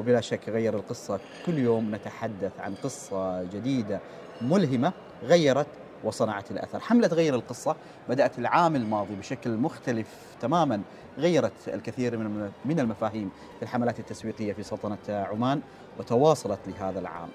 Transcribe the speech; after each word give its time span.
وبلا 0.00 0.20
شك 0.20 0.48
غير 0.48 0.74
القصة. 0.74 1.20
كل 1.46 1.58
يوم 1.58 1.94
نتحدث 1.94 2.60
عن 2.60 2.74
قصة 2.74 3.42
جديدة 3.42 4.00
ملهمة 4.42 4.92
غيرت 5.22 5.66
وصنعت 6.04 6.50
الأثر. 6.50 6.80
حملة 6.80 7.08
غير 7.08 7.34
القصة 7.34 7.76
بدأت 8.08 8.38
العام 8.38 8.76
الماضي 8.76 9.14
بشكل 9.14 9.50
مختلف 9.50 10.06
تماما. 10.40 10.80
غيرت 11.18 11.68
الكثير 11.68 12.16
من 12.64 12.80
المفاهيم 12.80 13.30
في 13.56 13.62
الحملات 13.62 14.00
التسويقية 14.00 14.52
في 14.52 14.62
سلطنة 14.62 14.98
عمان 15.08 15.60
وتواصلت 15.98 16.60
لهذا 16.66 17.00
العام. 17.00 17.28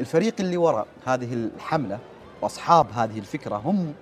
الفريق 0.00 0.34
اللي 0.40 0.56
وراء 0.56 0.86
هذه 1.04 1.34
الحملة 1.34 1.98
وأصحاب 2.42 2.86
هذه 2.92 3.18
الفكرة 3.18 3.56
هم 3.56 3.94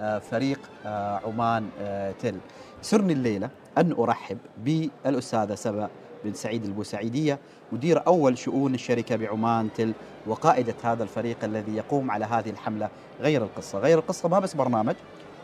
آه، 0.00 0.18
فريق 0.18 0.60
آه، 0.86 1.20
عمان 1.26 1.68
آه، 1.80 2.12
تل. 2.12 2.38
سرني 2.82 3.12
الليلة 3.12 3.50
أن 3.78 3.92
أرحب 3.92 4.38
بالأستاذة 4.64 5.54
سبأ 5.54 5.88
بن 6.26 6.34
سعيد 6.34 6.64
البوسعيدية 6.64 7.38
مدير 7.72 8.06
أول 8.06 8.38
شؤون 8.38 8.74
الشركة 8.74 9.16
بعمان 9.16 9.68
تل 9.76 9.92
وقائدة 10.26 10.74
هذا 10.82 11.02
الفريق 11.02 11.44
الذي 11.44 11.76
يقوم 11.76 12.10
على 12.10 12.24
هذه 12.24 12.50
الحملة. 12.50 12.88
غير 13.20 13.42
القصة 13.42 13.78
غير 13.78 13.98
القصة 13.98 14.28
ما 14.28 14.38
بس 14.38 14.54
برنامج 14.54 14.94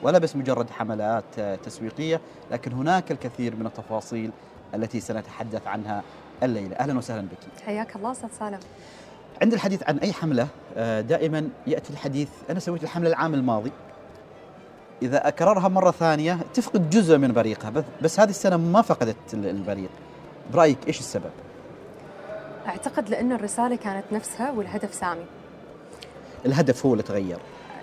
ولا 0.03 0.19
بس 0.19 0.37
مجرد 0.37 0.71
حملات 0.71 1.41
تسويقية 1.65 2.21
لكن 2.51 2.73
هناك 2.73 3.13
الكثير 3.13 3.57
من 3.57 3.67
التفاصيل 3.67 4.31
التي 4.75 5.01
سنتحدث 5.01 5.67
عنها 5.67 6.03
الليلة. 6.43 6.77
أهلا 6.77 6.99
وسهلا 6.99 7.23
بك. 7.23 7.63
حياك 7.67 7.97
الله 7.97 8.13
أستاذ 8.13 8.29
سالم. 8.39 8.59
عند 9.43 9.53
الحديث 9.53 9.83
عن 9.89 9.99
أي 9.99 10.13
حملة 10.13 10.49
دائما 11.01 11.49
يأتي 11.67 11.93
الحديث 11.93 12.29
أنا 12.51 12.61
سويت 12.61 12.83
الحملة 12.83 13.09
العام 13.09 13.35
الماضي. 13.35 13.73
إذا 15.03 15.29
أكررها 15.29 15.69
مرة 15.69 15.91
ثانية 15.91 16.39
تفقد 16.55 16.91
جزء 16.91 17.19
من 17.19 17.33
بريقها 17.33 17.85
بس 18.03 18.21
هذه 18.21 18.31
السنة 18.31 18.57
ما 18.57 18.83
فقدت 18.83 19.35
البريق. 19.35 19.91
برأيك 20.53 20.79
إيش 20.89 20.99
السبب؟ 20.99 21.31
أعتقد 22.67 23.09
لأن 23.09 23.33
الرسالة 23.33 23.77
كانت 23.77 24.05
نفسها 24.13 24.51
والهدف 24.51 24.95
سامي 24.95 25.27
الهدف 26.47 26.87
هو 26.87 26.93
اللي 26.93 27.03
تغير 27.03 27.39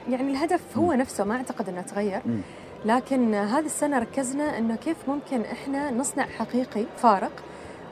يعني 0.09 0.31
الهدف 0.31 0.61
هو 0.77 0.87
م. 0.87 0.93
نفسه 0.93 1.23
ما 1.23 1.35
أعتقد 1.35 1.69
أنه 1.69 1.81
تغير 1.81 2.21
م. 2.25 2.41
لكن 2.85 3.35
هذه 3.35 3.65
السنة 3.65 3.99
ركزنا 3.99 4.57
أنه 4.57 4.75
كيف 4.75 4.97
ممكن 5.07 5.41
إحنا 5.41 5.91
نصنع 5.91 6.25
حقيقي 6.25 6.85
فارق 6.97 7.31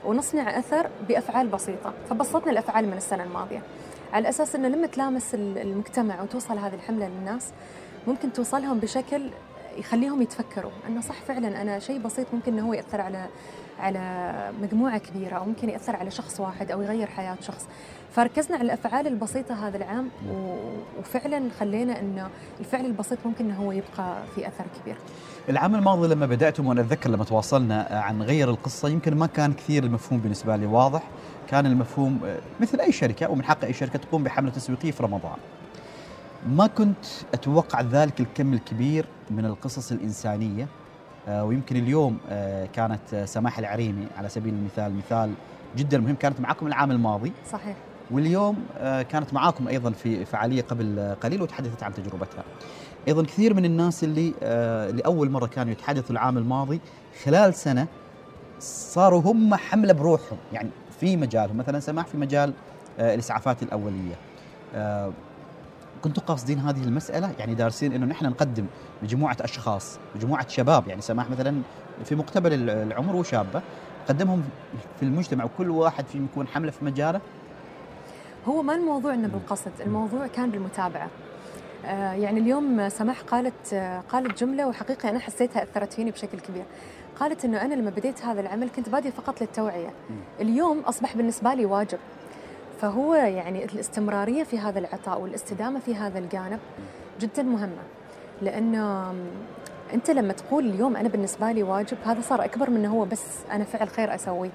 ونصنع 0.04 0.58
أثر 0.58 0.90
بأفعال 1.08 1.48
بسيطة 1.48 1.92
فبسطنا 2.10 2.52
الأفعال 2.52 2.86
من 2.86 2.96
السنة 2.96 3.24
الماضية 3.24 3.62
على 4.12 4.28
أساس 4.28 4.54
أنه 4.54 4.68
لما 4.68 4.86
تلامس 4.86 5.34
المجتمع 5.34 6.22
وتوصل 6.22 6.58
هذه 6.58 6.74
الحملة 6.74 7.08
للناس 7.08 7.50
ممكن 8.06 8.32
توصلهم 8.32 8.78
بشكل 8.78 9.30
يخليهم 9.76 10.22
يتفكروا 10.22 10.70
إنه 10.88 11.00
صح 11.00 11.22
فعلا 11.28 11.62
أنا 11.62 11.78
شيء 11.78 11.98
بسيط 11.98 12.26
ممكن 12.32 12.52
إنه 12.52 12.68
هو 12.68 12.72
يأثر 12.74 13.00
على 13.00 13.26
على 13.78 14.32
مجموعة 14.62 14.98
كبيرة 14.98 15.36
أو 15.36 15.44
ممكن 15.44 15.68
يأثر 15.68 15.96
على 15.96 16.10
شخص 16.10 16.40
واحد 16.40 16.70
أو 16.70 16.82
يغير 16.82 17.06
حياة 17.06 17.36
شخص. 17.40 17.66
فركزنا 18.12 18.56
على 18.56 18.64
الأفعال 18.64 19.06
البسيطة 19.06 19.68
هذا 19.68 19.76
العام 19.76 20.08
وفعلا 20.98 21.50
خلينا 21.60 22.00
انه 22.00 22.28
الفعل 22.60 22.86
البسيط 22.86 23.18
ممكن 23.24 23.44
انه 23.44 23.56
هو 23.56 23.72
يبقى 23.72 24.22
في 24.34 24.48
أثر 24.48 24.64
كبير. 24.82 24.96
العام 25.48 25.74
الماضي 25.74 26.08
لما 26.08 26.26
بدأتم 26.26 26.66
وأنا 26.66 26.80
أتذكر 26.80 27.10
لما 27.10 27.24
تواصلنا 27.24 27.86
عن 27.90 28.22
غير 28.22 28.50
القصة 28.50 28.88
يمكن 28.88 29.14
ما 29.16 29.26
كان 29.26 29.52
كثير 29.52 29.84
المفهوم 29.84 30.20
بالنسبة 30.20 30.56
لي 30.56 30.66
واضح. 30.66 31.02
كان 31.48 31.66
المفهوم 31.66 32.20
مثل 32.60 32.80
أي 32.80 32.92
شركة 32.92 33.30
ومن 33.30 33.44
حق 33.44 33.64
أي 33.64 33.72
شركة 33.72 33.98
تقوم 33.98 34.24
بحملة 34.24 34.50
تسويقية 34.52 34.90
في 34.90 35.02
رمضان. 35.02 35.36
ما 36.46 36.66
كنت 36.66 37.04
أتوقع 37.34 37.80
ذلك 37.80 38.20
الكم 38.20 38.52
الكبير 38.52 39.06
من 39.30 39.44
القصص 39.44 39.92
الإنسانية. 39.92 40.62
آه، 40.64 40.87
ويمكن 41.28 41.76
اليوم 41.76 42.18
آه، 42.30 42.66
كانت 42.66 43.24
سماح 43.24 43.58
العريمي 43.58 44.06
على 44.16 44.28
سبيل 44.28 44.54
المثال 44.54 44.96
مثال 44.96 45.32
جدا 45.76 45.98
مهم 45.98 46.14
كانت 46.14 46.40
معكم 46.40 46.66
العام 46.66 46.90
الماضي. 46.90 47.32
صحيح. 47.52 47.76
واليوم 48.10 48.56
آه، 48.78 49.02
كانت 49.02 49.34
معاكم 49.34 49.68
أيضا 49.68 49.90
في 49.90 50.24
فعالية 50.24 50.62
قبل 50.62 51.14
قليل 51.20 51.42
وتحدثت 51.42 51.82
عن 51.82 51.94
تجربتها. 51.94 52.44
أيضا 53.08 53.22
كثير 53.22 53.54
من 53.54 53.64
الناس 53.64 54.04
اللي 54.04 54.32
لأول 54.92 55.30
مرة 55.30 55.46
كانوا 55.46 55.72
يتحدثوا 55.72 56.10
العام 56.10 56.38
الماضي 56.38 56.80
خلال 57.24 57.54
سنة 57.54 57.86
صاروا 58.60 59.20
هم 59.20 59.54
حملة 59.54 59.92
بروحهم 59.92 60.38
يعني 60.52 60.70
في 61.00 61.16
مجالهم 61.16 61.56
مثلا 61.56 61.80
سماح 61.80 62.06
في 62.06 62.16
مجال 62.16 62.52
الإسعافات 62.98 63.62
الأولية. 63.62 64.14
كنتوا 66.02 66.22
قاصدين 66.22 66.58
هذه 66.58 66.84
المسألة؟ 66.84 67.32
يعني 67.38 67.54
دارسين 67.54 67.92
أنه 67.92 68.06
نحن 68.06 68.26
نقدم 68.26 68.66
مجموعة 69.02 69.36
أشخاص 69.40 69.98
مجموعة 70.16 70.48
شباب 70.48 70.88
يعني 70.88 71.00
سماح 71.00 71.30
مثلا 71.30 71.62
في 72.04 72.14
مقتبل 72.14 72.70
العمر 72.70 73.16
وشابة 73.16 73.62
قدمهم 74.08 74.42
في 75.00 75.02
المجتمع 75.02 75.44
وكل 75.44 75.70
واحد 75.70 76.06
فيهم 76.06 76.24
يكون 76.32 76.46
حملة 76.46 76.70
في 76.70 76.84
مجاله؟ 76.84 77.20
هو 78.48 78.62
ما 78.62 78.74
الموضوع 78.74 79.14
إنه 79.14 79.28
بالقصد 79.28 79.72
الموضوع 79.86 80.26
كان 80.26 80.50
بالمتابعة. 80.50 81.08
آه 81.84 82.12
يعني 82.12 82.40
اليوم 82.40 82.88
سماح 82.88 83.20
قالت 83.20 83.72
آه 83.72 84.02
قالت 84.08 84.40
جملة 84.40 84.68
وحقيقة 84.68 85.10
أنا 85.10 85.18
حسيتها 85.18 85.62
أثرت 85.62 85.92
فيني 85.92 86.10
بشكل 86.10 86.40
كبير. 86.40 86.64
قالت 87.20 87.44
إنه 87.44 87.62
أنا 87.62 87.74
لما 87.74 87.90
بديت 87.90 88.24
هذا 88.24 88.40
العمل 88.40 88.68
كنت 88.76 88.88
بادية 88.88 89.10
فقط 89.10 89.40
للتوعية. 89.40 89.90
اليوم 90.40 90.80
أصبح 90.80 91.16
بالنسبة 91.16 91.54
لي 91.54 91.64
واجب. 91.66 91.98
فهو 92.80 93.14
يعني 93.14 93.64
الاستمرارية 93.64 94.44
في 94.44 94.58
هذا 94.58 94.78
العطاء 94.78 95.20
والاستدامة 95.20 95.80
في 95.80 95.94
هذا 95.94 96.18
الجانب 96.18 96.58
جدا 97.20 97.42
مهمة. 97.42 97.82
لأنه 98.42 99.14
أنت 99.94 100.10
لما 100.10 100.32
تقول 100.32 100.66
اليوم 100.66 100.96
أنا 100.96 101.08
بالنسبة 101.08 101.52
لي 101.52 101.62
واجب 101.62 101.96
هذا 102.04 102.20
صار 102.20 102.44
أكبر 102.44 102.70
من 102.70 102.86
هو 102.86 103.04
بس 103.04 103.24
أنا 103.52 103.64
فعل 103.64 103.88
خير 103.88 104.14
اسويه 104.14 104.50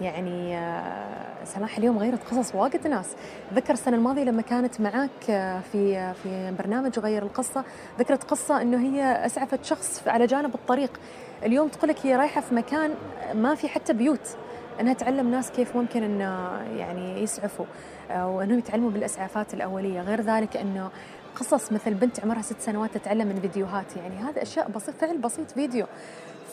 يعني 0.00 0.56
آه، 0.58 1.44
سماح 1.44 1.78
اليوم 1.78 1.98
غيرت 1.98 2.24
قصص 2.30 2.54
واجد 2.54 2.86
ناس. 2.86 3.06
ذكر 3.54 3.72
السنة 3.72 3.96
الماضية 3.96 4.24
لما 4.24 4.42
كانت 4.42 4.80
معك 4.80 5.30
آه، 5.30 5.60
في 5.60 5.96
آه، 5.96 6.12
في 6.12 6.54
برنامج 6.58 6.98
غير 6.98 7.22
القصة 7.22 7.64
ذكرت 7.98 8.24
قصة 8.24 8.62
إنه 8.62 8.80
هي 8.80 9.26
أسعفت 9.26 9.64
شخص 9.64 10.02
على 10.06 10.26
جانب 10.26 10.54
الطريق. 10.54 11.00
اليوم 11.42 11.68
تقول 11.68 11.90
لك 11.90 12.06
هي 12.06 12.16
رايحة 12.16 12.40
في 12.40 12.54
مكان 12.54 12.94
ما 13.34 13.54
في 13.54 13.68
حتى 13.68 13.92
بيوت. 13.92 14.36
أنها 14.80 14.92
تعلم 14.92 15.30
ناس 15.30 15.50
كيف 15.50 15.76
ممكن 15.76 16.02
انه 16.02 16.60
يعني 16.76 17.22
يسعفوا 17.22 17.66
وإنهم 18.10 18.58
يتعلموا 18.58 18.90
بالإسعافات 18.90 19.54
الأولية. 19.54 20.00
غير 20.00 20.20
ذلك 20.20 20.56
إنه 20.56 20.90
قصص 21.36 21.72
مثل 21.72 21.94
بنت 21.94 22.20
عمرها 22.20 22.42
ست 22.42 22.60
سنوات 22.60 22.94
تتعلم 22.94 23.28
من 23.28 23.40
فيديوهات 23.40 23.96
يعني 23.96 24.16
هذا 24.16 24.42
أشياء 24.42 24.70
بسيط 24.70 24.94
فعل 24.94 25.18
بسيط 25.18 25.50
فيديو. 25.50 25.86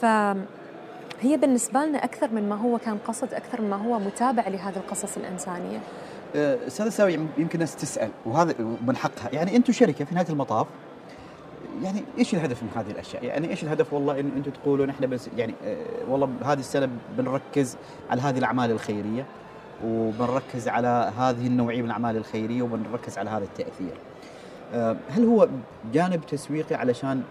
ف 0.02 0.06
هي 1.22 1.38
بالنسبة 1.38 1.86
لنا 1.86 2.04
أكثر 2.04 2.32
من 2.32 2.50
ما 2.50 2.56
هو 2.56 2.78
كان 2.78 2.98
قصد 2.98 3.34
أكثر 3.34 3.62
من 3.62 3.70
ما 3.70 3.76
هو 3.76 4.00
متابعة 4.00 4.50
لهذه 4.50 4.78
القصص 4.78 5.18
الإنسانية. 5.18 5.80
أه، 6.36 6.68
أستاذة 6.68 6.90
ساوي 6.90 7.20
يمكن 7.38 7.60
ناس 7.60 7.76
تسأل 7.76 8.10
وهذا 8.26 8.56
من 8.88 8.96
حقها 8.96 9.30
يعني 9.34 9.56
أنتم 9.56 9.74
شركة 9.74 10.06
في 10.06 10.16
نهاية 10.16 10.30
المطاف 10.30 10.68
يعني 11.84 12.04
إيش 12.18 12.34
الهدف 12.34 12.64
من 12.64 12.70
هذه 12.76 12.92
الأشياء؟ 12.92 13.26
يعني 13.26 13.50
إيش 13.50 13.64
الهدف 13.64 13.94
والله 13.94 14.20
إن 14.20 14.32
أنتم 14.38 14.52
تقولوا 14.52 14.86
نحن 14.86 15.08
بس 15.08 15.30
يعني 15.38 15.54
آه 15.64 15.86
والله 16.10 16.30
هذه 16.46 16.60
السنة 16.60 16.90
بنركز 17.18 17.78
على 18.10 18.22
هذه 18.22 18.38
الأعمال 18.38 18.72
الخيرية 18.72 19.26
وبنركز 19.86 20.68
على 20.68 21.12
هذه 21.18 21.48
النوعية 21.48 21.82
من 21.82 21.86
الأعمال 21.86 22.18
الخيرية 22.18 22.62
وبنركز 22.62 23.18
على 23.18 23.30
هذا 23.30 23.44
التأثير. 23.44 23.94
آه 24.74 24.98
هل 25.10 25.26
هو 25.26 25.50
جانب 25.94 26.26
تسويقي 26.26 26.76
علشان 26.76 27.24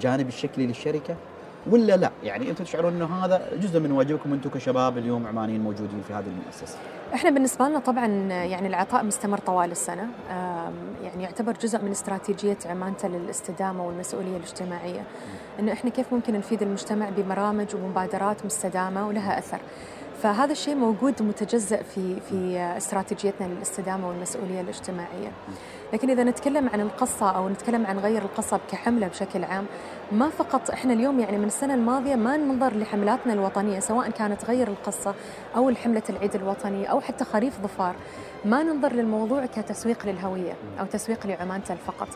جانب 0.00 0.28
الشكلي 0.28 0.66
للشركة؟ 0.66 1.16
ولا 1.70 1.96
لا؟ 1.96 2.10
يعني 2.22 2.50
أنتم 2.50 2.64
تشعرون 2.64 2.92
إنه 2.92 3.24
هذا 3.24 3.42
جزء 3.56 3.80
من 3.80 3.92
واجبكم 3.92 4.32
أنتم 4.32 4.50
كشباب 4.50 4.98
اليوم 4.98 5.26
عمانيين 5.26 5.60
موجودين 5.60 6.02
في 6.08 6.14
هذه 6.14 6.26
المؤسسة؟ 6.26 6.78
إحنا 7.14 7.30
بالنسبة 7.30 7.68
لنا 7.68 7.78
طبعا 7.78 8.06
يعني 8.32 8.68
العطاء 8.68 9.04
مستمر 9.04 9.38
طوال 9.38 9.70
السنة. 9.70 10.08
يعني 11.02 11.22
يعتبر 11.22 11.52
جزء 11.52 11.82
من 11.82 11.90
استراتيجية 11.90 12.58
عمانته 12.66 13.08
للاستدامة 13.08 13.86
والمسؤولية 13.86 14.36
الاجتماعية. 14.36 15.04
إنه 15.60 15.72
إحنا 15.72 15.90
كيف 15.90 16.12
ممكن 16.12 16.34
نفيد 16.34 16.62
المجتمع 16.62 17.08
ببرامج 17.16 17.74
ومبادرات 17.74 18.44
مستدامة 18.44 19.08
ولها 19.08 19.38
أثر. 19.38 19.60
فهذا 20.22 20.52
الشيء 20.52 20.74
موجود 20.74 21.22
متجزأ 21.22 21.82
في 21.82 22.20
في 22.20 22.58
استراتيجيتنا 22.76 23.46
للاستدامة 23.46 24.08
والمسؤولية 24.08 24.60
الاجتماعية. 24.60 25.32
لكن 25.92 26.10
إذا 26.10 26.24
نتكلم 26.24 26.68
عن 26.68 26.80
القصة 26.80 27.30
أو 27.30 27.48
نتكلم 27.48 27.86
عن 27.86 27.98
غير 27.98 28.22
القصة 28.22 28.60
كحملة 28.70 29.08
بشكل 29.08 29.44
عام 29.44 29.66
ما 30.12 30.28
فقط 30.28 30.70
إحنا 30.70 30.92
اليوم 30.92 31.20
يعني 31.20 31.38
من 31.38 31.44
السنة 31.44 31.74
الماضية 31.74 32.14
ما 32.14 32.36
ننظر 32.36 32.76
لحملاتنا 32.76 33.32
الوطنية 33.32 33.80
سواء 33.80 34.10
كانت 34.10 34.44
غير 34.44 34.68
القصة 34.68 35.14
أو 35.56 35.74
حمله 35.74 36.02
العيد 36.10 36.34
الوطني 36.34 36.90
أو 36.90 37.00
حتى 37.00 37.24
خريف 37.24 37.60
ظفار 37.62 37.94
ما 38.44 38.62
ننظر 38.62 38.92
للموضوع 38.92 39.46
كتسويق 39.46 40.06
للهوية 40.06 40.52
أو 40.80 40.86
تسويق 40.86 41.26
لعمان 41.26 41.60
فقط. 41.60 42.08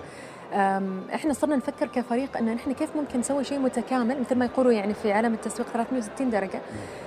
إحنا 1.14 1.32
صرنا 1.32 1.56
نفكر 1.56 1.87
كفريق 1.87 2.37
ان 2.37 2.49
إحنا 2.49 2.73
كيف 2.73 2.97
ممكن 2.97 3.19
نسوي 3.20 3.44
شيء 3.44 3.58
متكامل 3.58 4.20
مثل 4.20 4.35
ما 4.35 4.44
يقولوا 4.44 4.73
يعني 4.73 4.94
في 4.94 5.12
عالم 5.12 5.35
التسويق 5.35 5.69
360 5.69 6.31
درجة. 6.31 6.61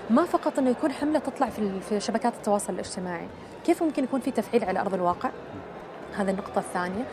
ما 0.09 0.23
فقط 0.23 0.59
إنه 0.59 0.69
يكون 0.69 0.91
حملة 0.91 1.19
تطلع 1.19 1.49
في 1.49 1.79
في 1.81 1.99
شبكات 1.99 2.33
التواصل 2.33 2.73
الاجتماعي. 2.73 3.27
كيف 3.65 3.83
ممكن 3.83 4.03
يكون 4.03 4.19
في 4.19 4.31
تفعيل 4.31 4.63
على 4.63 4.79
أرض 4.79 4.93
الواقع؟ 4.93 5.29
هذه 6.17 6.29
النقطة 6.29 6.59
الثانية. 6.59 7.03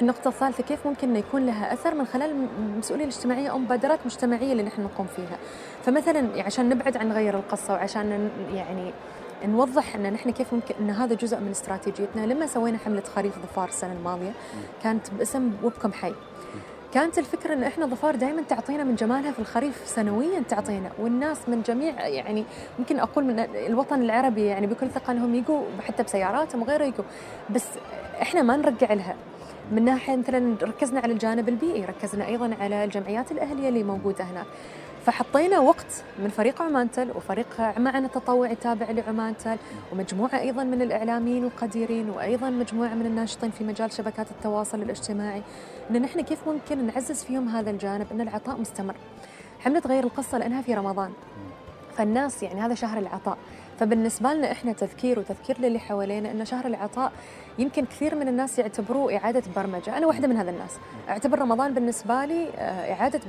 النقطة 0.00 0.28
الثالثة 0.28 0.62
كيف 0.62 0.86
ممكن 0.86 1.10
أن 1.10 1.16
يكون 1.16 1.46
لها 1.46 1.72
أثر 1.72 1.94
من 1.94 2.04
خلال 2.06 2.48
المسؤولية 2.58 3.04
الاجتماعية 3.04 3.48
أو 3.48 3.58
مبادرات 3.58 3.98
مجتمعية 4.06 4.52
اللي 4.52 4.62
نحن 4.62 4.82
نقوم 4.82 5.06
فيها؟ 5.16 5.38
فمثلا 5.84 6.42
عشان 6.42 6.68
نبعد 6.68 6.96
عن 6.96 7.12
غير 7.12 7.34
القصة 7.38 7.72
وعشان 7.74 8.30
يعني 8.54 8.92
نوضح 9.44 9.94
إن 9.94 10.12
نحن 10.12 10.30
كيف 10.30 10.54
ممكن 10.54 10.74
إن 10.80 10.90
هذا 10.90 11.14
جزء 11.14 11.40
من 11.40 11.50
استراتيجيتنا. 11.50 12.26
لما 12.26 12.46
سوينا 12.46 12.78
حملة 12.78 13.02
خريف 13.16 13.38
ظفار 13.38 13.68
السنة 13.68 13.92
الماضية 13.92 14.32
كانت 14.82 15.10
باسم 15.10 15.52
وبكم 15.64 15.92
حي. 15.92 16.12
كانت 16.94 17.18
الفكرة 17.18 17.54
إن 17.54 17.62
إحنا 17.62 17.86
ظفار 17.86 18.16
دائما 18.16 18.42
تعطينا 18.42 18.84
من 18.84 18.94
جمالها 18.94 19.32
في 19.32 19.38
الخريف 19.38 19.82
سنويا 19.86 20.40
تعطينا. 20.48 20.90
والناس 20.98 21.48
من 21.48 21.62
جميع 21.62 22.06
يعني 22.06 22.44
ممكن 22.78 22.98
أقول 22.98 23.24
من 23.24 23.38
الوطن 23.38 24.02
العربي 24.02 24.46
يعني 24.46 24.66
بكل 24.66 24.90
ثقه 24.90 25.10
انهم 25.10 25.34
يجوا 25.34 25.62
حتى 25.80 26.02
بسياراتهم 26.02 26.62
وغيره 26.62 26.84
يجوا. 26.84 27.04
بس 27.50 27.64
إحنا 28.22 28.42
ما 28.42 28.56
نرجع 28.56 28.92
لها. 28.92 29.14
من 29.72 29.84
ناحية 29.84 30.16
مثلا 30.16 30.56
ركزنا 30.62 31.00
على 31.00 31.12
الجانب 31.12 31.48
البيئي 31.48 31.84
ركزنا 31.84 32.26
أيضا 32.26 32.54
على 32.60 32.84
الجمعيات 32.84 33.32
الأهلية 33.32 33.68
اللي 33.68 33.82
موجودة 33.82 34.24
هناك. 34.24 34.46
فحطينا 35.06 35.58
وقت 35.58 36.04
من 36.18 36.28
فريق 36.28 36.62
عمانتل 36.62 37.10
وفريق 37.10 37.78
معنا 37.78 38.08
تطوعي 38.08 38.54
تابع 38.54 38.90
لعمانتل 38.90 39.56
ومجموعة 39.92 40.38
أيضا 40.38 40.64
من 40.64 40.82
الإعلاميين 40.82 41.44
القديرين 41.44 42.10
وأيضا 42.10 42.50
مجموعة 42.50 42.94
من 42.94 43.06
الناشطين 43.06 43.50
في 43.50 43.64
مجال 43.64 43.92
شبكات 43.92 44.30
التواصل 44.30 44.82
الاجتماعي 44.82 45.42
أن 45.90 46.02
نحن 46.02 46.20
كيف 46.20 46.48
ممكن 46.48 46.86
نعزز 46.86 47.24
فيهم 47.24 47.48
هذا 47.48 47.70
الجانب 47.70 48.06
أن 48.12 48.20
العطاء 48.20 48.60
مستمر. 48.60 48.94
حملة 49.60 49.82
غير 49.86 50.04
القصة 50.04 50.38
لأنها 50.38 50.62
في 50.62 50.74
رمضان. 50.74 51.12
فالناس 51.96 52.42
يعني 52.42 52.60
هذا 52.60 52.74
شهر 52.74 52.98
العطاء. 52.98 53.38
فبالنسبة 53.80 54.32
لنا 54.32 54.52
إحنا 54.52 54.72
تذكير 54.72 55.18
وتذكير 55.18 55.60
للي 55.60 55.78
حوالينا 55.78 56.30
أن 56.30 56.44
شهر 56.44 56.66
العطاء 56.66 57.12
يمكن 57.60 57.84
كثير 57.84 58.14
من 58.14 58.28
الناس 58.28 58.58
يعتبروه 58.58 59.16
إعادة 59.16 59.42
برمجة. 59.56 59.96
أنا 59.98 60.06
واحدة 60.06 60.28
من 60.28 60.36
هذا 60.36 60.50
الناس. 60.50 60.78
أعتبر 61.08 61.38
رمضان 61.38 61.74
بالنسبة 61.74 62.24
لي 62.24 62.48
آه، 62.58 62.92
إعادة 62.92 63.20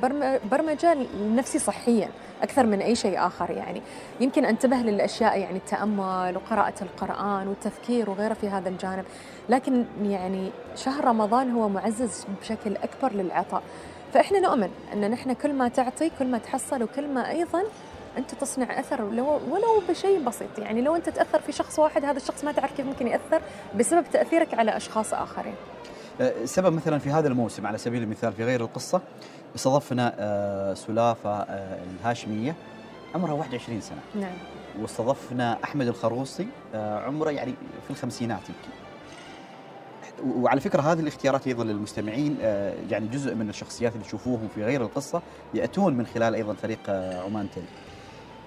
برمجة 0.51 0.94
لنفسي 0.94 1.60
صحيا 1.60 2.10
أكثر 2.42 2.66
من 2.66 2.81
أي 2.81 2.95
شيء 2.95 3.28
آخر 3.28 3.50
يعني. 3.50 3.81
يمكن 4.19 4.45
أنتبه 4.45 4.75
للأشياء 4.75 5.39
يعني 5.39 5.57
التأمل 5.57 6.36
وقراءة 6.36 6.74
القرآن 6.81 7.48
والتفكير 7.48 8.10
وغيره 8.10 8.33
في 8.33 8.50
هذا 8.50 8.69
الجانب. 8.69 9.06
لكن 9.50 9.86
يعني 10.04 10.51
شهر 10.75 11.06
رمضان 11.06 11.51
هو 11.51 11.69
معزز 11.69 12.25
بشكل 12.42 12.75
أكبر 12.75 13.13
للعطاء. 13.13 13.63
فإحنا 14.13 14.39
نؤمن 14.39 14.69
أن 14.94 15.12
نحن 15.12 15.33
كل 15.33 15.54
ما 15.54 15.68
تعطي 15.68 16.12
كل 16.19 16.28
ما 16.28 16.38
تحصل 16.38 16.83
وكل 16.83 17.07
ما 17.07 17.30
أيضا 17.30 17.63
أنت 18.17 18.35
تصنع 18.35 18.79
أثر 18.79 19.01
ولو 19.01 19.25
ولو 19.25 19.81
بشيء 19.89 20.23
بسيط. 20.23 20.59
يعني 20.59 20.81
لو 20.81 20.95
أنت 20.95 21.09
تأثر 21.09 21.41
في 21.41 21.51
شخص 21.51 21.79
واحد 21.79 22.05
هذا 22.05 22.17
الشخص 22.17 22.43
ما 22.43 22.51
تعرف 22.51 22.77
كيف 22.77 22.85
ممكن 22.85 23.07
يأثر 23.07 23.41
بسبب 23.75 24.05
تأثيرك 24.13 24.53
على 24.53 24.77
أشخاص 24.77 25.13
آخرين. 25.13 25.55
أه، 26.21 26.45
سبب 26.45 26.73
مثلا 26.73 26.99
في 26.99 27.09
هذا 27.09 27.27
الموسم 27.27 27.67
على 27.67 27.77
سبيل 27.77 28.03
المثال 28.03 28.33
في 28.33 28.43
غير 28.43 28.61
القصة 28.61 29.01
استضفنا 29.55 30.15
أه، 30.19 30.73
سلافة 30.73 31.29
أه، 31.29 31.79
الهاشمية 31.99 32.55
عمرها 33.15 33.33
21 33.33 33.81
سنة. 33.81 33.99
نعم. 34.15 34.33
واستضفنا 34.81 35.57
أحمد 35.63 35.87
الخروصي 35.87 36.47
عمره 36.75 37.29
يعني 37.29 37.53
في 37.83 37.89
الخمسينات 37.89 38.41
يمكن. 38.49 38.81
وعلى 40.41 40.61
فكرة 40.61 40.81
هذه 40.81 40.99
الاختيارات 40.99 41.47
أيضا 41.47 41.63
للمستمعين 41.63 42.37
يعني 42.89 43.07
جزء 43.07 43.35
من 43.35 43.49
الشخصيات 43.49 43.93
اللي 43.93 44.05
تشوفوهم 44.05 44.47
في 44.55 44.63
غير 44.63 44.81
القصة 44.81 45.21
يأتون 45.53 45.93
من 45.93 46.05
خلال 46.05 46.35
أيضا 46.35 46.53
فريق 46.53 46.89
عمان 47.25 47.47
تل 47.55 47.61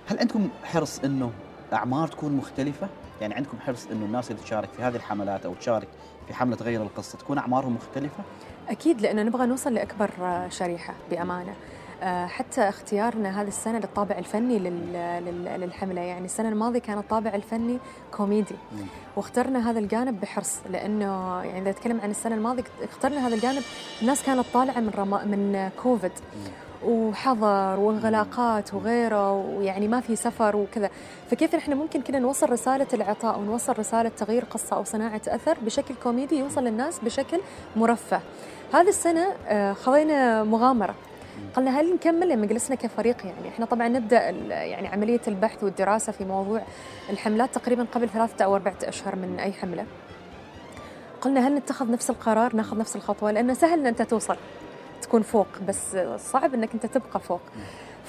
هل 0.07 0.19
عندكم 0.19 0.49
حرص 0.65 0.99
إنه 0.99 1.31
أعمار 1.73 2.09
تكون 2.09 2.33
مختلفة؟ 2.33 2.89
يعني 3.21 3.35
عندكم 3.35 3.59
حرص 3.61 3.87
إنه 3.87 4.07
الناس 4.07 4.31
اللي 4.31 4.43
تشارك 4.43 4.69
في 4.77 4.83
هذه 4.83 4.97
الحملات 4.97 5.47
أو 5.47 5.55
تشارك 5.55 5.89
في 6.27 6.35
حملة 6.35 6.57
غير 6.57 6.83
القصة 6.83 7.19
تكون 7.19 7.39
أعمارهم 7.39 7.75
مختلفة؟ 7.75 8.23
أكيد 8.69 9.01
لأن 9.01 9.27
نبغى 9.27 9.47
نوصل 9.47 9.75
لأكبر 9.75 10.11
شريحة 10.49 10.95
بأمانة. 11.11 11.55
آه، 12.03 12.27
حتى 12.27 12.61
اختيارنا 12.61 13.43
هذه 13.43 13.49
السنة 13.49 13.79
للطابع 13.79 14.19
الفني 14.19 14.59
للحملة 15.59 16.01
يعني 16.01 16.25
السنة 16.25 16.49
الماضية 16.49 16.79
كان 16.79 16.99
الطابع 16.99 17.35
الفني 17.35 17.79
كوميدي 18.13 18.55
واخترنا 19.17 19.71
هذا 19.71 19.79
الجانب 19.79 20.21
بحرص 20.21 20.59
لأنه 20.71 21.43
يعني 21.43 21.59
إذا 21.59 21.71
أتكلم 21.71 22.01
عن 22.01 22.11
السنة 22.11 22.35
الماضية 22.35 22.65
اخترنا 22.83 23.27
هذا 23.27 23.35
الجانب 23.35 23.63
الناس 24.03 24.23
كانت 24.23 24.45
طالعة 24.55 24.81
من 24.81 24.91
رما 24.97 25.25
من 25.25 25.71
كوفيد 25.83 26.13
وحظر 26.85 27.81
وانغلاقات 27.81 28.75
وغيره 28.75 29.33
ويعني 29.33 29.89
ما 29.89 30.01
في 30.01 30.17
سفر 30.17 30.57
وكذا. 30.57 30.91
فكيف 31.31 31.55
نحن 31.55 31.73
ممكن 31.75 32.03
كنا 32.03 32.19
نوصل 32.19 32.51
رسالة 32.51 32.87
العطاء 32.95 33.39
ونوصل 33.39 33.79
رسالة 33.79 34.09
تغيير 34.09 34.45
قصة 34.45 34.77
أو 34.77 34.85
صناعة 34.85 35.21
أثر 35.29 35.59
بشكل 35.63 35.95
كوميدي 36.03 36.39
يوصل 36.39 36.65
للناس 36.65 36.99
بشكل 36.99 37.41
مرفه؟ 37.77 38.21
هذه 38.75 38.89
السنة 38.89 39.27
آه، 39.47 39.73
خذينا 39.73 40.45
مغامرة. 40.45 40.95
قلنا 41.57 41.81
هل 41.81 41.95
نكمل؟ 41.95 42.29
لما 42.29 42.47
جلسنا 42.47 42.77
كفريق 42.77 43.27
يعني. 43.27 43.49
إحنا 43.49 43.67
طبعا 43.67 43.89
نبدأ 43.89 44.31
يعني 44.51 44.89
عملية 44.89 45.21
البحث 45.29 45.65
والدراسة 45.65 46.13
في 46.13 46.25
موضوع 46.25 46.63
الحملات 47.11 47.55
تقريبا 47.55 47.87
قبل 47.95 48.09
ثلاثة 48.09 48.45
أو 48.45 48.55
أربعة 48.55 48.77
أشهر 48.85 49.17
من 49.17 49.37
أي 49.41 49.53
حملة. 49.53 49.87
قلنا 51.21 51.49
هل 51.49 51.55
نتخذ 51.55 51.91
نفس 51.91 52.11
القرار 52.11 52.57
ناخذ 52.57 52.79
نفس 52.79 52.97
الخطوة؟ 52.97 53.31
لأنه 53.31 53.55
سهل 53.55 53.79
ان 53.81 53.87
أنت 53.87 54.03
توصل. 54.03 54.37
تكون 55.05 55.23
فوق 55.23 55.47
بس 55.69 55.97
صعب 56.17 56.55
إنك 56.55 56.69
أنت 56.75 56.87
تبقى 56.87 57.21
فوق. 57.21 57.41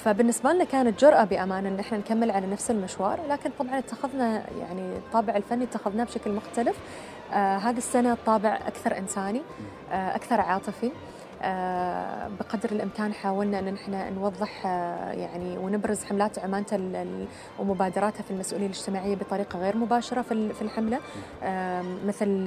فبالنسبة 0.04 0.52
لنا 0.52 0.64
كانت 0.64 1.00
جرأة 1.00 1.24
بامانه 1.24 1.68
إن 1.68 1.78
إحنا 1.80 1.98
نكمل 1.98 2.30
على 2.30 2.46
نفس 2.46 2.70
المشوار 2.70 3.18
لكن 3.28 3.50
طبعا 3.58 3.78
اتخذنا 3.78 4.42
يعني 4.60 4.96
الطابع 4.96 5.36
الفني 5.36 5.64
اتخذناه 5.64 6.04
بشكل 6.04 6.30
مختلف. 6.32 6.76
آه 7.32 7.56
هذه 7.56 7.76
السنة 7.78 8.12
الطابع 8.12 8.58
أكثر 8.66 8.98
إنساني 8.98 9.42
آه 9.92 10.16
أكثر 10.16 10.40
عاطفي. 10.40 10.90
آه 11.42 12.28
بقدر 12.40 12.70
الإمكان 12.72 13.12
حاولنا 13.14 13.58
إن 13.58 13.74
إحنا 13.74 14.10
نوضح 14.10 14.66
آه 14.66 15.12
يعني 15.12 15.58
ونبرز 15.58 16.04
حملات 16.04 16.38
عمانته 16.38 17.06
ومبادراتها 17.58 18.22
في 18.22 18.30
المسؤوليه 18.30 18.66
الاجتماعية 18.66 19.14
بطريقة 19.16 19.58
غير 19.58 19.76
مباشرة 19.76 20.22
في 20.22 20.62
الحملة. 20.62 20.98
آه 21.42 21.82
مثل 22.06 22.44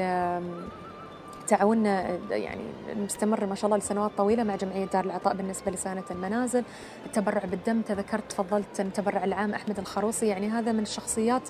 تعاوننا 1.50 2.20
يعني 2.32 2.62
مستمر 2.96 3.46
ما 3.46 3.56
شاء 3.56 3.66
الله 3.66 3.78
لسنوات 3.78 4.12
طويلة 4.18 4.44
مع 4.44 4.56
جمعية 4.56 4.86
دار 4.86 5.06
العطاء 5.06 5.36
بالنسبة 5.36 5.72
لسانة 5.72 6.04
المنازل، 6.12 6.64
التبرع 7.06 7.42
بالدم 7.46 7.82
تذكرت 7.82 8.32
تفضلت 8.32 8.80
المتبرع 8.80 9.24
العام 9.24 9.54
أحمد 9.54 9.80
الخروصي 9.80 10.28
يعني 10.28 10.50
هذا 10.50 10.72
من 10.72 10.80
الشخصيات 10.80 11.50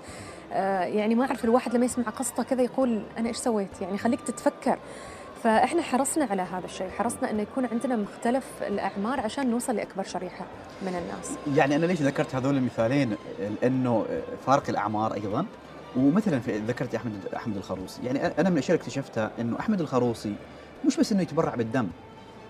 آه، 0.54 0.84
يعني 0.84 1.16
ما 1.16 1.26
أعرف 1.26 1.46
الواحد 1.46 1.76
لما 1.76 1.86
يسمع 1.86 2.04
قصته 2.04 2.44
كذا 2.44 2.62
يقول 2.62 3.02
أنا 3.18 3.28
إيش 3.28 3.38
سويت؟ 3.38 3.82
يعني 3.82 3.98
خليك 3.98 4.22
تتفكر 4.22 4.80
فإحنا 5.44 5.82
حرصنا 5.82 6.26
على 6.26 6.42
هذا 6.42 6.66
الشيء، 6.66 6.90
حرصنا 6.90 7.32
إنه 7.32 7.42
يكون 7.42 7.66
عندنا 7.66 7.96
مختلف 7.96 8.46
الأعمار 8.62 9.20
عشان 9.20 9.50
نوصل 9.50 9.76
لأكبر 9.76 10.04
شريحة 10.04 10.46
من 10.82 10.88
الناس. 10.88 11.58
يعني 11.58 11.76
أنا 11.76 11.86
ليش 11.86 12.02
ذكرت 12.02 12.36
هذول 12.36 12.58
المثالين؟ 12.58 13.16
لأنه 13.62 14.06
فارق 14.46 14.70
الأعمار 14.70 15.14
أيضا 15.14 15.46
ومثلا 15.96 16.40
في 16.40 16.58
ذكرت 16.58 16.96
أحمد 16.96 17.12
أحمد 17.36 17.58
الخروصي. 17.58 18.02
يعني 18.04 18.26
أنا 18.26 18.50
من 18.50 18.54
الأشياء 18.54 18.78
اللي 18.78 18.82
اكتشفتها 18.84 19.32
إنه 19.40 19.60
أحمد 19.60 19.82
الخروصي 19.82 20.34
مش 20.88 20.98
بس 20.98 21.12
إنه 21.12 21.22
يتبرع 21.22 21.56
بالدم. 21.56 21.88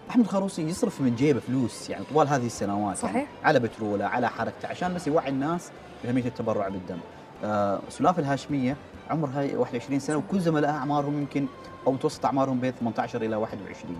أحمد 0.09 0.23
الخروصي 0.23 0.61
يصرف 0.61 1.01
من 1.01 1.15
جيبه 1.15 1.39
فلوس 1.39 1.89
يعني 1.89 2.05
طوال 2.13 2.27
هذه 2.27 2.45
السنوات 2.45 2.97
صحيح. 2.97 3.15
يعني 3.15 3.27
على 3.43 3.59
بترولة 3.59 4.05
على 4.05 4.29
حركته 4.29 4.67
عشان 4.67 4.93
بس 4.93 5.07
يوعي 5.07 5.29
الناس 5.29 5.69
بأهمية 6.03 6.25
التبرع 6.25 6.67
بالدم. 6.67 6.97
آه 7.43 7.79
سلاف 7.89 8.19
الهاشمية 8.19 8.75
عمرها 9.09 9.57
21 9.57 9.99
سنة 9.99 10.17
وكل 10.17 10.39
زملائها 10.39 10.75
أعمارهم 10.77 11.17
يمكن 11.19 11.45
أو 11.87 11.91
متوسط 11.91 12.25
أعمارهم 12.25 12.59
بين 12.59 12.71
18 12.71 13.21
إلى 13.21 13.35
21 13.35 13.97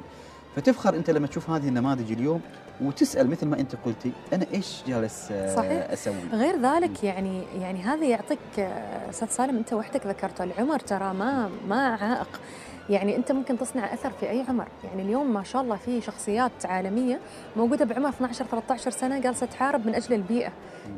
فتفخر 0.59 0.95
أنت 0.95 1.09
لما 1.09 1.27
تشوف 1.27 1.49
هذه 1.49 1.67
النماذج 1.67 2.11
اليوم 2.11 2.41
وتسأل 2.81 3.29
مثل 3.29 3.45
ما 3.45 3.59
أنت 3.59 3.75
قلتي 3.85 4.11
أنا 4.33 4.45
إيش 4.53 4.83
جالس 4.87 5.27
آه، 5.31 5.55
صحيح. 5.55 5.91
أسوي؟ 5.91 6.15
غير 6.33 6.61
ذلك 6.61 7.03
يعني 7.03 7.43
يعني 7.61 7.81
هذا 7.81 8.05
يعطيك 8.05 8.39
آه، 8.59 9.09
أستاذ 9.09 9.27
سالم 9.27 9.57
أنت 9.57 9.73
وحدك 9.73 10.07
ذكرته 10.07 10.43
العمر 10.43 10.79
ترى 10.79 11.13
ما 11.13 11.49
ما 11.67 11.87
عائق. 11.87 12.41
يعني 12.89 13.15
أنت 13.15 13.31
ممكن 13.31 13.57
تصنع 13.57 13.93
أثر 13.93 14.11
في 14.11 14.29
أي 14.29 14.45
عمر. 14.49 14.67
يعني 14.83 15.01
اليوم 15.01 15.33
ما 15.33 15.43
شاء 15.43 15.61
الله 15.61 15.75
في 15.75 16.01
شخصيات 16.01 16.65
عالمية 16.65 17.19
موجودة 17.55 17.85
بعمر 17.85 18.09
12 18.09 18.45
13 18.45 18.91
سنة 18.91 19.19
جالسة 19.19 19.45
تحارب 19.45 19.87
من 19.87 19.95
أجل 19.95 20.13
البيئة. 20.13 20.51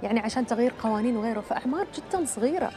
يعني 0.04 0.20
عشان 0.20 0.46
تغيير 0.46 0.74
قوانين 0.84 1.18
وغيره. 1.18 1.42
فأعمار 1.42 1.88
جدا 1.98 2.26
صغيرة. 2.26 2.72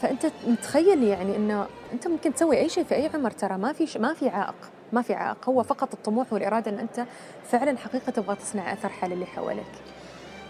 فأنت 0.00 0.26
متخيل 0.46 1.02
يعني 1.02 1.36
إنه 1.36 1.66
أنت 1.92 2.08
ممكن 2.08 2.34
تسوي 2.34 2.58
أي 2.58 2.68
شيء 2.68 2.84
في 2.84 2.94
أي 2.94 3.10
عمر 3.14 3.30
ترى 3.30 3.58
ما 3.58 3.72
في 3.72 3.98
ما 3.98 4.14
في 4.14 4.28
عائق. 4.28 4.54
ما 4.92 5.02
في 5.02 5.14
عائق. 5.14 5.48
هو 5.48 5.62
فقط 5.62 5.92
الطموح 5.94 6.32
والإرادة 6.32 6.70
إن 6.70 6.78
أنت 6.78 7.06
فعلا 7.50 7.78
حقيقة 7.78 8.10
تبغى 8.10 8.36
تصنع 8.36 8.72
أثر 8.72 8.88
حال 8.88 9.12
اللي 9.12 9.26
حواليك. 9.26 9.64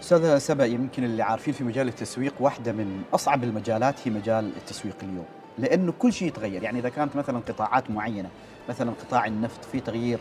أستاذة 0.00 0.38
سبأ 0.38 0.64
يمكن 0.64 1.04
اللي 1.04 1.22
عارفين 1.22 1.54
في 1.54 1.64
مجال 1.64 1.88
التسويق 1.88 2.34
واحدة 2.40 2.72
من 2.72 3.02
أصعب 3.14 3.44
المجالات 3.44 3.94
هي 4.04 4.10
مجال 4.10 4.52
التسويق 4.56 4.96
اليوم. 5.02 5.26
لأنه 5.58 5.92
كل 5.98 6.12
شيء 6.12 6.28
يتغير. 6.28 6.62
يعني 6.62 6.78
إذا 6.78 6.88
كانت 6.88 7.16
مثلا 7.16 7.38
قطاعات 7.38 7.90
معينة 7.90 8.28
مثلا 8.68 8.90
قطاع 8.90 9.26
النفط 9.26 9.64
في 9.64 9.80
تغيير 9.80 10.18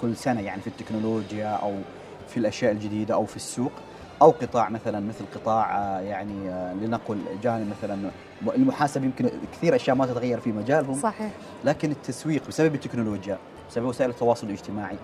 كل 0.00 0.16
سنة 0.16 0.40
يعني 0.40 0.60
في 0.60 0.66
التكنولوجيا 0.66 1.48
أو 1.48 1.74
في 2.28 2.36
الأشياء 2.36 2.72
الجديدة 2.72 3.14
أو 3.14 3.26
في 3.26 3.36
السوق 3.36 3.72
أو 4.22 4.30
قطاع 4.30 4.68
مثلا 4.68 5.00
مثل 5.00 5.24
قطاع 5.34 5.78
آه، 5.78 6.00
يعني 6.00 6.48
آه، 6.48 6.74
لنقل 6.74 7.18
جانب 7.42 7.70
مثلا. 7.78 8.10
المحاسبه 8.56 9.04
يمكن 9.04 9.30
كثير 9.52 9.76
أشياء 9.76 9.96
ما 9.96 10.06
تتغير 10.06 10.40
في 10.40 10.52
مجالهم. 10.52 10.94
صحيح. 10.94 11.30
لكن 11.64 11.90
التسويق 11.90 12.48
بسبب 12.48 12.74
التكنولوجيا 12.74 13.38
بسبب 13.70 13.84
وسائل 13.84 14.10
التواصل 14.10 14.46
الاجتماعي 14.46 14.96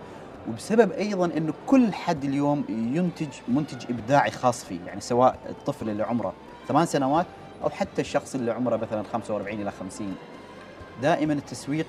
وبسبب 0.48 0.92
أيضا 0.92 1.26
انه 1.26 1.52
كل 1.66 1.92
حد 1.92 2.24
اليوم 2.24 2.64
ينتج 2.68 3.28
منتج 3.48 3.90
إبداعي 3.90 4.30
خاص 4.30 4.64
فيه 4.64 4.80
يعني 4.86 5.00
سواء 5.00 5.38
الطفل 5.48 5.90
اللي 5.90 6.02
عمره 6.02 6.32
ثمان 6.68 6.86
سنوات 6.86 7.26
أو 7.62 7.70
حتى 7.70 8.00
الشخص 8.00 8.34
اللي 8.34 8.50
عمره 8.50 8.76
مثلا 8.76 9.02
45 9.12 9.60
إلى 9.60 9.70
50 9.70 10.14
دائما 11.02 11.32
التسويق 11.32 11.86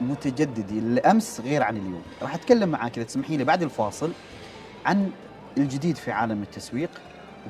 متجدد 0.00 0.70
الامس 0.70 1.40
غير 1.44 1.62
عن 1.62 1.76
اليوم. 1.76 2.02
راح 2.22 2.34
أتكلم 2.34 2.68
معاك 2.68 2.96
إذا 2.98 3.06
تسمحي 3.06 3.36
لي 3.36 3.44
بعد 3.44 3.62
الفاصل 3.62 4.12
عن 4.86 5.10
الجديد 5.58 5.96
في 5.96 6.12
عالم 6.12 6.42
التسويق 6.42 6.90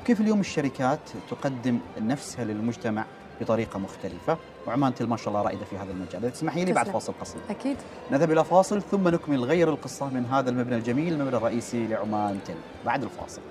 وكيف 0.01 0.21
اليوم 0.21 0.39
الشركات 0.39 0.99
تقدم 1.29 1.79
نفسها 2.01 2.45
للمجتمع 2.45 3.05
بطريقة 3.41 3.79
مختلفة. 3.79 4.37
وعمان 4.67 4.95
تل 4.95 5.07
ما 5.07 5.17
شاء 5.17 5.27
الله 5.27 5.41
رائدة 5.41 5.65
في 5.65 5.77
هذا 5.77 5.91
المجال. 5.91 6.15
إذا 6.15 6.29
تسمحي 6.29 6.65
لي 6.65 6.73
بعد. 6.73 6.89
فاصل 6.89 7.13
قصير. 7.21 7.41
أكيد. 7.49 7.77
نذهب 8.11 8.31
إلى 8.31 8.43
فاصل 8.43 8.81
ثم 8.81 9.07
نكمل 9.07 9.43
غير 9.43 9.69
القصة 9.69 10.09
من 10.09 10.25
هذا 10.25 10.49
المبنى 10.49 10.75
الجميل 10.75 11.13
المبنى 11.13 11.37
الرئيسي 11.37 11.87
لعمان 11.87 12.39
تل. 12.45 12.55
بعد 12.85 13.03
الفاصل. 13.03 13.41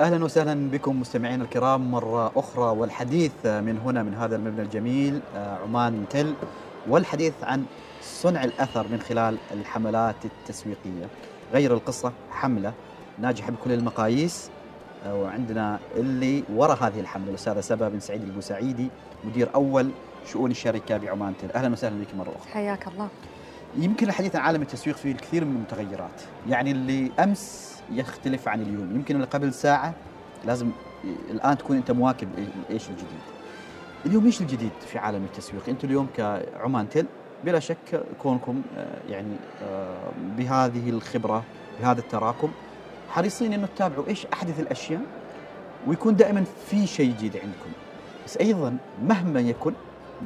أهلا 0.00 0.24
وسهلا 0.24 0.70
بكم 0.70 1.00
مستمعينا 1.00 1.44
الكرام. 1.44 1.90
مرة 1.90 2.32
أخرى 2.36 2.64
والحديث 2.78 3.46
من 3.46 3.78
هنا 3.84 4.02
من 4.02 4.14
هذا 4.14 4.36
المبنى 4.36 4.62
الجميل 4.62 5.20
آه، 5.36 5.58
عمان 5.64 6.04
تل 6.10 6.34
والحديث 6.88 7.34
عن 7.42 7.64
صنع 8.02 8.44
الأثر 8.44 8.88
من 8.88 9.00
خلال 9.00 9.36
الحملات 9.52 10.16
التسويقية. 10.24 11.06
غير 11.52 11.74
القصة 11.74 12.12
حملة 12.30 12.72
ناجحه 13.18 13.50
بكل 13.50 13.72
المقاييس. 13.72 14.50
آه، 15.06 15.14
وعندنا 15.14 15.78
اللي 15.96 16.44
وراء 16.54 16.84
هذه 16.84 17.00
الحملة 17.00 17.30
الأستاذة 17.30 17.60
سبا 17.60 17.88
بن 17.88 18.00
سعيد 18.00 18.22
البوسعيدي 18.22 18.88
مدير 19.24 19.48
أول 19.54 19.90
شؤون 20.26 20.50
الشركة 20.50 20.96
بعمان 20.96 21.34
تل. 21.42 21.50
أهلا 21.52 21.72
وسهلا 21.72 22.00
بك 22.00 22.14
مرة 22.14 22.32
أخرى. 22.40 22.52
حياك 22.52 22.88
الله. 22.88 23.08
يمكن 23.76 24.08
الحديث 24.08 24.36
عن 24.36 24.42
عالم 24.42 24.62
التسويق 24.62 24.96
فيه 24.96 25.12
الكثير 25.12 25.44
من 25.44 25.56
المتغيرات. 25.56 26.22
يعني 26.48 26.70
اللي 26.70 27.10
أمس 27.18 27.76
يختلف 27.92 28.48
عن 28.48 28.62
اليوم. 28.62 28.94
يمكن 28.94 29.14
اللي 29.14 29.26
قبل 29.26 29.54
ساعة 29.54 29.94
لازم 30.44 30.70
الآن 31.30 31.58
تكون 31.58 31.76
أنت 31.76 31.90
مواكب 31.90 32.28
إيش 32.70 32.88
الجديد. 32.88 33.06
اليوم 34.06 34.26
إيش 34.26 34.40
الجديد 34.40 34.70
في 34.86 34.98
عالم 34.98 35.24
التسويق؟ 35.24 35.68
أنتم 35.68 35.88
اليوم 35.88 36.08
كعمان 36.16 36.88
تل 36.88 37.06
بلا 37.44 37.58
شك 37.60 38.02
كونكم 38.22 38.62
آه، 38.76 38.98
يعني 39.08 39.36
آه، 39.62 40.10
بهذه 40.36 40.90
الخبرة 40.90 41.44
بهذا 41.80 42.00
التراكم 42.00 42.48
حريصين 43.10 43.52
إنه 43.52 43.66
تتابعوا 43.66 44.08
إيش 44.08 44.26
أحدث 44.32 44.60
الأشياء 44.60 45.00
ويكون 45.86 46.16
دائما 46.16 46.44
في 46.70 46.86
شيء 46.86 47.10
جديد 47.10 47.36
عندكم 47.36 47.70
بس 48.26 48.36
أيضا 48.36 48.76
مهما 49.02 49.40
يكن 49.40 49.72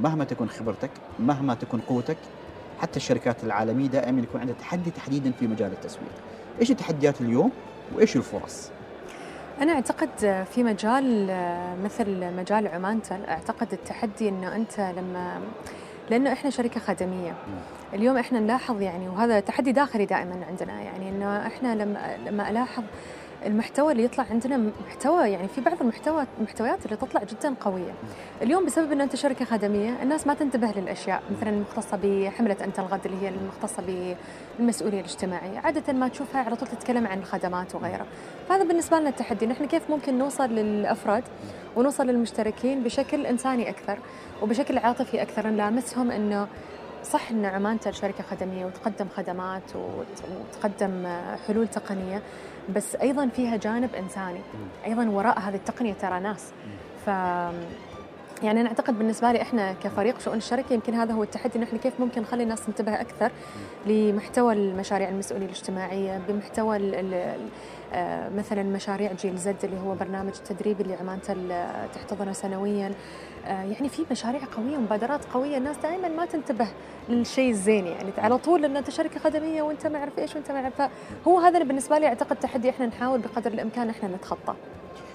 مهما 0.02 0.24
تكن 0.24 0.46
خبرتك 0.48 0.90
مهما 1.18 1.54
تكن 1.54 1.80
قوتك 1.80 2.16
حتى 2.80 2.96
الشركات 2.96 3.44
العالمية 3.44 3.86
دائما 3.86 4.20
يكون 4.20 4.40
عندها 4.40 4.54
تحدي 4.54 4.90
تحديدا 4.90 5.32
في 5.32 5.46
مجال 5.46 5.72
التسويق. 5.72 6.12
إيش 6.60 6.70
التحديات 6.70 7.20
اليوم 7.20 7.50
وإيش 7.94 8.16
الفرص؟ 8.16 8.70
أنا 9.60 9.72
أعتقد 9.72 10.44
في 10.54 10.62
مجال 10.62 11.26
مثل 11.84 12.36
مجال 12.36 12.68
عمانتل 12.68 13.24
أعتقد 13.24 13.72
التحدي 13.72 14.28
إنه 14.28 14.56
أنت 14.56 14.80
لما 14.80 15.40
لأنه 16.10 16.32
إحنا 16.32 16.50
شركة 16.50 16.80
خدميه 16.80 17.34
اليوم 17.94 18.16
إحنا 18.16 18.40
نلاحظ 18.40 18.80
يعني 18.82 19.08
وهذا 19.08 19.40
تحدي 19.40 19.72
داخلي 19.72 20.04
دائما 20.04 20.44
عندنا 20.48 20.80
يعني 20.80 21.08
إنه 21.08 21.46
إحنا 21.46 21.74
لما 21.74 22.16
لما 22.26 22.50
ألاحظ 22.50 22.82
المحتوى 23.46 23.92
اللي 23.92 24.04
يطلع 24.04 24.26
عندنا 24.30 24.70
محتوى 24.86 25.30
يعني 25.30 25.48
في 25.48 25.60
بعض 25.60 25.80
المحتوى 25.80 26.26
المحتويات 26.38 26.84
اللي 26.84 26.96
تطلع 26.96 27.22
جدا 27.24 27.54
قوية. 27.60 27.94
اليوم 28.42 28.66
بسبب 28.66 28.92
ان 28.92 29.00
أنت 29.00 29.16
شركة 29.16 29.44
خدمية 29.44 30.02
الناس 30.02 30.26
ما 30.26 30.34
تنتبه 30.34 30.72
للأشياء 30.76 31.22
مثلا 31.36 31.50
المختصه 31.50 31.98
بحملة 32.02 32.56
أنت 32.64 32.78
الغد 32.78 33.00
اللي 33.06 33.22
هي 33.22 33.28
المختصة 33.28 33.82
بالمسؤولية 34.58 35.00
الاجتماعية، 35.00 35.58
عادة 35.58 35.92
ما 35.92 36.08
تشوفها 36.08 36.40
على 36.42 36.56
طول 36.56 36.68
تتكلم 36.68 37.06
عن 37.06 37.18
الخدمات 37.18 37.74
وغيرها. 37.74 38.06
فهذا 38.48 38.64
بالنسبة 38.64 38.98
لنا 39.00 39.08
التحدي، 39.08 39.46
نحن 39.46 39.66
كيف 39.66 39.90
ممكن 39.90 40.18
نوصل 40.18 40.50
للأفراد 40.50 41.24
ونوصل 41.76 42.06
للمشتركين 42.06 42.82
بشكل 42.82 43.26
إنساني 43.26 43.70
أكثر 43.70 43.98
وبشكل 44.42 44.78
عاطفي 44.78 45.22
أكثر 45.22 45.46
نلامسهم 45.46 46.10
إنه 46.10 46.48
صح 47.04 47.30
إن 47.30 47.44
عمان 47.44 47.78
شركة 47.90 48.24
خدمية 48.30 48.64
وتقدم 48.64 49.06
خدمات 49.16 49.62
وتقدم 49.74 51.06
حلول 51.46 51.68
تقنية 51.68 52.22
بس 52.76 52.96
أيضا 52.96 53.28
فيها 53.28 53.56
جانب 53.56 53.94
إنساني. 53.94 54.40
أيضا 54.86 55.08
وراء 55.08 55.38
هذه 55.38 55.54
التقنية 55.54 55.92
ترى 55.92 56.20
ناس. 56.20 56.52
ف 57.06 57.08
يعني 58.42 58.60
أنا 58.60 58.68
أعتقد 58.68 58.98
بالنسبة 58.98 59.32
لي 59.32 59.42
إحنا 59.42 59.72
كفريق 59.72 60.20
شؤون 60.20 60.36
الشركة 60.36 60.72
يمكن 60.72 60.94
هذا 60.94 61.12
هو 61.12 61.22
التحدي. 61.22 61.58
نحن 61.58 61.76
كيف 61.76 62.00
ممكن 62.00 62.22
نخلي 62.22 62.42
الناس 62.42 62.66
تنتبه 62.66 63.00
أكثر 63.00 63.30
لمحتوى 63.86 64.52
المشاريع 64.52 65.08
المسؤولية 65.08 65.46
الاجتماعية 65.46 66.20
بمحتوى 66.28 66.76
مثلا 68.36 68.62
مشاريع 68.62 69.12
جيل 69.12 69.36
زد 69.36 69.64
اللي 69.64 69.80
هو 69.80 69.94
برنامج 69.94 70.32
التدريب 70.36 70.80
اللي 70.80 70.94
عمان 70.94 71.18
تحتضنه 71.94 72.32
سنويا. 72.32 72.92
آه، 73.46 73.62
يعني 73.62 73.88
في 73.88 74.04
مشاريع 74.10 74.40
قوية 74.56 74.76
ومبادرات 74.76 75.24
قوية 75.24 75.56
الناس 75.56 75.76
دائما 75.76 76.08
ما 76.08 76.26
تنتبه 76.26 76.68
للشيء 77.08 77.50
الزين 77.50 77.86
يعني. 77.86 78.12
على 78.18 78.38
طول 78.38 78.62
لأن 78.62 78.76
أنت 78.76 78.90
شركة 78.90 79.20
خدمية 79.20 79.62
وأنت 79.62 79.86
ما 79.86 79.98
أعرف 79.98 80.18
إيش 80.18 80.34
وأنت 80.34 80.50
ما 80.50 80.60
أعرف. 80.60 80.90
فهو 81.24 81.38
هذا 81.38 81.62
بالنسبة 81.62 81.98
لي 81.98 82.06
أعتقد 82.06 82.36
تحدي 82.36 82.70
إحنا 82.70 82.86
نحاول 82.86 83.20
بقدر 83.20 83.52
الإمكان 83.52 83.90
إحنا 83.90 84.08
نتخطى. 84.08 84.54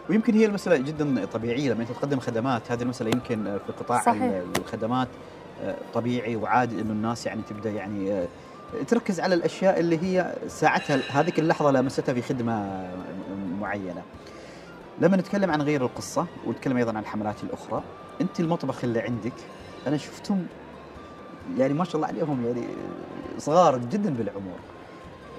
ويمكن 0.10 0.34
هي 0.34 0.46
المسألة 0.46 0.78
جدا 0.78 1.26
طبيعية. 1.26 1.74
لما 1.74 1.82
أنت 1.82 1.92
تقدم 1.92 2.20
خدمات 2.20 2.72
هذه 2.72 2.82
المسألة 2.82 3.10
يمكن 3.10 3.44
في 3.44 3.72
قطاع 3.72 4.02
صحيح. 4.02 4.42
الخدمات 4.58 5.08
آه، 5.64 5.76
طبيعي 5.94 6.36
وعادي 6.36 6.82
إنه 6.82 6.92
الناس 6.92 7.26
يعني 7.26 7.42
تبدأ 7.50 7.70
يعني 7.70 8.12
آه، 8.12 8.28
تركز 8.88 9.20
على 9.20 9.36
الأشياء 9.36 9.80
اللي 9.80 10.00
هي 10.04 10.36
ساعتها 10.48 11.00
هذيك 11.10 11.40
اللحظة 11.40 11.72
لمستها 11.72 12.14
في 12.14 12.22
خدمة 12.22 12.86
معينة. 13.60 14.02
لما 15.02 15.18
نتكلم 15.18 15.52
عن 15.52 15.62
غير 15.62 15.86
القصة 15.86 16.26
ونتكلم 16.46 16.78
أيضا 16.78 16.90
عن 16.92 16.98
الحملات 16.98 17.44
الأخرى، 17.44 17.84
أنت 18.22 18.40
المطبخ 18.40 18.84
اللي 18.84 19.00
عندك 19.00 19.34
أنا 19.88 19.98
شفتهم 19.98 20.48
يعني 21.58 21.74
ما 21.74 21.84
شاء 21.84 21.96
الله 21.96 22.08
عليهم 22.08 22.46
يعني 22.46 22.68
صغار 23.38 23.78
جدا 23.78 24.14
بالعمر. 24.14 24.60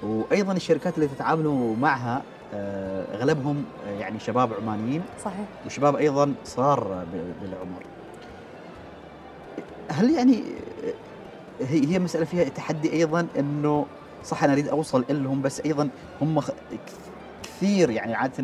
وأيضا 0.03 0.53
الشركات 0.53 0.95
اللي 0.95 1.07
تتعاملوا 1.07 1.75
معها 1.75 2.21
آه، 2.53 3.15
أغلبهم 3.15 3.65
يعني 3.99 4.19
شباب 4.19 4.53
عمانيين 4.53 5.03
صحيح 5.25 5.45
وشباب 5.65 5.95
أيضا 5.95 6.33
صغار 6.45 7.05
بالعمر. 7.41 7.83
هل 9.89 10.11
يعني 10.11 10.43
هي 11.61 11.87
هي 11.87 11.99
مسألة 11.99 12.25
فيها 12.25 12.43
تحدي 12.43 12.93
أيضا 12.93 13.27
إنه 13.39 13.85
صح 14.23 14.43
أنا 14.43 14.53
أريد 14.53 14.67
أوصل 14.67 15.05
لهم 15.09 15.41
بس 15.41 15.61
أيضا 15.61 15.89
هم 16.21 16.41
كثير 17.43 17.89
يعني 17.89 18.15
عادة 18.15 18.43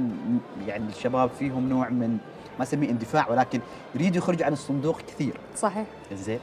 يعني 0.67 0.89
الشباب 0.89 1.29
فيهم 1.39 1.70
نوع 1.70 1.89
من 1.89 2.17
ما 2.60 2.63
أسميه 2.63 2.89
اندفاع 2.89 3.29
ولكن 3.29 3.60
يريد 3.96 4.15
يخرج 4.15 4.43
عن 4.43 4.53
الصندوق 4.53 5.01
كثير. 5.01 5.34
صحيح. 5.58 5.86
زين 6.13 6.39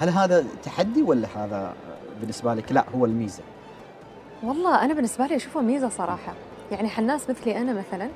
هل 0.00 0.08
هذا 0.08 0.44
تحدي 0.64 1.02
ولا 1.02 1.28
هذا 1.36 1.74
بالنسبة 2.20 2.54
لك؟ 2.54 2.72
لا 2.72 2.84
هو 2.96 3.04
الميزة. 3.04 3.42
والله 4.42 4.84
أنا 4.84 4.94
بالنسبة 4.94 5.26
لي 5.26 5.36
أشوفه 5.36 5.60
ميزة 5.60 5.88
صراحة. 5.88 6.34
يعني 6.72 6.88
حناس 6.88 7.30
مثلي 7.30 7.58
أنا 7.58 7.72
مثلا 7.72 8.08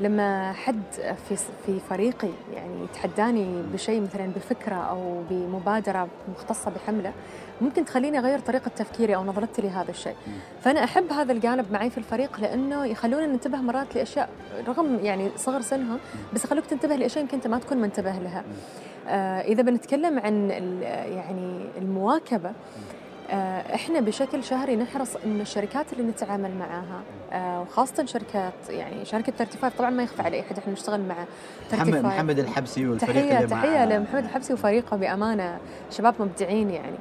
لما 0.00 0.52
حد 0.52 0.82
في 1.28 1.36
في 1.66 1.80
فريقي 1.90 2.28
يعني 2.54 2.84
يتحداني 2.84 3.62
بشيء 3.72 4.00
مثلا 4.00 4.26
بفكرة 4.36 4.74
أو 4.74 5.22
بمبادرة 5.30 6.08
مختصة 6.34 6.70
بحملة 6.70 7.12
ممكن 7.60 7.84
تخليني 7.84 8.18
أغير 8.18 8.38
طريقة 8.38 8.68
تفكيري 8.76 9.14
أو 9.14 9.24
نظرتي 9.24 9.62
لهذا 9.62 9.90
الشيء. 9.90 10.14
فأنا 10.60 10.84
أحب 10.84 11.12
هذا 11.12 11.32
الجانب 11.32 11.72
معي 11.72 11.90
في 11.90 11.98
الفريق 11.98 12.40
لأنه 12.40 12.84
يخلونا 12.84 13.26
ننتبه 13.26 13.58
مرات 13.58 13.94
لأشياء 13.96 14.28
رغم 14.68 14.98
يعني 15.02 15.30
صغر 15.36 15.60
سنهم 15.60 15.98
بس 16.34 16.44
يخلوك 16.44 16.66
تنتبه 16.66 16.96
لأشياء 16.96 17.24
يمكن 17.24 17.36
أنت 17.36 17.46
ما 17.46 17.58
تكون 17.58 17.78
منتبه 17.78 18.12
لها. 18.12 18.44
آه 19.08 19.40
إذا 19.40 19.62
بنتكلم 19.62 20.18
عن 20.18 20.50
يعني 21.16 21.64
المواكبة 21.78 22.52
إحنا 23.30 24.00
بشكل 24.00 24.44
شهري 24.44 24.76
نحرص 24.76 25.16
إن 25.16 25.40
الشركات 25.40 25.92
اللي 25.92 26.04
نتعامل 26.04 26.50
معاها 26.56 27.02
آه، 27.32 27.60
وخاصة 27.62 28.06
شركات 28.06 28.52
يعني 28.68 29.04
شركة 29.04 29.32
35 29.38 29.70
طبعا 29.78 29.90
ما 29.90 30.02
يخفى 30.02 30.22
على 30.22 30.40
أحد 30.40 30.58
إحنا 30.58 30.72
نشتغل 30.72 31.00
مع 31.00 31.14
محمد 31.72 32.04
محمد 32.04 32.38
الحبسي 32.38 32.86
والفريق 32.88 33.14
تحيه 33.14 33.36
اللي 33.36 33.46
تحية 33.48 33.84
لمحمد 33.84 34.24
الحبسي 34.24 34.52
وفريقه 34.52 34.96
بأمانة 34.96 35.58
شباب 35.90 36.14
مبدعين 36.20 36.70
يعني. 36.70 36.96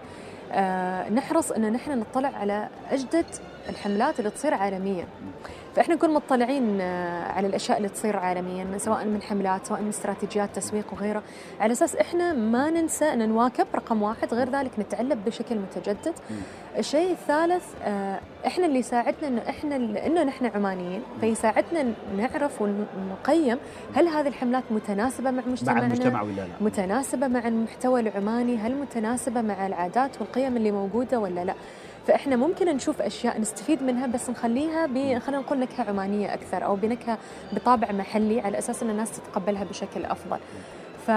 آه، 0.52 1.10
نحرص 1.10 1.52
إن 1.52 1.74
نحن 1.74 2.00
نطلع 2.00 2.30
على 2.30 2.68
أجدد 2.92 3.26
الحملات 3.70 4.20
اللي 4.20 4.30
تصير 4.30 4.54
عالميا. 4.54 5.06
فإحنا 5.78 5.96
نكون 5.96 6.14
مطلعين 6.14 6.82
آه، 6.82 7.32
على 7.32 7.48
الأشياء 7.48 7.78
اللي 7.78 7.90
تصير 7.90 8.18
عالميا 8.18 8.78
سواء 8.78 9.06
من 9.06 9.22
حملات 9.22 9.66
سواء 9.66 9.82
من 9.82 9.90
استراتيجيات 9.90 10.56
تسويق 10.56 10.94
وغيرها 10.94 11.22
على 11.60 11.74
أساس 11.74 11.96
إحنا 11.96 12.34
ما 12.34 12.70
ننسى 12.70 13.06
أن 13.06 13.30
نواكب 13.30 13.68
رقم 13.76 14.02
واحد 14.02 14.34
غير 14.34 14.50
ذلك 14.50 14.72
نتعلم 14.80 15.20
بشكل 15.26 15.56
متجدد. 15.56 16.14
الشيء 16.78 17.12
الثالث 17.12 17.64
آه، 17.84 18.20
إحنا 18.48 18.66
اللي 18.66 18.80
يساعدنا 18.80 19.28
إنه 19.28 19.42
إحنا 19.50 19.76
إنه 19.76 20.24
نحن 20.24 20.46
عمانيين 20.46 21.02
فيساعدنا 21.22 21.94
نعرف 22.18 22.62
ونقيم 22.62 23.58
هل 23.96 24.08
هذه 24.08 24.28
الحملات 24.28 24.64
متناسبة 24.72 25.32
مع 25.32 25.44
مجتمعنا 25.48 25.80
مع 25.80 25.86
المجتمع 25.86 26.22
ولا 26.22 26.32
لا. 26.32 26.48
متناسبة 26.62 27.28
مع 27.28 27.48
المحتوى 27.48 28.00
العماني 28.00 28.58
هل 28.58 28.76
متناسبة 28.76 29.42
مع 29.42 29.68
العادات 29.68 30.22
والقيم 30.22 30.58
اللي 30.58 30.72
موجودة 30.72 31.20
ولا 31.20 31.46
لا. 31.46 31.54
فإحنا 32.08 32.36
ممكن 32.36 32.66
نشوف 32.66 33.02
أشياء 33.02 33.42
نستفيد 33.42 33.84
منها 33.84 34.08
بس 34.08 34.30
نخليها 34.30 34.88
خلينا 35.20 35.42
نقول 35.42 35.60
نكهة 35.60 35.90
عمانية 35.90 36.34
أكثر 36.34 36.66
أو 36.66 36.76
بنكهة 36.76 37.18
بطابع 37.54 37.92
محلي 37.92 38.42
على 38.42 38.58
أساس 38.58 38.84
إن 38.84 38.90
الناس 38.90 39.12
تتقبلها 39.12 39.64
بشكل 39.64 40.06
أفضل. 40.06 40.38
ف 41.08 41.12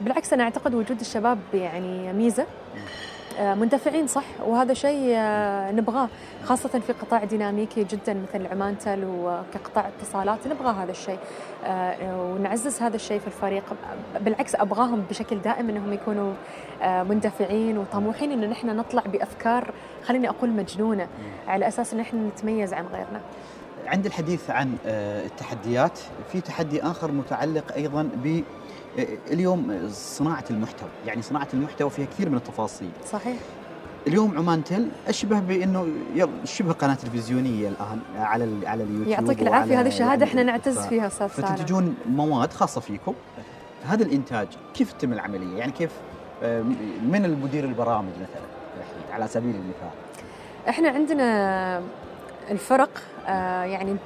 بالعكس 0.00 0.32
أنا 0.32 0.42
أعتقد 0.44 0.74
وجود 0.74 1.00
الشباب 1.00 1.38
يعني 1.54 2.12
ميزة. 2.12 2.46
آه، 3.38 3.54
مندفعين 3.54 4.06
صح؟ 4.06 4.24
وهذا 4.46 4.74
شيء 4.74 5.12
آه، 5.16 5.70
نبغاه 5.70 6.08
خاصة 6.44 6.68
في 6.68 6.92
قطاع 6.92 7.24
ديناميكي 7.24 7.84
جدا 7.84 8.14
مثل 8.14 8.46
عمانتل 8.46 9.04
وكقطاع 9.04 9.88
اتصالات 9.88 10.46
نبغى 10.46 10.74
هذا 10.82 10.90
الشيء 10.90 11.18
آه، 11.64 12.32
ونعزز 12.32 12.82
هذا 12.82 12.96
الشيء 12.96 13.18
في 13.20 13.26
الفريق. 13.26 13.64
بالعكس 14.20 14.54
أبغاهم 14.54 15.04
بشكل 15.10 15.38
دائم 15.38 15.68
أنهم 15.70 15.92
يكونوا 15.92 16.32
مندفعين 16.82 17.78
وطموحين 17.78 18.32
أن 18.32 18.50
نحن 18.50 18.76
نطلع 18.76 19.02
بأفكار 19.02 19.70
خليني 20.04 20.28
أقول 20.28 20.50
مجنونة 20.50 21.06
على 21.48 21.68
أساس 21.68 21.94
أن 21.94 22.00
إحنا 22.00 22.20
نتميز 22.28 22.74
عن 22.74 22.86
غيرنا. 22.86 23.20
عند 23.86 24.06
الحديث 24.06 24.50
عن 24.50 24.76
التحديات 24.86 25.98
في 26.32 26.40
تحدي 26.40 26.82
آخر 26.82 27.12
متعلق 27.12 27.72
أيضا 27.72 28.02
ب 28.02 28.42
اليوم 29.30 29.88
صناعة 29.92 30.44
المحتوى 30.50 30.88
يعني 31.06 31.22
صناعة 31.22 31.48
المحتوى 31.54 31.90
فيها 31.90 32.06
كثير 32.06 32.30
من 32.30 32.36
التفاصيل. 32.36 32.90
صحيح. 33.10 33.36
اليوم 34.06 34.38
عمان 34.38 34.64
تل 34.64 34.88
أشبه 35.08 35.40
بأنه 35.40 35.88
شبه 36.44 36.72
قناة 36.72 36.94
تلفزيونية 36.94 37.68
الآن 37.68 38.00
على 38.16 38.68
على 38.68 38.82
اليوتيوب 38.82 39.08
يعطيك 39.08 39.42
العافية 39.42 39.80
هذه 39.80 39.86
الشهاده 39.86 40.24
إحنا 40.24 40.42
نعتز 40.42 40.78
فيها 40.78 41.06
أستاذ 41.06 41.28
فتنتجون 41.28 41.94
مواد 42.06 42.52
خاصة 42.52 42.80
فيكم. 42.80 43.14
هذا 43.86 44.04
الإنتاج 44.04 44.48
كيف 44.74 44.92
تتم 44.92 45.12
العملية؟ 45.12 45.58
يعني 45.58 45.72
كيف 45.72 45.90
من 47.02 47.22
المدير 47.24 47.64
البرامج 47.64 48.12
مثلا 48.14 49.14
على 49.14 49.28
سبيل 49.28 49.54
المثال؟ 49.54 49.90
إحنا 50.68 50.88
عندنا 50.88 51.82
الفرق 52.50 52.90
آه، 53.26 53.64
يعني 53.64 53.96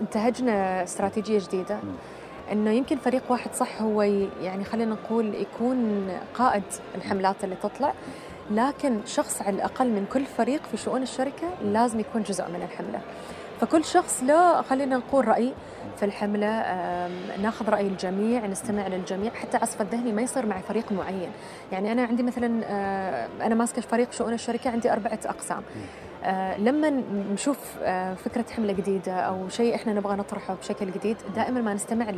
انتهجنا 0.00 0.82
استراتيجية 0.82 1.38
جديدة. 1.38 1.76
م. 1.76 2.17
إنه 2.52 2.70
يمكن 2.70 2.96
فريق 2.96 3.22
واحد 3.28 3.54
صح 3.54 3.82
هو 3.82 4.02
يعني 4.42 4.64
خلينا 4.64 4.94
نقول 4.94 5.34
يكون 5.34 6.08
قائد 6.34 6.62
الحملات 6.94 7.44
اللي 7.44 7.56
تطلع 7.62 7.92
لكن 8.50 9.00
شخص 9.06 9.42
على 9.42 9.56
الأقل 9.56 9.86
من 9.88 10.06
كل 10.12 10.24
فريق 10.24 10.62
في 10.70 10.76
شؤون 10.76 11.02
الشركة 11.02 11.48
لازم 11.64 12.00
يكون 12.00 12.22
جزء 12.22 12.48
من 12.48 12.62
الحملة. 12.62 13.00
فكل 13.60 13.84
شخص 13.84 14.22
له 14.22 14.62
خلينا 14.62 14.96
نقول 14.96 15.28
رأي 15.28 15.52
في 15.96 16.04
الحملة 16.04 16.48
ناخذ 17.42 17.68
رأي 17.68 17.86
الجميع 17.86 18.46
نستمع 18.46 18.86
للجميع 18.86 19.30
حتى 19.30 19.56
عصف 19.56 19.80
الذهني 19.80 20.12
ما 20.12 20.22
يصير 20.22 20.46
مع 20.46 20.58
فريق 20.58 20.92
معين. 20.92 21.30
يعني 21.72 21.92
أنا 21.92 22.02
عندي 22.02 22.22
مثلا 22.22 22.46
أنا 23.46 23.54
ماسكة 23.54 23.82
فريق 23.82 24.12
شؤون 24.12 24.32
الشركة 24.32 24.70
عندي 24.70 24.92
أربعة 24.92 25.18
أقسام. 25.24 25.62
آه، 26.17 26.17
لما 26.58 27.02
نشوف 27.32 27.58
آه، 27.82 28.14
فكرة 28.14 28.44
حملة 28.56 28.72
جديدة 28.72 29.12
أو 29.12 29.48
شيء 29.48 29.74
إحنا 29.74 29.92
نبغى 29.92 30.16
نطرحه 30.16 30.54
بشكل 30.54 30.90
جديد 30.90 31.16
دائما 31.36 31.60
ما 31.60 31.74
نستمع 31.74 32.10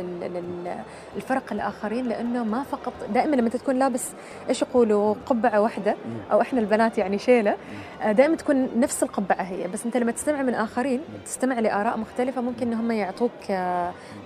للفرق 1.16 1.52
الآخرين 1.52 2.09
لأنه 2.09 2.45
ما 2.45 2.62
فقط 2.62 2.92
دائما 3.14 3.37
لما 3.37 3.49
تكون 3.49 3.78
لابس 3.78 4.11
إيش 4.49 4.62
يقولوا 4.62 5.14
قبعة 5.26 5.61
واحدة 5.61 5.97
أو 6.33 6.40
إحنا 6.40 6.61
البنات 6.61 6.99
يعني 6.99 7.19
شيلة 7.19 7.57
آه، 8.02 8.12
دائما 8.12 8.37
تكون 8.37 8.80
نفس 8.80 9.02
القبعة 9.02 9.42
هي. 9.42 9.69
بس 9.69 9.87
أنت 9.87 9.97
لما 9.97 10.12
تستمع 10.12 10.42
من 10.42 10.54
آخرين 10.54 11.00
تستمع 11.25 11.59
لآراء 11.61 11.99
مختلفة 11.99 12.40
ممكن 12.40 12.66
إن 12.66 12.75
هم 12.75 12.90
يعطوك 12.90 13.50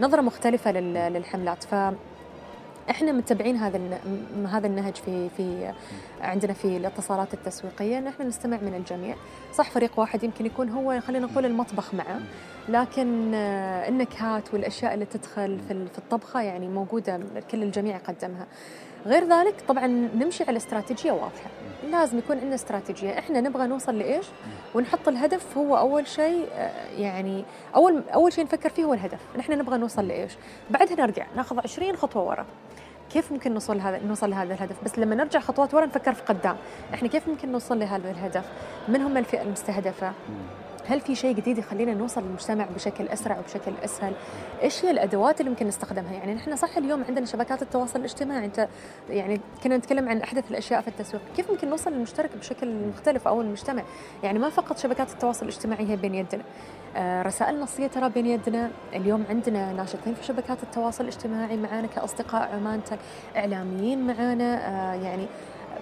نظرة 0.01 0.21
مختلفة 0.21 0.71
للحملات. 0.71 1.65
ف 1.65 1.75
إحنا 2.91 3.13
متبعين 3.13 3.57
هذا 3.57 3.81
هذا 4.47 4.67
النهج 4.67 4.95
في 4.97 5.29
في 5.37 5.73
عندنا 6.21 6.53
في 6.53 6.77
الاتصالات 6.77 7.35
التسويقية 7.35 7.99
إن 7.99 8.07
إحنا 8.07 8.25
نستمع 8.25 8.57
من 8.57 8.75
الجميع. 8.75 9.17
صح 9.55 9.71
فريق 9.71 9.99
واحد 10.01 10.25
يمكن 10.25 10.47
يكون 10.47 10.69
هو 10.69 11.01
خلينا 11.01 11.27
نقول 11.27 11.47
المطبخ 11.47 11.95
معه. 11.95 12.21
لكن 12.69 13.35
آه، 13.35 13.89
النكهات 13.89 14.55
والأشياء 14.55 14.95
اللي 14.95 15.05
تدخل 15.05 15.59
في 15.69 15.99
الطبخة 15.99 16.41
يعني 16.41 16.69
موجودة 16.69 17.21
كل 17.51 17.63
الجميع 17.63 17.97
يقدمها. 17.97 18.47
غير 19.07 19.25
ذلك 19.25 19.55
طبعا 19.69 19.87
نمشي 19.87 20.45
على 20.45 20.57
استراتيجية 20.57 21.13
واضحة. 21.13 21.51
لازم 21.91 22.19
يكون 22.19 22.39
عندنا 22.39 22.55
استراتيجية. 22.55 23.19
إحنا 23.19 23.41
نبغى 23.41 23.67
نوصل 23.67 23.99
لإيش؟ 23.99 24.27
ونحط 24.75 25.09
الهدف 25.09 25.59
هو 25.59 25.77
أول 25.77 26.07
شيء 26.07 26.49
آه، 26.53 26.91
يعني 26.99 27.45
أول 27.75 28.03
أول 28.15 28.33
شيء 28.33 28.45
نفكر 28.45 28.69
فيه 28.69 28.85
هو 28.85 28.95
الهدف. 28.95 29.21
نحن 29.39 29.53
نبغى 29.53 29.79
نوصل 29.79 30.09
لإيش؟ 30.09 30.33
بعدها 30.71 30.97
نرجع 30.97 31.27
ناخذ 31.37 31.59
20 31.59 31.97
خطوة 31.97 32.23
ورا. 32.23 32.47
كيف 33.15 33.33
ممكن 33.33 33.55
نوصل 33.55 33.81
هذا 33.81 34.01
نوصل 34.07 34.31
لهذا 34.31 34.55
الهدف؟ 34.55 34.85
بس 34.85 34.99
لما 34.99 35.15
نرجع 35.15 35.41
خطوات 35.41 35.75
ورا 35.75 35.87
نفكر 35.87 36.15
في 36.15 36.23
قدام. 36.23 36.57
إحنا 36.95 37.09
كيف 37.09 37.29
ممكن 37.29 37.53
نوصل 37.53 37.79
لهذا 37.79 38.11
الهدف؟ 38.11 38.45
من 38.89 39.01
هم 39.01 39.17
الفئة 39.17 39.43
المستهدفة؟ 39.43 40.13
هل 40.87 41.01
في 41.01 41.15
شيء 41.15 41.35
جديد 41.35 41.59
يخلينا 41.59 41.95
نوصل 41.95 42.23
للمجتمع 42.23 42.65
بشكل 42.75 43.09
أسرع 43.09 43.39
وبشكل 43.39 43.73
أسهل؟ 43.85 44.13
إيش 44.63 44.85
هي 44.85 44.91
الأدوات 44.91 45.41
اللي 45.41 45.51
ممكن 45.51 45.67
نستخدمها؟ 45.67 46.13
يعني 46.13 46.35
نحن 46.35 46.57
صح 46.57 46.77
اليوم 46.77 47.05
عندنا 47.09 47.27
شبكات 47.27 47.63
التواصل 47.63 47.99
الاجتماعي 47.99 48.45
أنت 48.45 48.69
يعني 49.11 49.41
كنا 49.65 49.77
نتكلم 49.77 50.09
عن 50.09 50.21
أحدث 50.21 50.51
الأشياء 50.51 50.81
في 50.81 50.89
التسويق، 50.89 51.23
كيف 51.37 51.51
ممكن 51.51 51.71
نوصل 51.71 51.93
للمشترك 51.93 52.37
بشكل 52.37 52.75
مختلف 52.89 53.29
أو 53.29 53.41
المجتمع؟ 53.41 53.83
يعني 54.23 54.39
ما 54.39 54.49
فقط 54.49 54.79
شبكات 54.79 55.13
التواصل 55.13 55.47
الاجتماعي 55.47 55.91
هي 55.91 55.97
بين 55.97 56.15
يدنا. 56.15 56.43
آه 56.97 57.23
رسائل 57.23 57.61
نصية 57.61 57.87
ترى 57.87 58.09
بين 58.09 58.27
يدنا، 58.27 58.71
اليوم 58.95 59.25
عندنا 59.31 59.73
ناشطين 59.73 60.15
في 60.15 60.25
شبكات 60.25 60.63
التواصل 60.63 61.05
الاجتماعي 61.05 61.57
معانا 61.57 61.87
كأصدقاء 61.87 62.55
عمان 62.55 62.81
إعلاميين 63.37 64.07
معانا 64.07 64.69
آه 64.69 64.95
يعني 64.95 65.27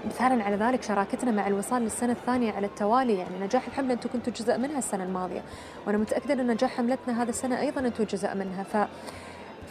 مثالا 0.07 0.45
على 0.45 0.57
ذلك 0.57 0.83
شراكتنا 0.83 1.31
مع 1.31 1.47
الوصال 1.47 1.83
للسنة 1.83 2.13
الثانية 2.13 2.53
على 2.53 2.67
التوالي. 2.67 3.19
يعني 3.19 3.39
نجاح 3.41 3.67
الحملة 3.67 3.93
أنتم 3.93 4.09
كنتوا 4.13 4.33
جزء 4.33 4.59
منها 4.59 4.79
السنة 4.79 5.05
الماضية. 5.05 5.43
وأنا 5.87 5.99
متأكدة 5.99 6.35
أن 6.35 6.47
نجاح 6.47 6.77
حملتنا 6.77 7.23
هذا 7.23 7.31
السنة 7.31 7.61
أيضا 7.61 7.81
أنتم 7.81 8.05
جزء 8.05 8.35
منها. 8.35 8.63
ف 8.63 8.77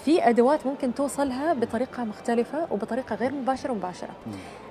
في 0.05 0.29
أدوات 0.29 0.65
ممكن 0.65 0.93
توصلها 0.93 1.53
بطريقة 1.53 2.03
مختلفة 2.03 2.67
وبطريقة 2.71 3.15
غير 3.15 3.31
مباشرة 3.31 3.71
ومباشرة. 3.71 4.09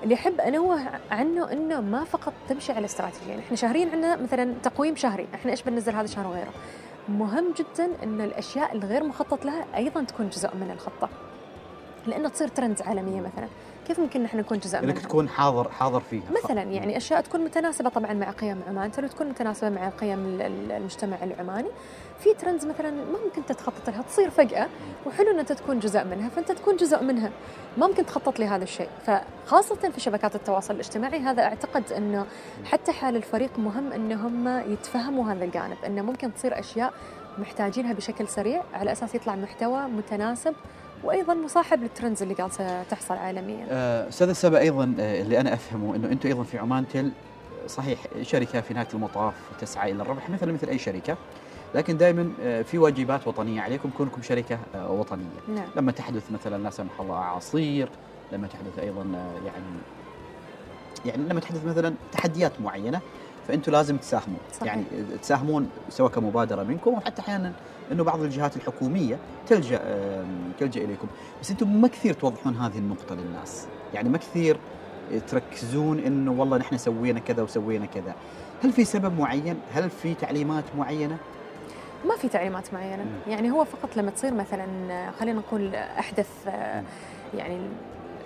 اللي 0.02 0.14
احب 0.14 0.40
انوه 0.40 0.80
عنه 1.10 1.52
إنه 1.52 1.80
ما 1.80 2.04
فقط 2.04 2.32
تمشي 2.48 2.72
على 2.72 2.84
استراتيجية، 2.84 3.30
يعني 3.30 3.42
إحنا 3.42 3.56
شهريا 3.56 3.84
عندنا 3.84 4.16
مثلا 4.16 4.54
تقويم 4.62 4.96
شهري، 4.96 5.26
إحنا 5.34 5.50
إيش 5.50 5.62
بننزل 5.62 5.92
هذا 5.92 6.04
الشهر 6.04 6.26
وغيره. 6.26 6.50
مهم 7.08 7.54
جدا 7.58 7.90
إن 8.02 8.20
الأشياء 8.20 8.72
الغير 8.76 9.04
مخطط 9.04 9.44
لها 9.44 9.64
أيضا 9.76 10.04
تكون 10.04 10.28
جزء 10.28 10.56
من 10.56 10.70
الخطة. 10.70 11.08
لأنه 12.06 12.28
تصير 12.28 12.48
ترند 12.48 12.82
عالميه 12.82 13.20
مثلا. 13.20 13.48
كيف 13.90 14.00
ممكن 14.00 14.22
نحن 14.22 14.38
نكون 14.38 14.58
جزء 14.58 14.80
منها؟ 14.80 14.90
انك 14.90 15.02
تكون 15.02 15.28
حاضر 15.28 15.70
حاضر 15.70 16.00
فيها. 16.00 16.22
مثلا 16.44 16.62
يعني 16.62 16.96
أشياء 16.96 17.20
تكون 17.20 17.40
متناسبة 17.40 17.90
طبعا 17.90 18.12
مع 18.12 18.30
قيم 18.30 18.60
عمان. 18.68 18.92
ترى 18.92 19.08
تكون 19.08 19.28
متناسبة 19.28 19.70
مع 19.70 19.88
قيم 19.88 20.38
المجتمع 20.40 21.16
العماني. 21.22 21.68
في 22.20 22.34
ترندز 22.34 22.66
مثلا 22.66 22.90
ما 22.90 23.18
ممكن 23.24 23.46
تتخطط 23.46 23.90
لها 23.90 24.02
تصير 24.02 24.30
فجأة 24.30 24.68
وحلو 25.06 25.30
إن 25.30 25.38
أنت 25.38 25.52
تكون 25.52 25.78
جزء 25.78 26.04
منها 26.04 26.28
فأنت 26.28 26.52
تكون 26.52 26.76
جزء 26.76 27.02
منها. 27.02 27.30
ما 27.78 27.86
ممكن 27.86 28.06
تخطط 28.06 28.38
لهذا 28.38 28.64
الشيء. 28.64 28.88
فخاصة 29.06 29.90
في 29.90 30.00
شبكات 30.00 30.34
التواصل 30.34 30.74
الاجتماعي 30.74 31.18
هذا 31.18 31.42
أعتقد 31.42 31.92
إنه 31.92 32.26
حتى 32.64 32.92
حال 32.92 33.16
الفريق 33.16 33.58
مهم 33.58 33.92
إن 33.92 34.12
هم 34.12 34.48
يتفهموا 34.72 35.32
هذا 35.32 35.44
الجانب 35.44 35.76
إنه 35.86 36.02
ممكن 36.02 36.34
تصير 36.34 36.58
أشياء 36.58 36.92
محتاجينها 37.38 37.92
بشكل 37.92 38.28
سريع 38.28 38.62
على 38.74 38.92
أساس 38.92 39.14
يطلع 39.14 39.36
محتوى 39.36 39.82
متناسب 39.82 40.54
وأيضا 41.04 41.34
مصاحب 41.34 41.82
للترندز 41.82 42.22
اللي 42.22 42.34
قاعد 42.34 42.84
تحصل 42.90 43.14
عالميا. 43.14 43.66
آه، 43.70 44.08
أستاذ 44.08 44.32
سبا 44.32 44.58
أيضا 44.58 44.94
آه، 45.00 45.22
اللي 45.22 45.40
أنا 45.40 45.54
أفهمه 45.54 45.96
إنه 45.96 46.08
أنتم 46.08 46.28
أيضا 46.28 46.42
في 46.42 46.58
عمان 46.58 46.88
تل 46.88 47.12
صحيح 47.66 47.98
شركة 48.22 48.60
في 48.60 48.74
نهاية 48.74 48.88
المطاف 48.94 49.34
تسعى 49.60 49.92
إلى 49.92 50.02
الربح 50.02 50.30
مثل 50.30 50.52
مثل 50.52 50.68
أي 50.68 50.78
شركة 50.78 51.16
لكن 51.74 51.96
دائما 51.96 52.32
آه، 52.42 52.62
في 52.62 52.78
واجبات 52.78 53.26
وطنية 53.26 53.60
عليكم 53.60 53.90
كونكم 53.96 54.22
شركة 54.22 54.58
وطنية. 54.74 55.24
نعم. 55.48 55.68
لما 55.76 55.92
تحدث 55.92 56.32
مثلا 56.32 56.62
لا 56.62 56.70
سمح 56.70 57.00
الله 57.00 57.16
اعاصير، 57.16 57.88
لما 58.32 58.46
تحدث 58.46 58.78
أيضا 58.78 59.02
يعني 59.46 59.64
يعني 61.06 61.22
لما 61.28 61.40
تحدث 61.40 61.64
مثلا 61.64 61.94
تحديات 62.12 62.60
معينة 62.60 63.00
فانتم 63.50 63.72
لازم 63.72 63.96
تساهمون. 63.96 64.38
صحيح. 64.52 64.66
يعني 64.66 64.84
تساهمون 65.22 65.70
سواء 65.88 66.10
كمبادرة 66.10 66.62
منكم 66.62 66.94
أو 66.94 67.00
حتى 67.00 67.22
أحيانا 67.22 67.52
إنه 67.92 68.04
بعض 68.04 68.22
الجهات 68.22 68.56
الحكومية 68.56 69.18
تلجأ 69.46 69.80
تلجأ 70.58 70.84
إليكم. 70.84 71.08
بس 71.40 71.50
أنتم 71.50 71.80
ما 71.80 71.88
كثير 71.88 72.14
توضحون 72.14 72.56
هذه 72.56 72.78
النقطة 72.78 73.14
للناس. 73.14 73.66
يعني 73.94 74.08
ما 74.08 74.18
كثير 74.18 74.56
تركزون 75.28 75.98
إنه 75.98 76.32
والله 76.32 76.58
نحن 76.58 76.76
سوينا 76.76 77.20
كذا 77.20 77.42
وسوينا 77.42 77.86
كذا. 77.86 78.14
هل 78.62 78.72
في 78.72 78.84
سبب 78.84 79.18
معين؟ 79.18 79.60
هل 79.74 79.90
في 79.90 80.14
تعليمات 80.14 80.64
معينة؟ 80.78 81.16
ما 82.08 82.16
في 82.16 82.28
تعليمات 82.28 82.74
معينة. 82.74 83.04
يعني 83.28 83.50
هو 83.50 83.64
فقط 83.64 83.96
لما 83.96 84.10
تصير 84.10 84.34
مثلا 84.34 84.66
خلينا 85.10 85.38
نقول 85.38 85.74
أحدث 85.74 86.28
يعني 87.34 87.60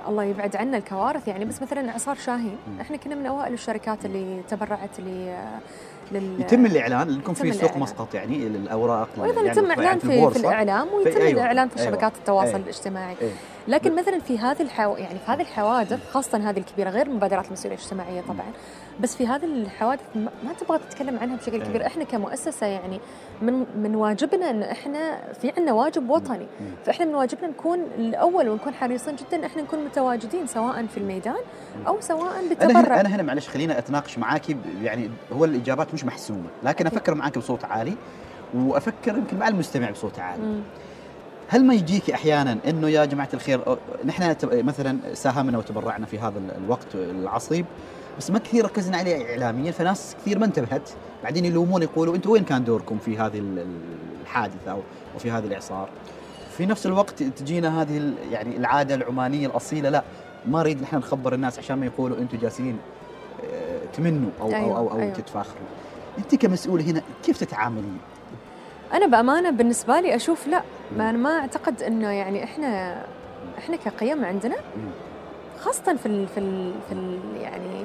الله 0.08 0.24
يبعد 0.24 0.56
عنا 0.56 0.76
الكوارث 0.76 1.28
يعني 1.28 1.44
بس 1.44 1.62
مثلا 1.62 1.90
اعصار 1.90 2.14
شاهين 2.16 2.56
إحنا 2.80 2.96
كنا 2.96 3.14
من 3.14 3.26
أوائل 3.26 3.52
الشركات 3.52 4.04
اللي 4.04 4.42
تبرعت 4.50 5.00
لل... 5.00 6.40
يتم 6.40 6.66
الإعلان 6.66 7.08
لكم 7.10 7.34
في 7.34 7.52
سوق. 7.52 7.76
مسقط 7.76 8.14
يعني 8.14 8.46
الاوراق 8.46 9.08
وأيضا 9.16 9.42
يعني 9.42 9.58
يتم 9.58 9.70
إعلان 9.70 9.98
في, 9.98 10.30
في. 10.30 10.36
الإعلام 10.36 10.88
ويتم 10.94 11.20
أيوة، 11.20 11.30
الإعلان 11.30 11.68
في 11.68 11.78
أيوة، 11.78 11.90
شبكات 11.90 12.12
التواصل 12.16 12.46
أيوة. 12.46 12.60
الاجتماعي 12.60 13.16
إيه. 13.22 13.32
لكن 13.68 13.96
مثلا 13.96 14.18
في 14.18 14.38
هذه 14.38 14.62
الحو... 14.62 14.96
يعني 14.96 15.18
في 15.18 15.32
هذه 15.32 15.40
الحوادث 15.40 16.10
خاصة 16.10 16.50
هذه 16.50 16.58
الكبيرة 16.58 16.90
غير 16.90 17.10
مبادرات 17.10 17.46
المسؤولية 17.46 17.76
الاجتماعية 17.76 18.20
طبعا 18.20 18.46
بس 19.00 19.16
في 19.16 19.26
هذه 19.26 19.44
الحوادث 19.44 20.00
ما 20.16 20.52
تبغى 20.60 20.78
تتكلم 20.78 21.18
عنها 21.18 21.36
بشكل. 21.36 21.62
كبير 21.64 21.86
إحنا 21.86 22.04
كمؤسسة 22.04 22.66
يعني 22.66 23.00
من 23.42 23.66
من 23.82 23.94
واجبنا 23.96 24.50
إن 24.50 24.62
إحنا 24.62 25.32
في 25.40 25.48
عندنا 25.56 25.72
واجب 25.72 26.10
وطني. 26.10 26.46
فإحنا 26.86 27.04
من 27.04 27.14
واجبنا 27.14 27.48
نكون 27.48 27.78
الأول 27.98 28.48
ونكون 28.48 28.74
حريصين 28.74 29.16
جدا 29.16 29.46
إحنا 29.46 29.62
نكون 29.62 29.84
متواجدين 29.84 30.46
سواء 30.46 30.86
في 30.86 30.96
الميدان 30.98 31.36
أو 31.86 32.00
سواء 32.00 32.38
أنا 32.40 32.48
بالتبرع 32.48 32.80
هنا 32.80 33.00
أنا 33.00 33.08
هنا 33.08 33.22
معلش 33.22 33.48
خلينا 33.48 33.78
أتناقش 33.78 34.18
معاك 34.18 34.52
ب- 34.52 34.82
يعني 34.82 35.10
هو 35.32 35.44
الإجابات 35.44 35.94
مش 35.94 36.04
محسومة 36.04 36.48
لكن. 36.62 36.86
أفكر 36.86 37.14
معاك 37.14 37.38
بصوت 37.38 37.64
عالي 37.64 37.94
وأفكر 38.54 39.16
يمكن 39.16 39.38
مع 39.38 39.48
المستمع 39.48 39.90
بصوت 39.90 40.18
عالي. 40.18 40.62
هل 41.48 41.64
ما 41.64 41.74
يجيك 41.74 42.10
أحيانا 42.10 42.58
إنه 42.68 42.88
يا 42.88 43.04
جماعة 43.04 43.28
الخير 43.34 43.60
نحن 44.04 44.36
مثلا 44.52 44.98
ساهمنا 45.14 45.58
وتبرعنا 45.58 46.06
في 46.06 46.18
هذا 46.18 46.38
ال- 46.38 46.64
الوقت 46.64 46.94
العصيب 46.94 47.66
بس 48.18 48.30
ما 48.30 48.38
كثير 48.38 48.64
ركزنا 48.64 48.96
عليه 48.96 49.30
اعلاميا 49.30 49.72
فناس 49.72 50.16
كثير 50.20 50.38
ما 50.38 50.46
انتبهت 50.46 50.90
بعدين 51.24 51.44
يلومون 51.44 51.82
يقولوا 51.82 52.14
أنتم 52.16 52.30
وين 52.30 52.44
كان 52.44 52.64
دوركم 52.64 52.98
في 52.98 53.18
هذه 53.18 53.38
ال- 53.38 53.58
ال- 53.58 53.80
الحادثة 54.22 54.70
أو 54.70 54.80
وفي 55.16 55.30
هذا 55.30 55.46
الإعصار 55.46 55.88
في 56.56 56.66
نفس 56.66 56.86
الوقت 56.86 57.22
تجينا 57.22 57.82
هذه 57.82 58.12
يعني 58.32 58.56
العادة 58.56 58.94
العمانية 58.94 59.46
الأصيلة 59.46 59.88
لا 59.88 60.04
ما 60.46 60.58
نريد 60.58 60.82
نحن 60.82 60.96
نخبر 60.96 61.34
الناس 61.34 61.58
عشان 61.58 61.76
ما 61.78 61.86
يقولوا 61.86 62.18
أنتم 62.18 62.38
جالسين 62.38 62.78
آه، 63.44 63.80
تمنوا 63.96 64.30
أو 64.40 64.46
أو 64.46 64.54
أيوة، 64.54 64.78
أو, 64.78 64.90
أو 64.90 64.98
أيوة. 65.00 65.12
تتفاخروا 65.12 65.66
أنت 66.18 66.34
كمسؤول 66.34 66.80
هنا 66.80 67.02
كيف 67.24 67.40
تتعاملين؟ 67.44 67.98
أنا 68.94 69.06
بأمانة 69.06 69.50
بالنسبة 69.50 70.00
لي 70.00 70.16
أشوف 70.16 70.46
لا 70.46 70.62
ما 70.96 71.10
أنا 71.10 71.18
ما 71.18 71.38
أعتقد 71.38 71.82
إنه 71.82 72.10
يعني 72.10 72.44
إحنا 72.44 73.02
إحنا 73.58 73.76
كقيم 73.76 74.24
عندنا. 74.24 74.56
خاصة 75.60 75.94
في 75.94 76.06
ال 76.06 76.28
في 76.28 76.38
ال 76.38 76.74
في 76.88 76.92
ال 76.94 77.20
يعني 77.40 77.84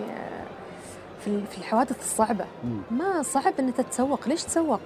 في 1.25 1.45
في 1.51 1.57
الحوادث 1.57 1.99
الصعبة. 1.99 2.45
ما 2.91 3.21
صعب 3.21 3.53
إن 3.59 3.67
انت 3.67 3.81
تسوق 3.81 4.27
ليش 4.27 4.43
تسوق. 4.43 4.79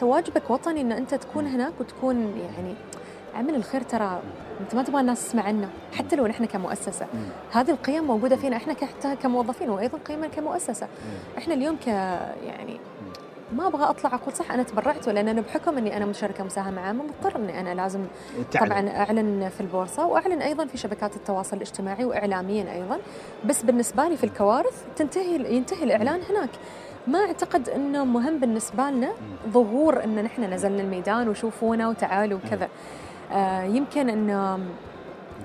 تواجبك 0.00 0.50
وطني 0.50 0.80
إن 0.80 0.92
أنت 0.92 1.14
تكون 1.14 1.46
هناك 1.46 1.72
وتكون 1.80 2.16
يعني 2.16 2.74
عمل 3.34 3.54
الخير 3.54 3.82
ترى 3.82 4.20
انت 4.60 4.74
ما 4.74 4.82
تبغى 4.82 5.00
الناس 5.00 5.24
تسمع 5.28 5.42
عنه 5.42 5.68
حتى 5.92 6.16
لو 6.16 6.26
نحن 6.26 6.44
كمؤسسة. 6.44 7.06
هذه 7.52 7.70
القيم 7.70 8.04
موجودة 8.04 8.36
فينا 8.36 8.56
إحنا 8.56 8.74
حتى 8.74 9.16
كموظفين 9.16 9.70
وأيضا 9.70 9.98
قيمنا 9.98 10.26
كمؤسسة. 10.26 10.88
إحنا 11.38 11.54
اليوم 11.54 11.76
ك 11.76 11.86
يعني 11.86 12.80
ما 13.52 13.66
أبغى 13.66 13.84
أطلع 13.84 14.14
أقول 14.14 14.34
صح 14.34 14.52
أنا 14.52 14.62
تبرعت 14.62 15.08
ولا 15.08 15.20
أنا 15.20 15.40
بحكم 15.40 15.78
إني 15.78 15.96
أنا 15.96 16.06
مشاركة 16.06 16.44
مساهمة 16.44 16.80
عامة 16.80 17.04
مضطر 17.04 17.36
إني 17.36 17.60
أنا 17.60 17.74
لازم 17.74 18.00
تعلم. 18.50 18.66
طبعا 18.66 18.88
أعلن 18.88 19.48
في 19.48 19.60
البورصة 19.60 20.06
وأعلن 20.06 20.42
أيضا 20.42 20.66
في 20.66 20.76
شبكات 20.76 21.16
التواصل 21.16 21.56
الاجتماعي 21.56 22.04
واعلاميا 22.04 22.72
أيضا. 22.72 22.98
بس 23.44 23.62
بالنسبة 23.62 24.08
لي 24.08 24.16
في 24.16 24.24
الكوارث 24.24 24.84
تنتهي 24.96 25.56
ينتهي 25.56 25.84
الإعلان 25.84 26.20
هناك. 26.30 26.50
ما 27.06 27.18
أعتقد 27.18 27.68
إنه 27.68 28.04
مهم 28.04 28.38
بالنسبة 28.38 28.90
لنا 28.90 29.12
ظهور 29.48 30.04
إن 30.04 30.22
نحن 30.22 30.44
نزلنا 30.44 30.82
الميدان 30.82 31.28
وشوفونا 31.28 31.88
وتعالوا 31.88 32.38
وكذا. 32.46 32.68
آه 33.32 33.62
يمكن 33.62 34.10
إنه 34.10 34.58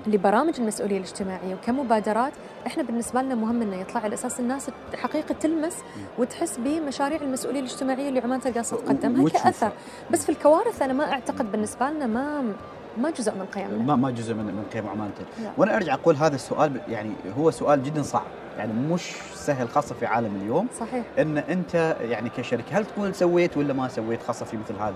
لبرامج 0.07 0.53
المسؤولية 0.59 0.97
الاجتماعية 0.97 1.55
وكمبادرات 1.55 2.33
إحنا 2.67 2.83
بالنسبة 2.83 3.21
لنا 3.21 3.35
مهم 3.35 3.61
إنه 3.61 3.75
يطلع 3.81 4.01
على 4.01 4.13
أساس 4.13 4.39
الناس 4.39 4.69
حقيقة 4.95 5.35
تلمس 5.41 5.75
وتحس 6.17 6.57
بمشاريع 6.57 7.21
المسؤولية 7.21 7.59
الاجتماعية 7.59 8.09
اللي 8.09 8.19
عمان 8.19 8.41
تقدمها. 8.77 9.21
كأثر 9.43 9.71
بس 10.11 10.23
في 10.25 10.29
الكوارث 10.31 10.81
أنا 10.81 10.93
ما 10.93 11.11
أعتقد 11.11 11.51
بالنسبة 11.51 11.89
لنا 11.89 12.07
ما 12.07 12.53
ما 12.97 13.09
جزء 13.09 13.31
من 13.35 13.45
قيمنا. 13.45 13.83
ما 13.83 13.95
ما 13.95 14.11
جزء 14.11 14.33
من 14.33 14.45
من 14.45 14.63
قيم 14.73 14.87
عمان. 14.87 15.11
وأنا 15.57 15.75
أرجع 15.75 15.93
أقول 15.93 16.15
هذا 16.15 16.35
السؤال 16.35 16.81
يعني 16.89 17.11
هو 17.37 17.51
سؤال 17.51 17.83
جدا 17.83 18.01
صعب. 18.01 18.23
يعني 18.57 18.73
مش 18.73 19.11
سهل 19.35 19.69
خاصة 19.69 19.95
في 19.95 20.05
عالم 20.05 20.35
اليوم. 20.41 20.67
صحيح. 20.79 21.05
إن 21.19 21.37
أنت 21.37 21.95
يعني 22.01 22.29
كشركه 22.29 22.77
هل 22.77 22.85
تقول 22.85 23.15
سويت 23.15 23.57
ولا 23.57 23.73
ما 23.73 23.87
سويت 23.87 24.23
خاصة 24.23 24.45
في 24.45 24.57
مثل 24.57 24.73
هذه 24.79 24.93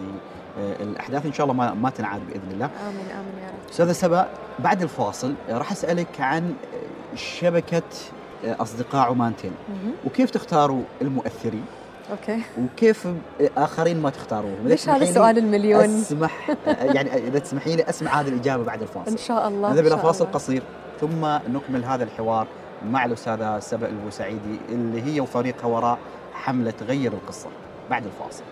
آه، 0.60 0.84
الأحداث؟ 0.84 1.25
إن 1.25 1.34
شاء 1.34 1.43
الله 1.43 1.55
ما 1.58 1.73
ما 1.73 1.89
تنعاد 1.89 2.21
بإذن 2.27 2.51
الله. 2.51 2.65
آمين 2.65 3.12
آمين 3.12 3.43
يا 3.43 3.47
رب. 3.47 3.69
أستاذة 3.71 3.91
سبا 3.91 4.27
بعد 4.60 4.81
الفاصل 4.81 5.34
آه، 5.49 5.58
راح 5.58 5.71
أسألك 5.71 6.21
عن 6.21 6.43
آه، 6.73 7.15
شبكة 7.15 7.84
أصدقاء 8.45 9.10
عمان 9.10 9.34
تل 9.36 9.49
مهم. 9.69 9.93
وكيف 10.05 10.29
تختاروا 10.29 10.84
المؤثرين؟ 11.01 11.65
okay. 12.12 12.41
وكيف 12.62 13.08
آخرين 13.58 14.02
ما 14.02 14.10
تختاروهم 14.10 14.68
ليش 14.68 14.89
هذا 14.89 15.04
السؤال 15.04 15.38
المليون؟ 15.38 15.84
أسمح 15.84 16.56
يعني 16.68 17.13
إذا 17.28 17.39
تسمحي 17.39 17.76
لي 17.76 17.89
أسمع 17.89 18.22
هذه 18.22 18.28
الإجابة 18.28 18.63
بعد 18.63 18.82
الفاصل. 18.82 19.12
إن 19.12 19.18
شاء 19.18 19.48
الله 19.48 19.72
نذهب 19.72 19.88
إلى 19.88 19.98
فاصل. 19.98 20.26
قصير. 20.26 20.63
ثم 21.02 21.26
نكمل 21.26 21.86
هذا 21.86 22.04
الحوار 22.04 22.48
مع 22.89 23.06
الأستاذة 23.06 23.60
سبأ 23.60 23.89
البوسعيدي 23.89 24.60
اللي 24.70 25.02
هي 25.02 25.20
وفريقها 25.20 25.65
وراء 25.65 25.98
حملة 26.34 26.74
غير 26.82 27.13
القصة. 27.13 27.48
بعد 27.89 28.06
الفاصل. 28.06 28.44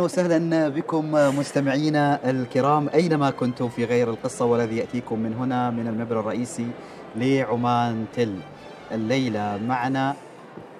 وسهلا 0.00 0.68
بكم 0.68 1.12
مستمعينا 1.12 2.30
الكرام 2.30 2.88
أينما 2.94 3.30
كنتم 3.30 3.68
في 3.68 3.84
غير 3.84 4.10
القصة 4.10 4.44
والذي 4.44 4.76
يأتيكم 4.76 5.18
من 5.18 5.34
هنا 5.34 5.70
من 5.70 5.86
المبنى 5.88 6.20
الرئيسي 6.20 6.66
لعمان 7.16 8.04
تل. 8.16 8.38
الليلة 8.92 9.60
معنا. 9.66 10.14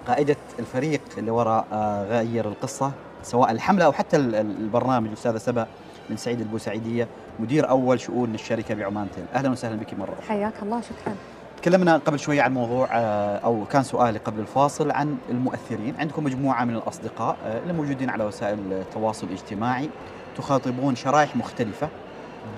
قائدة 0.09 0.37
الفريق 0.59 1.01
اللي 1.19 1.31
وراء 1.31 1.67
آه، 1.73 2.05
غير 2.05 2.49
القصة 2.49 2.93
سواء 3.23 3.51
الحملة 3.51 3.85
أو 3.85 3.93
حتى 3.93 4.17
ال- 4.17 4.35
ال- 4.35 4.57
البرنامج 4.61 5.07
الاستاذه 5.07 5.39
سبا 5.39 5.67
بن 6.11 6.17
سعيد 6.17 6.41
البوسعيدية 6.41 7.09
مدير 7.41 7.69
أول 7.71 8.01
شؤون 8.01 8.35
الشركة 8.35 8.75
بعمان 8.75 9.07
تل. 9.17 9.23
أهلا 9.35 9.51
وسهلا 9.51 9.77
بك 9.77 9.95
مرة 9.95 10.13
أخرى. 10.13 10.27
حياك 10.29 10.53
الله 10.63 10.81
شكرا 10.81 11.15
تكلمنا 11.63 11.97
قبل 11.97 12.19
شوي 12.19 12.41
عن 12.41 12.55
موضوع 12.55 12.89
آه، 12.93 13.37
أو 13.39 13.65
كان 13.65 13.83
سؤالي 13.83 14.19
قبل 14.19 14.41
الفاصل 14.41 14.91
عن 14.91 15.17
المؤثرين، 15.31 15.95
عندكم 15.99 16.25
مجموعة 16.25 16.65
من 16.65 16.77
الأصدقاء 16.77 17.37
آه، 17.47 17.59
اللي 17.63 17.73
موجودين 17.73 18.11
على 18.11 18.25
وسائل 18.25 18.59
التواصل 18.73 19.27
الاجتماعي 19.27 19.89
تخاطبون 20.37 20.97
شرائح 20.97 21.37
مختلفة 21.37 21.89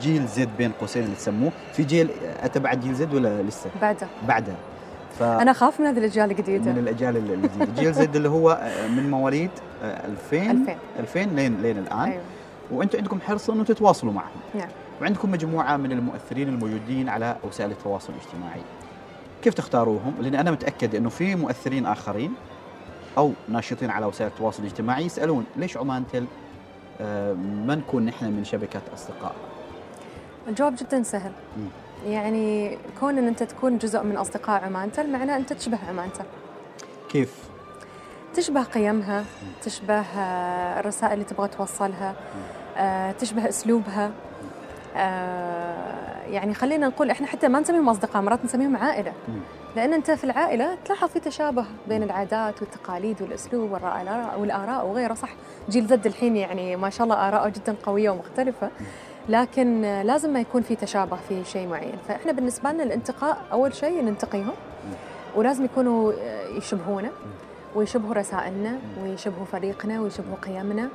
جيل 0.00 0.26
زد 0.26 0.48
بين 0.58 0.72
قوسين 0.80 1.04
اللي 1.04 1.16
تسموه، 1.16 1.52
في 1.72 1.82
جيل 1.84 2.08
أتبع 2.42 2.74
جيل 2.74 2.94
زد 2.94 3.14
ولا 3.14 3.42
لسه؟ 3.42 3.70
بعده 3.82 4.06
بعدها. 4.28 4.56
ف 5.18 5.22
أنا 5.22 5.50
أخاف 5.50 5.80
من 5.80 5.86
هذه 5.86 5.98
الأجيال 5.98 6.26
من 6.26 6.32
الجديده 6.32 6.70
الاجيال 6.70 7.16
الجديده، 7.16 7.64
جيل 7.76 7.92
زد 7.92 8.16
اللي 8.16 8.28
هو 8.28 8.50
آه، 8.50 8.88
من 8.88 9.10
مواليد 9.10 9.50
آه، 9.82 10.06
2000 10.06 10.50
2000 10.50 10.76
2000 10.98 11.20
لين 11.20 11.62
لين 11.62 11.78
الآن 11.78 11.98
أيوه 11.98 12.22
وأنتم 12.70 12.98
عندكم 12.98 13.20
حرص 13.20 13.50
إنه 13.50 13.64
تتواصلوا 13.64 14.12
معهم. 14.12 14.40
نعم. 14.54 14.68
وعندكم 15.00 15.30
مجموعة 15.30 15.76
من 15.76 15.92
المؤثرين 15.92 16.48
الموجودين 16.48 17.08
على 17.08 17.36
وسائل 17.44 17.70
التواصل 17.70 18.12
الاجتماعي. 18.12 18.60
كيف 19.42 19.54
تختاروهم؟ 19.54 20.14
لأن 20.20 20.34
أنا 20.34 20.50
متأكد 20.50 20.94
إنه 20.94 21.08
في 21.08 21.34
مؤثرين 21.34 21.86
آخرين 21.86 22.34
أو 23.18 23.32
ناشطين 23.48 23.90
على 23.90 24.06
وسائل 24.06 24.30
التواصل 24.30 24.62
الاجتماعي 24.62 25.04
يسألون 25.04 25.44
ليش 25.56 25.76
عمان 25.76 26.04
تل 26.12 26.26
آه، 27.00 27.32
ما 27.66 27.74
نكون 27.74 28.04
نحن 28.04 28.24
من 28.24 28.44
شبكة 28.44 28.80
أصدقاء؟ 28.94 29.34
الجواب 30.48 30.76
جدا 30.76 31.02
سهل 31.02 31.32
مم. 31.56 31.85
يعني 32.06 32.78
كون 33.00 33.18
إن 33.18 33.28
أنت 33.28 33.42
تكون 33.42 33.78
جزء 33.78 34.02
من 34.02 34.16
أصدقاء 34.16 34.64
عمانتل 34.64 35.12
معناه 35.12 35.36
انت 35.36 35.52
تشبه 35.52 35.78
عمانتل 35.88 36.24
كيف؟ 37.08 37.34
تشبه 38.34 38.62
قيمها 38.62 39.24
تشبه 39.62 40.00
آه، 40.00 40.80
الرسائل 40.80 41.12
اللي 41.12 41.24
تبغى 41.24 41.48
توصلها 41.48 42.14
آه، 42.76 43.12
تشبه 43.12 43.48
أسلوبها. 43.48 44.10
آه، 44.96 46.26
يعني 46.26 46.54
خلينا 46.54 46.86
نقول 46.88 47.10
إحنا 47.10 47.26
حتى 47.26 47.48
ما 47.48 47.60
نسميهم 47.60 47.88
أصدقاء 47.88 48.22
مرات 48.22 48.44
نسميهم 48.44 48.76
عائلة. 48.76 49.12
لأن 49.76 49.92
أنت 49.92 50.10
في 50.10 50.24
العائلة 50.24 50.78
تلاحظ 50.84 51.08
في 51.08 51.20
تشابه 51.20 51.64
بين 51.88 52.02
العادات 52.02 52.62
والتقاليد 52.62 53.22
والأسلوب 53.22 53.70
والآراء 54.38 54.86
وغيره 54.86 55.14
صح؟ 55.14 55.30
جيل 55.70 55.86
زد 55.86 56.06
الحين 56.06 56.36
يعني 56.36 56.76
ما 56.76 56.90
شاء 56.90 57.04
الله 57.04 57.28
آراءه 57.28 57.48
جدا 57.48 57.76
قوية 57.82 58.10
ومختلفة. 58.10 58.70
لكن 59.28 59.82
لازم 59.82 60.32
ما 60.32 60.40
يكون 60.40 60.62
في 60.62 60.76
تشابه 60.76 61.16
في 61.28 61.44
شيء 61.44 61.68
معين. 61.68 61.94
فإحنا 62.08 62.32
بالنسبة 62.32 62.72
لنا 62.72 62.82
الانتقاء 62.82 63.38
أول 63.52 63.74
شيء 63.74 64.02
ننتقيهم. 64.02 64.52
ولازم 65.36 65.64
يكونوا 65.64 66.12
يشبهونا 66.56 67.10
ويشبهوا 67.74 68.14
رسائلنا 68.14 68.78
ويشبهوا 69.02 69.44
فريقنا 69.44 70.00
ويشبهوا 70.00 70.36
قيمنا 70.36 70.88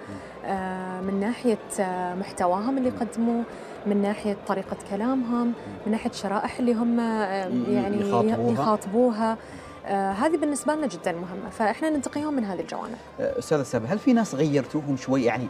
آه، 0.45 1.01
من 1.01 1.19
ناحية 1.19 1.57
آه، 1.79 2.15
محتواهم 2.15 2.77
اللي 2.77 2.89
يقدموه 2.89 3.43
من 3.85 4.01
ناحية 4.01 4.37
طريقة 4.47 4.77
كلامهم 4.89 5.53
من 5.85 5.91
ناحية 5.91 6.09
الشرائح 6.09 6.59
اللي 6.59 6.73
هم 6.73 6.99
آه، 6.99 7.47
يعني 7.69 8.01
يخاطبوها. 8.01 8.51
يخاطبوها. 8.53 9.37
آه، 9.85 10.11
هذه 10.11 10.37
بالنسبة 10.37 10.75
لنا 10.75 10.87
جدا 10.87 11.11
مهمة. 11.11 11.49
فإحنا 11.51 11.89
ننتقيهم 11.89 12.33
من 12.33 12.43
هذه 12.45 12.59
الجوانب. 12.59 12.97
أستاذة 13.19 13.63
سبا 13.63 13.85
هل 13.87 13.99
في 13.99 14.13
ناس 14.13 14.35
غيرتوهم 14.35 14.97
شوي؟ 14.97 15.23
يعني 15.23 15.47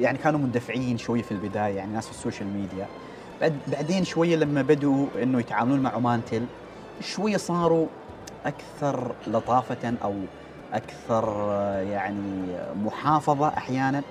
يعني 0.00 0.18
كانوا 0.18 0.40
مندفعين 0.40 0.98
شوي 0.98 1.22
في 1.22 1.32
البداية 1.32 1.76
يعني 1.76 1.92
ناس 1.92 2.06
في 2.06 2.10
ال 2.10 2.15
social 2.15 2.48
media. 2.48 2.86
بعد 3.40 3.54
بعدين 3.68 4.04
شوية 4.04 4.36
لما 4.36 4.62
بدوا 4.62 5.06
إنه 5.22 5.40
يتعاملون 5.40 5.80
مع 5.80 5.90
عمان 5.90 6.20
تل 6.30 6.46
شوية 7.00 7.36
صاروا 7.36 7.86
أكثر 8.46 9.14
لطافة 9.26 9.94
أو 10.04 10.14
أكثر 10.72 11.48
يعني 11.90 12.56
محافظة 12.84 13.48
أحيانا. 13.48 14.02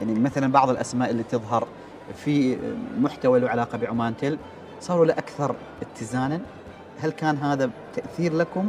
يعني 0.00 0.20
مثلا 0.20 0.52
بعض 0.52 0.70
الأسماء 0.70 1.10
اللي 1.10 1.22
تظهر 1.22 1.68
في 2.16 2.58
محتوى 2.98 3.40
له 3.40 3.48
علاقة 3.48 3.78
بعمان 3.78 4.16
تل 4.16 4.38
صاروا 4.80 5.06
له 5.06 5.12
أكثر 5.12 5.54
اتزانا. 5.82 6.40
هل 7.00 7.10
كان 7.10 7.36
هذا 7.36 7.70
تأثير 7.96 8.34
لكم 8.34 8.68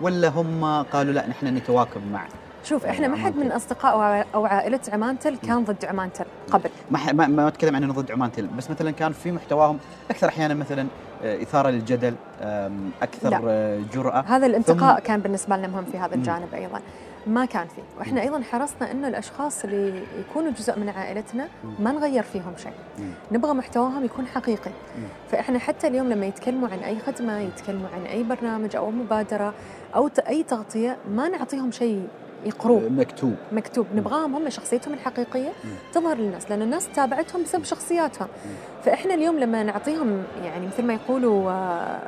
ولا 0.00 0.28
هم 0.28 0.82
قالوا 0.82 1.12
لا 1.12 1.26
نحن 1.28 1.46
نتواكب 1.46 2.00
مع 2.12 2.26
شوف 2.64 2.86
إحنا 2.86 3.08
ما 3.08 3.16
حد 3.16 3.36
من 3.36 3.52
أصدقاء 3.52 4.26
أو 4.34 4.46
عائلة 4.46 4.80
عمانتل 4.92 5.36
كان 5.36 5.64
ضد 5.64 5.84
عمانتل 5.84 6.24
قبل 6.50 6.70
ما 6.90 7.12
ما, 7.12 7.26
ما 7.26 7.48
أتكلم 7.48 7.76
عن 7.76 7.82
إنه 7.84 7.92
ضد 7.92 8.10
عمان 8.10 8.32
تل 8.32 8.46
بس 8.46 8.70
مثلا 8.70 8.90
كان 8.90 9.12
في 9.12 9.32
محتواهم 9.32 9.78
أكثر 10.10 10.28
أحيانا 10.28 10.54
مثلا 10.54 10.86
آه، 11.22 11.42
إثارة 11.42 11.70
للجدل 11.70 12.14
أكثر 13.02 13.30
لا. 13.30 13.40
آه، 13.48 13.80
جرأة 13.92 14.20
هذا 14.26 14.46
الانتقاء 14.46 14.94
ثم- 15.00 15.06
كان 15.06 15.20
بالنسبة 15.20 15.56
لنا 15.56 15.68
مهم 15.68 15.84
في 15.84 15.98
هذا. 15.98 16.14
الجانب 16.14 16.54
أيضا 16.54 16.80
ما 17.26 17.44
كان 17.44 17.66
فيه 17.68 17.82
وإحنا. 17.98 18.20
أيضا 18.22 18.42
حرصنا 18.42 18.90
إنه 18.90 19.08
الأشخاص 19.08 19.64
اللي 19.64 20.02
يكونوا 20.20 20.50
جزء 20.50 20.78
من 20.78 20.88
عائلتنا. 20.88 21.48
ما 21.78 21.92
نغير 21.92 22.22
فيهم 22.22 22.52
شيء. 22.56 22.72
نبغى 23.32 23.52
محتواهم 23.52 24.04
يكون 24.04 24.26
حقيقي. 24.26 24.70
فإحنا 25.30 25.58
حتى 25.58 25.86
اليوم 25.86 26.08
لما 26.08 26.26
يتكلموا 26.26 26.68
عن 26.68 26.78
أي 26.78 26.98
خدمة 26.98 27.38
يتكلموا 27.38 27.88
عن 27.94 28.06
أي 28.06 28.22
برنامج 28.22 28.76
أو 28.76 28.90
مبادرة 28.90 29.54
أو 29.94 30.10
أي 30.28 30.42
تغطية 30.42 30.96
ما 31.10 31.28
نعطيهم 31.28 31.70
شيء 31.70 32.08
يقروه. 32.44 32.88
مكتوب. 32.88 33.34
مكتوب. 33.52 33.86
نبغاهم 33.94 34.34
هم 34.34 34.50
شخصيتهم 34.50 34.94
الحقيقية. 34.94 35.52
تظهر 35.92 36.16
للناس 36.16 36.50
لأن 36.50 36.62
الناس 36.62 36.88
تابعتهم 36.88 37.42
بسبب 37.42 37.64
شخصياتهم 37.64 38.28
فإحنا 38.84 39.14
اليوم 39.14 39.38
لما 39.38 39.62
نعطيهم 39.62 40.22
يعني 40.44 40.66
مثل 40.66 40.82
ما 40.82 40.94
يقولوا 40.94 41.50
آه، 41.50 42.00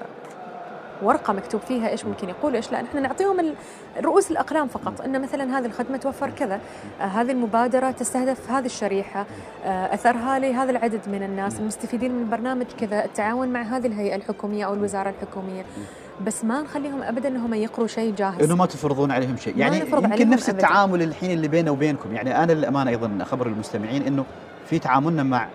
ورقة 1.03 1.33
مكتوب 1.33 1.61
فيها 1.61 1.89
إيش 1.89 2.05
ممكن 2.05 2.29
يقولوا 2.29 2.57
إيش 2.57 2.73
لا 2.73 2.83
نحن 2.83 3.03
نعطيهم 3.03 3.55
رؤوس 4.01 4.31
الأقلام 4.31 4.69
فقط. 4.69 5.01
إن 5.01 5.23
مثلا 5.23 5.59
هذه 5.59 5.67
الخدمة 5.67 5.97
توفر 5.97 6.31
كذا. 6.31 6.61
آه، 7.01 7.05
هذه 7.05 7.31
المبادرة 7.31 7.91
تستهدف 7.91 8.51
هذه 8.51 8.67
الشريحة. 8.67 9.27
آه، 9.65 9.95
أثرها 9.95 10.39
لهذا 10.39 10.71
العدد 10.71 11.09
من 11.09 11.23
الناس. 11.23 11.61
المستفيدين 11.61 12.13
من 12.13 12.23
البرنامج 12.23 12.67
كذا 12.81 13.05
التعاون 13.05 13.49
مع 13.49 13.63
هذه 13.63 13.87
الهيئة 13.87 14.15
الحكومية 14.15 14.67
أو 14.67 14.75
الوزارة 14.75 15.11
الحكومية. 15.11 15.65
بس 16.27 16.45
ما 16.45 16.63
نخليهم 16.63 17.03
ابدا 17.03 17.29
انهم 17.29 17.55
يقروا 17.55 17.87
شيء 17.87 18.15
جاهز. 18.15 18.43
إنه 18.43 18.57
ما 18.57 18.67
تفرضون 18.67 19.11
عليهم 19.11 19.37
شيء. 19.37 19.57
يعني 19.57 19.79
يمكن 19.79 20.31
نفس 20.31 20.49
أبداً. 20.49 20.63
التعامل 20.63 21.03
الحين 21.03 21.31
اللي 21.31 21.49
بيننا 21.49 21.71
وبينكم. 21.71 22.15
يعني 22.15 22.43
أنا 22.45 22.53
للأمانة 22.53 22.91
أيضا 22.91 23.19
اخبر 23.21 23.47
المستمعين 23.47 24.03
إنه 24.03 24.25
في 24.67 24.79
تعاملنا 24.79 25.23
مع 25.23 25.49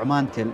عمان 0.00 0.26
تل 0.36 0.50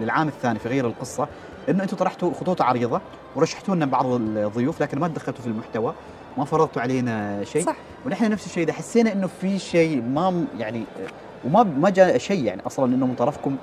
للعام 0.00 0.28
الثاني 0.28 0.58
في 0.58 0.68
غير 0.68 0.86
القصة 0.86 1.28
إنه 1.68 1.82
أنتم 1.82 1.96
طرحتوا 1.96 2.32
خطوط 2.40 2.62
عريضة 2.62 3.00
ورشحتوا 3.36 3.74
لنا 3.74 3.86
بعض 3.86 4.06
الضيوف 4.06 4.82
لكن 4.82 4.98
ما 4.98 5.08
تدخلتوا 5.08 5.42
في 5.42 5.46
المحتوى 5.46 5.94
ما 6.38 6.44
فرضتوا 6.44 6.82
علينا 6.82 7.44
شيء. 7.44 7.62
صح. 7.66 7.76
ونحن 8.06 8.30
نفس 8.30 8.46
الشيء 8.46 8.62
إذا 8.62 8.72
حسينا 8.72 9.12
إنه 9.12 9.28
في 9.40 9.58
شيء 9.58 10.02
ما 10.02 10.44
يعني 10.58 10.78
آه، 10.78 11.46
وما 11.46 11.62
ما 11.62 11.90
جاء 11.90 12.18
شيء 12.18 12.44
يعني 12.44 12.62
أصلا 12.66 12.94
إنه 12.94 13.06
من 13.06 13.14
طرفكم 13.14 13.56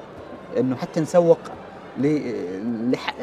إنه 0.58 0.76
حتى 0.76 1.00
نسوق 1.02 1.40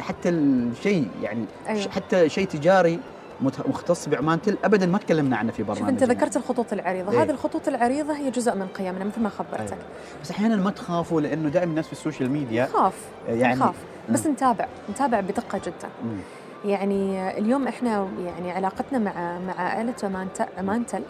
حتى 0.00 0.28
الشيء 0.28 1.08
يعني 1.22 1.44
أيوة. 1.68 1.90
حتى 1.90 2.28
شيء 2.28 2.46
تجاري 2.46 3.00
مختص 3.40 4.08
بعمان 4.08 4.42
تل 4.42 4.56
ابدا 4.64 4.86
ما 4.86 4.98
تكلمنا 4.98 5.36
عنه 5.36 5.52
في 5.52 5.62
برنامج 5.62 5.78
شوف 5.78 5.88
أنت 5.88 6.04
ذكرت 6.04 6.36
الخطوط 6.36 6.72
العريضة 6.72 7.12
إيه. 7.12 7.22
هذه 7.22 7.30
الخطوط 7.30 7.68
العريضة 7.68 8.16
هي 8.16 8.30
جزء 8.30 8.54
من 8.54 8.66
قيمنا 8.66 9.04
مثل 9.04 9.20
ما 9.20 9.28
خبرتك 9.28 9.72
أيوة. 9.72 9.84
بس 10.22 10.30
أحيانا 10.30 10.56
ما 10.56 10.70
تخافوا 10.70 11.20
لأنه 11.20 11.48
دائما 11.48 11.70
الناس 11.70 11.86
في 11.86 11.92
السوشيال 11.92 12.30
ميديا 12.30 12.66
خاف 12.66 12.94
يعني 13.28 13.54
نخاف 13.54 13.74
بس. 14.10 14.26
نتابع 14.26 14.68
نتابع 14.90 15.20
بدقة 15.20 15.58
جدا 15.58 15.88
مم. 16.04 16.18
يعني 16.64 17.30
اليوم 17.38 17.68
إحنا 17.68 18.08
يعني 18.24 18.50
علاقتنا 18.50 18.98
مع 18.98 19.38
مع 19.38 19.60
عائله 19.60 19.94
عمان 20.02 20.28
عمان 20.58 20.86
تل 20.86 21.02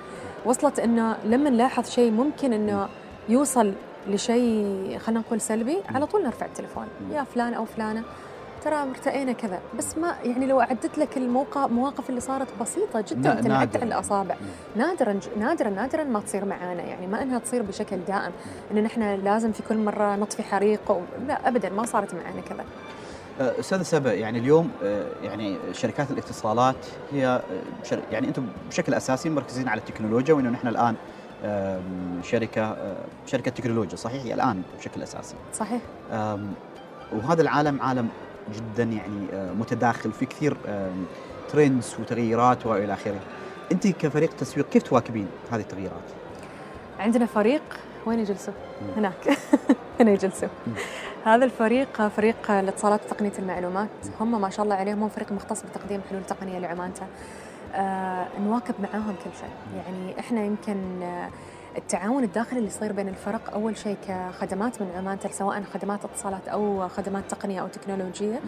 وصلت 0.44 0.79
إنه 0.79 1.16
لما 1.24 1.50
نلاحظ 1.50 1.90
شيء 1.90 2.11
ممكن 2.11 2.52
إنه 2.52 2.88
يوصل 3.29 3.72
لشيء 4.09 4.99
خلينا 4.99 5.21
نقول 5.21 5.40
سلبي 5.40 5.77
على 5.95 6.07
طول 6.07 6.23
نرفع 6.25 6.47
التليفون. 6.47 6.87
يا 7.12 7.23
فلان 7.25 7.55
أو 7.55 7.64
فلانة 7.64 8.03
ترى 8.64 8.75
ارتئينا 8.75 9.33
كذا. 9.33 9.59
بس 9.79 9.99
ما 9.99 10.14
يعني 10.25 10.47
لو 10.47 10.61
أعدت 10.61 10.99
لك 10.99 11.16
الموقع 11.16 11.64
المواقف 11.64 12.11
اللي 12.11 12.21
صارت 12.21 12.49
بسيطة 12.61 13.05
جدا 13.09 13.35
تنعد. 13.40 13.77
على 13.77 13.85
الأصابع. 13.85 14.35
نادرا 14.77 15.21
نادرا 15.38 15.71
نادرا 15.71 16.05
ما 16.05 16.21
تصير 16.21 16.45
معانا. 16.45 16.83
يعني 16.83 17.07
ما 17.07 17.23
إنها 17.23 17.38
تصير 17.38 17.62
بشكل 17.62 17.97
دائم. 18.09 18.33
ان 18.73 18.83
نحن 18.83 19.03
لازم 19.03 19.53
في 19.53 19.62
كل 19.62 19.77
مرة 19.79 20.16
نطفي 20.16 20.42
حريق 20.42 20.90
و... 20.90 21.01
لا 21.29 21.49
ابدا 21.49 21.71
ما 21.71 21.87
صارت 21.87 22.14
معانا 22.14 22.40
كذا. 22.40 22.64
آه، 23.40 23.61
أستاذ 23.61 23.83
سبأ 23.83 24.14
يعني 24.14 24.38
اليوم 24.38 24.71
آه، 24.85 25.07
يعني 25.23 25.57
شركات 25.73 26.11
الاتصالات 26.11 26.77
هي 27.12 27.42
شر- 27.85 28.03
يعني 28.12 28.29
أنتم 28.29 28.47
بشكل 28.69 28.95
أساسي 28.95 29.31
مركزين 29.31 29.69
على 29.69 29.81
التكنولوجيا 29.81 30.35
وإنه 30.35 30.51
نحن 30.51 30.69
الآن 30.69 30.95
شركة 32.22 32.77
شركة 33.27 33.51
تكنولوجيا 33.51 33.96
صحيح؟ 33.96 34.22
هي 34.22 34.35
الآن 34.35 34.62
بشكل 34.79 35.03
أساسي. 35.03 35.35
صحيح. 35.55 35.81
وهذا 37.12 37.42
العالم 37.42 37.83
عالم 37.83 38.09
جدا 38.55 38.83
يعني 38.83 39.27
متداخل 39.55 40.12
في 40.12 40.27
كثير 40.27 40.57
ترندز 41.53 41.96
وتغييرات 42.01 42.66
وإلى 42.66 42.92
آخره. 42.92 43.20
أنت 43.72 43.87
كفريق 43.87 44.37
تسويق 44.37 44.68
كيف 44.68 44.83
تواكبين 44.83 45.29
هذه 45.51 45.61
التغييرات؟ 45.61 46.03
عندنا 46.99 47.27
فريق 47.27 47.62
وين 48.07 48.18
يجلسوا؟ 48.18 48.55
هناك. 48.96 49.38
هنا 50.01 50.11
يجلسوا. 50.11 50.49
هذا 51.25 51.44
الفريق 51.44 52.09
فريق 52.09 52.51
الاتصالات 52.51 53.01
وتقنية 53.07 53.33
المعلومات. 53.38 53.88
هم 54.20 54.40
ما 54.40 54.51
شاء 54.51 54.64
الله 54.64 54.75
عليهم 54.75 55.03
هم 55.03 55.09
فريق 55.09 55.33
مختص 55.33 55.62
بتقديم 55.62 56.01
حلول 56.11 56.25
تقنية 56.25 56.59
لعمانته. 56.59 57.07
نواكب 58.41 58.75
معاهم 58.81 59.15
كل 59.25 59.31
شيء. 59.41 59.51
يعني 59.77 60.21
إحنا 60.21 60.45
يمكن 60.45 61.03
آه 61.03 61.29
التعاون 61.77 62.25
الداخلي 62.25 62.59
اللي 62.59 62.69
يصير 62.69 62.93
بين 62.93 63.09
الفرق 63.09 63.53
أول 63.53 63.77
شيء 63.77 63.97
كخدمات 64.09 64.83
من 64.83 64.91
عمانته 64.97 65.31
سواء 65.31 65.62
خدمات 65.62 66.05
اتصالات 66.05 66.49
أو 66.49 66.89
خدمات 66.89 67.31
تقنية 67.31 67.61
أو 67.61 67.67
تكنولوجية. 67.69 68.41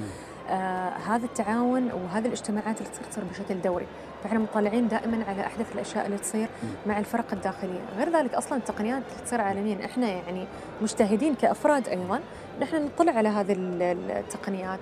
آه 0.51 0.89
هذا 0.89 1.25
التعاون 1.27 1.91
وهذه 1.93 2.27
الاجتماعات 2.27 2.81
اللي 2.81 2.91
تصير 2.91 3.05
تصير 3.11 3.25
بشكل 3.25 3.61
دوري. 3.61 3.87
فإحنا 4.25 4.39
مطلعين 4.39 4.89
دائما 4.89 5.25
على 5.29 5.47
أحدث 5.47 5.73
الأشياء 5.75 6.07
اللي 6.07 6.19
تصير 6.19 6.49
مع 6.87 6.99
الفرق 6.99 7.33
الداخلية. 7.33 7.81
غير 7.99 8.13
ذلك 8.17 8.35
أصلا 8.35 8.59
التقنيات 8.59 9.03
اللي 9.13 9.25
تصير 9.25 9.41
عالميا 9.41 9.85
إحنا 9.85 10.07
يعني 10.09 10.47
مجتهدين 10.83 11.35
كأفراد 11.35 11.89
أيضا 11.89 12.21
نحن 12.61 12.85
نطلع 12.85 13.13
على 13.13 13.29
هذه 13.29 13.53
ال- 13.53 13.83
ال- 13.83 14.11
التقنيات 14.11 14.81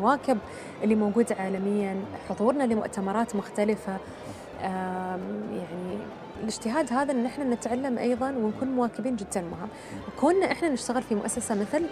نواكب 0.00 0.38
اللي 0.84 0.94
موجود 0.94 1.32
عالميا 1.32 1.96
حضورنا 2.28 2.64
لمؤتمرات 2.64 3.36
مختلفة. 3.36 3.96
يعني 4.62 5.98
الاجتهاد 6.42 6.92
هذا 6.92 7.12
إن 7.12 7.26
إحنا 7.26 7.44
نتعلم 7.44 7.98
أيضا 7.98 8.30
ونكون 8.30 8.68
مواكبين 8.68 9.16
جدا 9.16 9.40
مهم 9.40 9.68
كوننا 10.20 10.52
إحنا 10.52 10.68
نشتغل 10.68 11.02
في 11.02 11.14
مؤسسة 11.14 11.54
مثل 11.54 11.82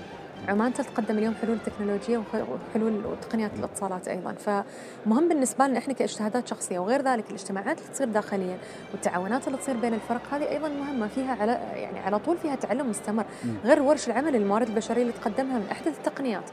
عمان 0.49 0.73
تتقدم 0.75 1.19
اليوم 1.19 1.35
حلول 1.43 1.59
تكنولوجية 1.67 2.19
وخ- 2.19 2.35
وحلول 2.71 3.07
وتقنيات 3.07 3.51
الاتصالات 3.59 4.09
أيضا. 4.09 4.33
فمهم 4.33 5.29
بالنسبة 5.29 5.67
لنا 5.67 5.79
إحنا 5.79 5.95
كاجتهادات 5.95 6.49
شخصية 6.49 6.79
وغير 6.79 7.03
ذلك 7.03 7.25
الاجتماعات 7.29 7.79
اللي 7.79 7.91
تصير 7.93 8.09
داخليا 8.09 8.59
والتعاونات 8.93 9.47
اللي 9.47 9.59
تصير 9.59 9.77
بين 9.77 9.95
الفرق 9.95 10.21
هذه 10.33 10.49
أيضا 10.49 10.69
مهمة 10.69 11.09
فيها 11.09 11.37
على 11.41 11.53
يعني 11.75 11.99
على 11.99 12.19
طول 12.19 12.39
فيها 12.39 12.55
تعلم 12.55 12.91
مستمر. 12.91 13.25
غير 13.65 13.83
ورش 13.83 14.09
العمل 14.09 14.37
الموارد 14.37 14.69
البشرية 14.69 15.03
اللي 15.03 15.13
تقدمها 15.13 15.59
من 15.59 15.67
احدث 15.73 15.99
التقنيات. 15.99 16.45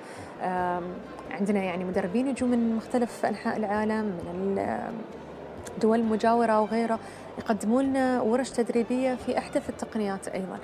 عندنا 1.31 1.63
يعني 1.63 1.83
مدربين 1.83 2.27
يجوا 2.27 2.47
من 2.47 2.75
مختلف 2.75 3.25
أنحاء 3.25 3.57
العالم 3.57 4.05
من 4.33 4.67
الدول 5.75 5.99
المجاوره 5.99 6.61
وغيره 6.61 6.99
يقدموا 7.37 7.81
لنا 7.81 8.21
ورش 8.21 8.49
تدريبية 8.49 9.15
في 9.15 9.37
أحدث 9.37 9.69
التقنيات 9.69 10.27
أيضا. 10.27 10.53
آم، 10.55 10.59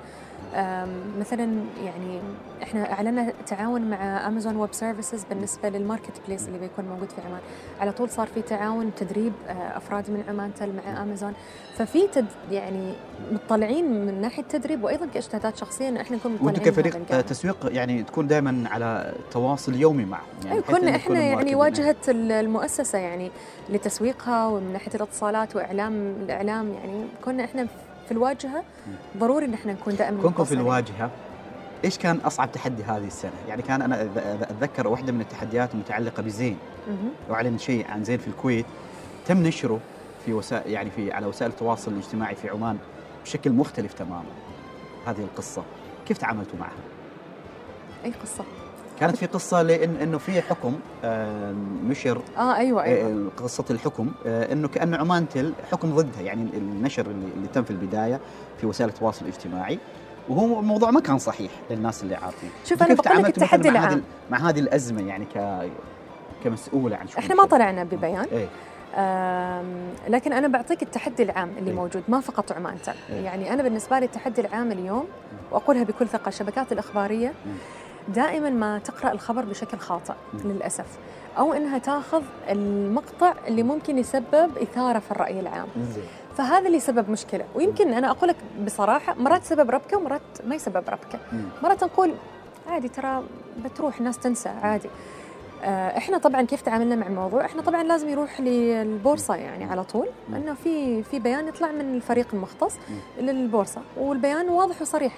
مثلا 1.20 1.48
يعني 1.84 2.20
إحنا 2.62 2.92
أعلنا 2.92 3.32
تعاون 3.46 3.90
مع 3.90 4.26
Amazon 4.28 4.56
Web 4.56 4.72
Services 4.74 5.24
بالنسبة 5.30 5.68
لل 5.68 6.12
marketplace 6.28 6.48
اللي 6.48 6.58
بيكون 6.58 6.84
موجود 6.84 7.08
في 7.10 7.20
عمان 7.20 7.40
على 7.80 7.92
طول 7.92 8.10
صار 8.10 8.26
في 8.26 8.42
تعاون 8.42 8.90
تدريب 8.96 9.32
آه، 9.48 9.52
أفراد 9.52 10.10
من 10.10 10.24
عمان 10.28 10.50
تل 10.54 10.72
مع 10.76 11.02
امازون 11.02 11.32
ففي 11.76 12.06
تد 12.08 12.26
يعني 12.50 12.92
مطلعين 13.32 14.06
من 14.06 14.20
ناحية 14.20 14.42
التدريب 14.42 14.84
وأيضا 14.84 15.06
كاجتهادات 15.14 15.56
شخصية 15.56 15.88
ان 15.88 15.96
إحنا 15.96 16.16
نكون 16.16 16.32
مطلعين 16.32 16.46
وأنتم 16.54 16.70
كفريق. 16.70 17.20
تسويق 17.20 17.56
يعني 17.72 18.02
تكون 18.02 18.26
دائما 18.26 18.64
على 18.70 19.14
تواصل 19.30 19.74
يومي 19.74 20.04
معهم 20.04 20.22
يعني 20.44 20.60
بحيث 20.60 20.76
كنا 20.76 20.96
إحنا 20.96 21.20
يعني. 21.22 21.54
واجهة 21.54 21.96
ال- 22.08 22.32
المؤسسة 22.32 22.98
يعني 22.98 23.30
لتسويقها 23.70 24.46
ومن 24.46 24.72
ناحية 24.72 24.94
الاتصالات 24.94 25.56
وإعلام 25.56 25.92
الاعلام 26.22 26.72
يعني 26.74 27.04
كنا 27.24 27.44
إحنا 27.44 27.66
في 28.06 28.12
الواجهة 28.12 28.64
ضروري 29.16 29.46
إن 29.46 29.54
إحنا 29.54 29.72
نكون 29.72 29.96
دائما 29.96 30.22
كونكم 30.22 30.44
في. 30.44 30.54
الواجهة 30.54 31.10
إيش 31.84 31.98
كان 31.98 32.16
أصعب 32.16 32.52
تحدي 32.52 32.84
هذه 32.84 33.06
السنة؟ 33.06 33.32
يعني 33.48 33.62
كان 33.62 33.82
أنا 33.82 34.02
أتذكر 34.50 34.88
واحدة 34.88 35.12
من 35.12 35.20
التحديات 35.20 35.74
المتعلقه 35.74 36.22
بزين 36.22 36.58
مهم. 36.88 37.10
وأعلن 37.28 37.58
شيء 37.58 37.90
عن 37.90 38.04
زين 38.04 38.18
في 38.18 38.28
الكويت 38.28 38.66
تم 39.26 39.42
نشره 39.42 39.80
في 40.24 40.32
وسائل 40.32 40.70
يعني 40.72 40.90
في 40.90 41.12
على 41.12 41.26
وسائل 41.26 41.50
التواصل 41.50 41.92
الاجتماعي 41.92 42.34
في 42.34 42.48
عمان 42.48 42.78
بشكل 43.24 43.52
مختلف 43.52 43.92
تماما 43.92 44.24
هذه 45.06 45.20
القصة 45.20 45.62
كيف 46.06 46.18
تعاملتوا 46.18 46.58
معها؟ 46.58 46.72
أي 48.04 48.12
قصة 48.22 48.44
كانت 49.00 49.16
في 49.16 49.26
قصة 49.26 49.62
لأن 49.62 49.96
إنه 49.96 50.18
في 50.18 50.42
حكم 50.42 50.74
مشر. 51.88 52.20
آه 52.38 52.56
أيوه 52.56 52.82
أيوه. 52.82 53.28
آه، 53.36 53.42
قصة 53.42 53.64
الحكم 53.70 54.10
آه، 54.26 54.52
إنه 54.52 54.68
كانه 54.68 54.96
عمان 54.96 55.28
تل 55.28 55.52
حكم 55.72 55.94
ضدها 55.94 56.20
يعني 56.22 56.42
النشر 56.54 57.06
اللي, 57.06 57.28
اللي 57.36 57.48
تم 57.48 57.62
في 57.62 57.70
البداية 57.70 58.20
في 58.60 58.66
وسائل 58.66 58.90
التواصل 58.90 59.24
الاجتماعي. 59.24 59.78
وهو 60.28 60.60
الموضوع 60.60 60.90
ما 60.90 61.00
كان 61.00 61.18
صحيح 61.18 61.50
للناس 61.70 62.02
اللي 62.02 62.14
عارفين. 62.14 62.50
شوف 62.64 62.82
أنا 62.82 62.94
بقول 62.94 63.22
لك 63.22 63.28
التحدي 63.28 63.70
مع 63.70 63.80
هذه 63.80 63.84
العام 63.86 64.02
مع 64.30 64.38
هذه 64.38 64.60
الأزمة 64.60 65.02
يعني 65.02 65.24
ك 65.24 65.68
كمسؤولة 66.44 66.96
عن 66.96 67.08
شؤون 67.08 67.22
إحنا 67.24 67.34
ما. 67.34 67.46
طلعنا 67.46 67.84
ببيان. 67.84 68.26
آم، 68.96 69.64
لكن 70.08 70.32
أنا 70.32 70.48
بعطيك 70.48 70.82
التحدي 70.82 71.22
العام 71.22 71.50
اللي 71.58 71.70
إيه. 71.70 71.76
موجود 71.76 72.02
ما 72.08 72.20
فقط 72.20 72.52
عمان 72.52 72.82
تل. 72.82 72.92
إيه. 73.10 73.20
يعني 73.24 73.52
أنا 73.52 73.62
بالنسبة 73.62 73.98
لي 73.98 74.04
التحدي 74.04 74.40
العام 74.40 74.72
اليوم 74.72 75.04
وأقولها 75.50 75.82
بكل 75.82 76.08
ثقة 76.08 76.28
الشبكات 76.28 76.72
الإخبارية. 76.72 77.32
دائما 78.08 78.50
ما 78.50 78.78
تقرأ 78.78 79.12
الخبر 79.12 79.44
بشكل 79.44 79.78
خاطئ. 79.78 80.14
للأسف. 80.44 80.86
أو 81.38 81.52
إنها 81.52 81.78
تاخذ 81.78 82.22
المقطع 82.48 83.34
اللي 83.48 83.62
ممكن 83.62 83.98
يسبب 83.98 84.58
إثارة 84.62 84.98
في 84.98 85.10
الرأي 85.10 85.40
العام. 85.40 85.66
فهذا 86.36 86.66
اللي 86.66 86.80
سبب 86.80 87.10
مشكلة. 87.10 87.44
ويمكن 87.54 87.92
أنا 87.94 88.10
أقول 88.10 88.28
لك 88.28 88.36
بصراحة 88.64 89.14
مرات 89.14 89.44
سبب 89.44 89.70
ربكة 89.70 89.96
ومرات 89.96 90.20
ما 90.46 90.54
يسبب 90.54 90.84
ربكة. 90.88 91.18
مرات 91.62 91.84
نقول 91.84 92.14
عادي 92.68 92.88
ترى 92.88 93.22
بتروح 93.64 93.98
الناس 93.98 94.18
تنسى 94.18 94.48
عادي. 94.48 94.88
آه، 95.64 95.96
إحنا 95.98 96.18
طبعا 96.18 96.42
كيف 96.42 96.62
تعاملنا 96.62 96.96
مع 96.96 97.06
الموضوع؟ 97.06 97.44
إحنا 97.44 97.62
طبعا 97.62 97.82
لازم 97.82 98.08
يروح 98.08 98.40
للبورصة 98.40 99.34
يعني 99.34 99.64
على 99.64 99.84
طول. 99.84 100.06
إنه 100.28 100.54
في 100.54 101.02
في 101.02 101.18
بيان 101.18 101.48
يطلع 101.48 101.72
من 101.72 101.94
الفريق 101.96 102.26
المختص. 102.32 102.76
للبورصة. 103.20 103.80
والبيان 103.96 104.48
واضح 104.48 104.82
وصريح. 104.82 105.12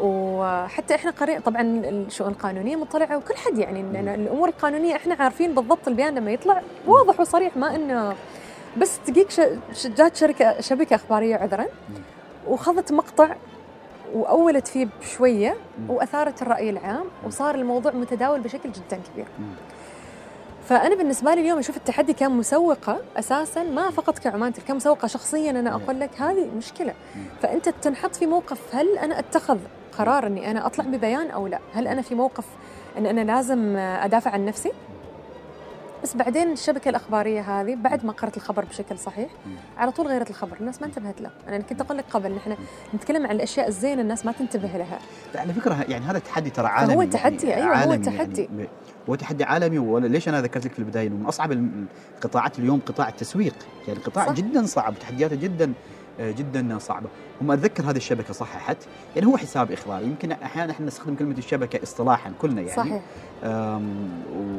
وحتى 0.00 0.94
إحنا 0.94 1.10
قرينا 1.10 1.40
طبعا 1.40 1.62
الشؤون 1.84 2.30
القانونية 2.30 2.76
مطلعة 2.76 3.16
وكل 3.16 3.34
حد 3.36 3.58
يعني 3.58 3.80
إن 3.80 4.08
الأمور 4.08 4.48
القانونية 4.48 4.96
إحنا 4.96 5.16
عارفين 5.20 5.54
بالضبط 5.54 5.88
البيان 5.88 6.14
لما 6.14 6.30
يطلع 6.30 6.62
واضح 6.86 7.20
وصريح 7.20 7.56
ما 7.56 7.74
إنه 7.76 8.14
بس 8.76 8.98
ش- 9.28 9.86
جات 9.86 10.16
شركه 10.16 10.60
شبكة 10.60 10.96
أخبارية 10.96 11.36
عذرا 11.36 11.66
وخذت 12.48 12.92
مقطع 12.92 13.34
وأولت 14.14 14.68
فيه 14.68 14.88
بشوية 15.00 15.56
وأثارت 15.88 16.42
الرأي 16.42 16.70
العام 16.70 17.04
وصار 17.26 17.54
الموضوع 17.54 17.92
متداول 17.92 18.40
بشكل 18.40 18.72
جدا 18.72 19.00
كبير. 19.12 19.26
فأنا 20.68 20.94
بالنسبة 20.94 21.34
لي 21.34 21.40
اليوم 21.40 21.58
أشوف 21.58 21.76
التحدي 21.76 22.12
كمسوقة 22.12 22.98
أساسا 23.16 23.62
ما 23.62 23.90
فقط 23.90 24.18
كعمان 24.18 24.52
كمسوقة 24.52 25.08
شخصيا 25.08 25.50
أنا 25.50 25.74
أقول 25.74 26.00
لك 26.00 26.20
هذه 26.20 26.46
مشكلة 26.56 26.94
فأنت 27.42 27.68
تنحط 27.68 28.16
في 28.16 28.26
موقف 28.26 28.74
هل 28.74 28.98
أنا 28.98 29.18
أتخذ 29.18 29.58
قرار 29.98 30.26
إني 30.26 30.50
أنا 30.50 30.66
أطلع 30.66 30.84
ببيان 30.84 31.30
أو 31.30 31.46
لا؟ 31.46 31.58
هل 31.74 31.88
أنا 31.88 32.02
في 32.02 32.14
موقف 32.14 32.46
إن 32.98 33.06
أنا 33.06 33.20
لازم 33.20 33.76
أدافع 33.76 34.30
عن 34.30 34.44
نفسي؟ 34.44 34.72
بس 36.02 36.16
بعدين 36.16 36.52
الشبكة 36.52 36.88
الأخبارية 36.88 37.40
هذه 37.40 37.74
بعد 37.74 38.04
ما 38.04 38.12
قرأت 38.12 38.36
الخبر 38.36 38.64
بشكل 38.64 38.98
صحيح. 38.98 39.30
على 39.78 39.92
طول 39.92 40.06
غيرت 40.06 40.30
الخبر، 40.30 40.56
الناس 40.60 40.80
ما 40.80 40.86
انتبهت 40.86 41.20
له، 41.20 41.30
أنا 41.48 41.58
كنت 41.58 41.80
أقول 41.80 41.98
لك 41.98 42.04
قبل 42.10 42.34
نحن 42.34 42.56
نتكلم 42.94 43.26
عن 43.26 43.36
الأشياء 43.36 43.68
الزينة 43.68 44.02
الناس 44.02 44.26
ما 44.26 44.32
تنتبه 44.32 44.68
لها، 44.68 44.98
على 45.34 45.52
فكرة 45.52 45.84
يعني 45.88 46.04
هذا 46.04 46.18
تحدي 46.18 46.50
ترى 46.50 46.66
عالمي 46.66 46.94
فهو 46.94 47.04
تحدي، 47.04 47.46
يعني 47.46 47.62
أيوة، 47.62 47.74
هو 47.74 47.78
عالمي 47.78 47.98
تحدي. 47.98 48.42
يعني 48.42 48.68
هو 49.08 49.14
تحدي 49.14 49.44
عالمي 49.44 49.78
وليش 49.78 50.28
أنا 50.28 50.40
ذكرت 50.40 50.64
لك 50.64 50.72
في 50.72 50.78
البداية 50.78 51.06
إنه 51.06 51.16
من 51.16 51.26
أصعب 51.26 51.52
القطاعات 51.52 52.58
اليوم 52.58 52.80
قطاع 52.86 53.08
التسويق 53.08 53.54
يعني 53.88 54.00
قطاع 54.00 54.26
صح. 54.26 54.32
جدا 54.32 54.66
صعب 54.66 54.94
تحدياته 55.00 55.36
جدا 55.36 55.72
جدا 56.20 56.78
صعبة. 56.78 57.08
هم 57.42 57.50
أتذكر 57.50 57.90
هذه 57.90 57.96
الشبكة 57.96 58.34
صححت؟ 58.34 58.76
يعني 59.16 59.26
هو 59.26 59.36
حساب 59.36 59.72
إخباري. 59.72 60.04
يمكن 60.04 60.32
أحيانا 60.32 60.72
إحنا 60.72 60.86
نستخدم 60.86 61.14
كلمة 61.14 61.38
الشبكة 61.38 61.82
اصطلاحا 61.82 62.32
كلنا 62.40 62.60
يعني. 62.60 62.76
صحيح. 62.76 63.02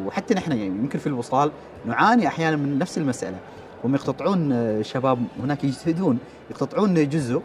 وحتى 0.06 0.34
نحن 0.34 0.52
يعني 0.52 0.66
يمكن 0.66 1.00
في 1.00 1.08
الوصال 1.08 1.52
نعاني 1.86 2.28
أحيانا 2.28 2.56
من 2.56 2.80
نفس 2.80 2.98
المسألة. 2.98 3.38
هم 3.84 3.96
يقتطعون 3.96 4.52
آه، 4.52 4.82
شباب 4.82 5.20
هناك 5.44 5.64
يجتهدون 5.64 6.20
يقتطعون 6.52 7.10
جزء 7.10 7.42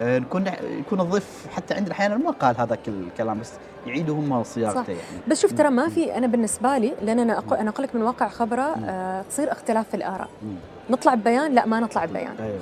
آه، 0.00 0.18
نكون 0.18 0.44
يكون 0.78 1.00
الضيف 1.00 1.46
حتى 1.50 1.74
عندنا 1.74 1.92
أحيانا 1.92 2.16
ما 2.16 2.30
قال 2.30 2.60
هذاك 2.60 2.88
الكلام 2.88 3.40
بس 3.40 3.52
يعيدوا 3.86 4.16
هم 4.16 4.42
صياغته. 4.42 4.90
يعني. 4.92 5.02
بس 5.28 5.42
شوف 5.42 5.52
ترى 5.52 5.70
ما 5.70 5.88
في 5.88 6.16
أنا 6.16 6.26
بالنسبة 6.26 6.78
لي 6.78 6.92
لأن 7.02 7.18
أنا 7.18 7.38
أقول 7.38 7.58
أنا 7.58 7.70
أقول 7.70 7.84
لك 7.84 7.94
من 7.94 8.02
واقع 8.02 8.28
خبرة 8.28 8.62
آه 8.84 9.22
تصير 9.22 9.52
اختلاف 9.52 9.88
في 9.88 9.94
الآراء. 9.94 10.28
نطلع 10.90 11.14
ببيان؟ 11.14 11.54
لا 11.54 11.66
ما 11.66 11.80
نطلع 11.80 12.04
ببيان. 12.04 12.34
أيوه. 12.40 12.58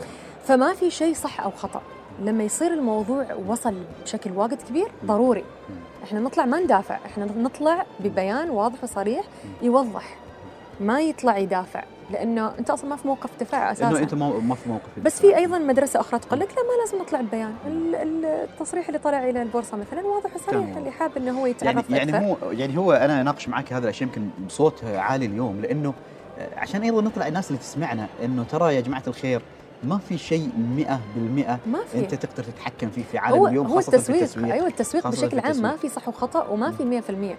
فما 0.46 0.74
في 0.74 0.90
شيء 0.90 1.14
صح 1.14 1.40
أو 1.40 1.50
خطأ. 1.50 1.82
لما 2.22 2.44
يصير 2.44 2.72
الموضوع 2.74 3.26
وصل 3.48 3.74
بشكل 4.04 4.30
واجد 4.32 4.58
كبير 4.68 4.86
ضروري. 5.04 5.44
إحنا 6.04 6.20
نطلع 6.20 6.44
ما 6.44 6.60
ندافع 6.60 6.98
إحنا 7.06 7.24
نطلع 7.38 7.84
ببيان 8.00 8.50
واضح 8.50 8.84
وصريح 8.84 9.24
يوضح. 9.62 10.16
ما 10.80 11.00
يطلع 11.00 11.38
يدافع 11.38 11.84
لأنه 12.10 12.52
أنت 12.58 12.70
أصلا 12.70 12.90
ما 12.90 12.96
في 12.96 13.08
موقف 13.08 13.30
دفاع 13.40 13.62
انه 13.62 13.72
أساسا. 13.72 13.98
أنت 13.98 14.14
ما 14.14 14.54
في 14.54 14.68
موقف 14.68 14.88
بس 15.04 15.20
في 15.20 15.36
أيضا 15.36 15.58
مدرسة 15.58 16.00
أخرى 16.00 16.20
تقول 16.20 16.40
لك 16.40 16.48
لا 16.48 16.62
ما 16.62 16.82
لازم 16.84 16.98
نطلع 17.04 17.20
ببيان. 17.20 17.54
ال- 17.66 17.94
ال- 17.94 18.24
التصريح 18.24 18.86
اللي 18.88 18.98
طلع 18.98 19.28
إلى 19.28 19.42
البورصة 19.42 19.76
مثلا 19.76 20.06
واضح 20.06 20.30
وصريح 20.36 20.76
اللي 20.76 20.90
حاب 20.90 21.16
إنه 21.16 21.30
هو 21.40 21.46
يعني 21.46 21.50
يتعرف 21.50 21.90
يعني 21.90 22.16
أكثر. 22.16 22.26
هو 22.46 22.50
يعني 22.52 22.78
هو 22.78 22.92
أنا 22.92 23.20
أناقش 23.20 23.48
معك 23.48 23.72
هذا 23.72 23.84
الأشياء 23.84 24.08
يمكن 24.08 24.28
بصوت 24.46 24.84
عالي 24.84 25.26
اليوم 25.26 25.60
لأنه 25.60 25.94
آه، 26.38 26.58
عشان 26.58 26.82
أيضا 26.82 27.00
نطلع 27.02 27.26
الناس 27.28 27.48
اللي 27.48 27.58
تسمعنا 27.60 28.06
إنه 28.24 28.44
ترى 28.44 28.74
يا 28.74 28.80
جماعة 28.80 29.02
الخير 29.06 29.42
ما 29.84 29.98
في 29.98 30.18
شيء 30.18 30.50
100% 30.76 30.88
ما 31.66 31.78
في. 31.92 31.98
أنت 31.98 32.14
تقدر 32.14 32.44
تتحكم 32.44 32.90
فيه 32.90 33.02
في 33.12 33.18
عالم 33.18 33.36
هو 33.38 33.46
اليوم 33.46 33.66
هو 33.66 33.74
خاصة 33.74 33.90
في 33.90 33.96
التسويق. 33.96 34.22
التسويق. 34.22 34.52
أيوه 34.52 34.66
التسويق 34.66 35.04
خاصة 35.04 35.16
بشكل 35.26 35.40
في 35.40 35.46
عام 35.46 35.56
ما 35.62 35.70
التسويق. 35.70 35.76
في 35.92 36.00
صح 36.00 36.08
وخطأ 36.08 36.46
وما 36.48 36.70
في 36.72 36.84
100% 37.34 37.36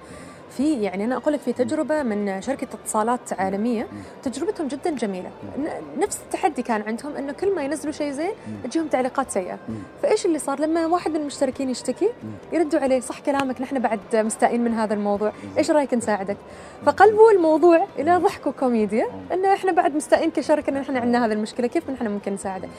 في 0.49 0.81
يعني 0.81 1.05
أنا 1.05 1.17
أقول 1.17 1.33
لك 1.33 1.39
في 1.39 1.53
تجربة 1.53 2.03
من 2.03 2.41
شركة 2.41 2.67
اتصالات 2.73 3.33
عالمية 3.39 3.87
تجربتهم 4.23 4.67
جدا 4.67 4.89
جميلة. 4.89 5.29
نفس 5.97 6.19
التحدي 6.25 6.61
كان 6.61 6.81
عندهم 6.81 7.15
إنه 7.15 7.33
كل 7.33 7.55
ما 7.55 7.63
ينزلوا 7.63 7.93
شيء 7.93 8.11
زين 8.11 8.31
تجيهم 8.63 8.87
تعليقات 8.87 9.31
سيئة. 9.31 9.59
فإيش 10.03 10.25
اللي 10.25 10.39
صار؟ 10.39 10.59
لما 10.59 10.85
واحد 10.85 11.11
من 11.11 11.15
المشتركين 11.15 11.69
يشتكي 11.69 12.09
يردوا 12.53 12.79
عليه 12.79 12.99
صح 12.99 13.19
كلامك 13.19 13.61
نحن 13.61 13.79
بعد 13.79 13.99
مستائين 14.13 14.63
من 14.63 14.73
هذا 14.73 14.93
الموضوع. 14.93 15.31
إيش 15.57 15.71
رأيك 15.71 15.93
نساعدك؟ 15.93 16.37
فقلبوا 16.85 17.31
الموضوع 17.31 17.85
إلى 17.99 18.17
ضحك 18.17 18.47
وكوميديا 18.47 19.07
إنه 19.33 19.53
إحنا 19.53 19.71
بعد 19.71 19.95
مستائين 19.95 20.31
كشركة 20.31 20.69
إن 20.69 20.77
إحنا 20.77 20.99
عندنا 20.99 21.25
هذه 21.25 21.33
المشكلة 21.33 21.67
كيف 21.67 21.89
نحن 21.89 22.07
ممكن 22.07 22.33
نساعدك 22.33 22.69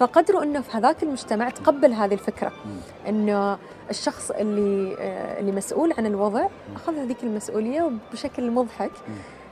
فقدروا 0.00 0.42
إنه 0.42 0.60
في 0.60 0.76
هذاك 0.76 1.02
المجتمع 1.02 1.50
تقبل 1.50 1.92
هذه 1.92 2.14
الفكرة. 2.14 2.52
إنه 3.08 3.58
الشخص 3.90 4.30
اللي 4.30 4.96
اللي 5.38 5.52
مسؤول 5.52 5.92
عن 5.98 6.06
الوضع 6.06 6.46
أخذ 6.76 6.98
هذيك 6.98 7.22
المسؤولية 7.22 7.90
بشكل 8.12 8.50
مضحك. 8.50 8.90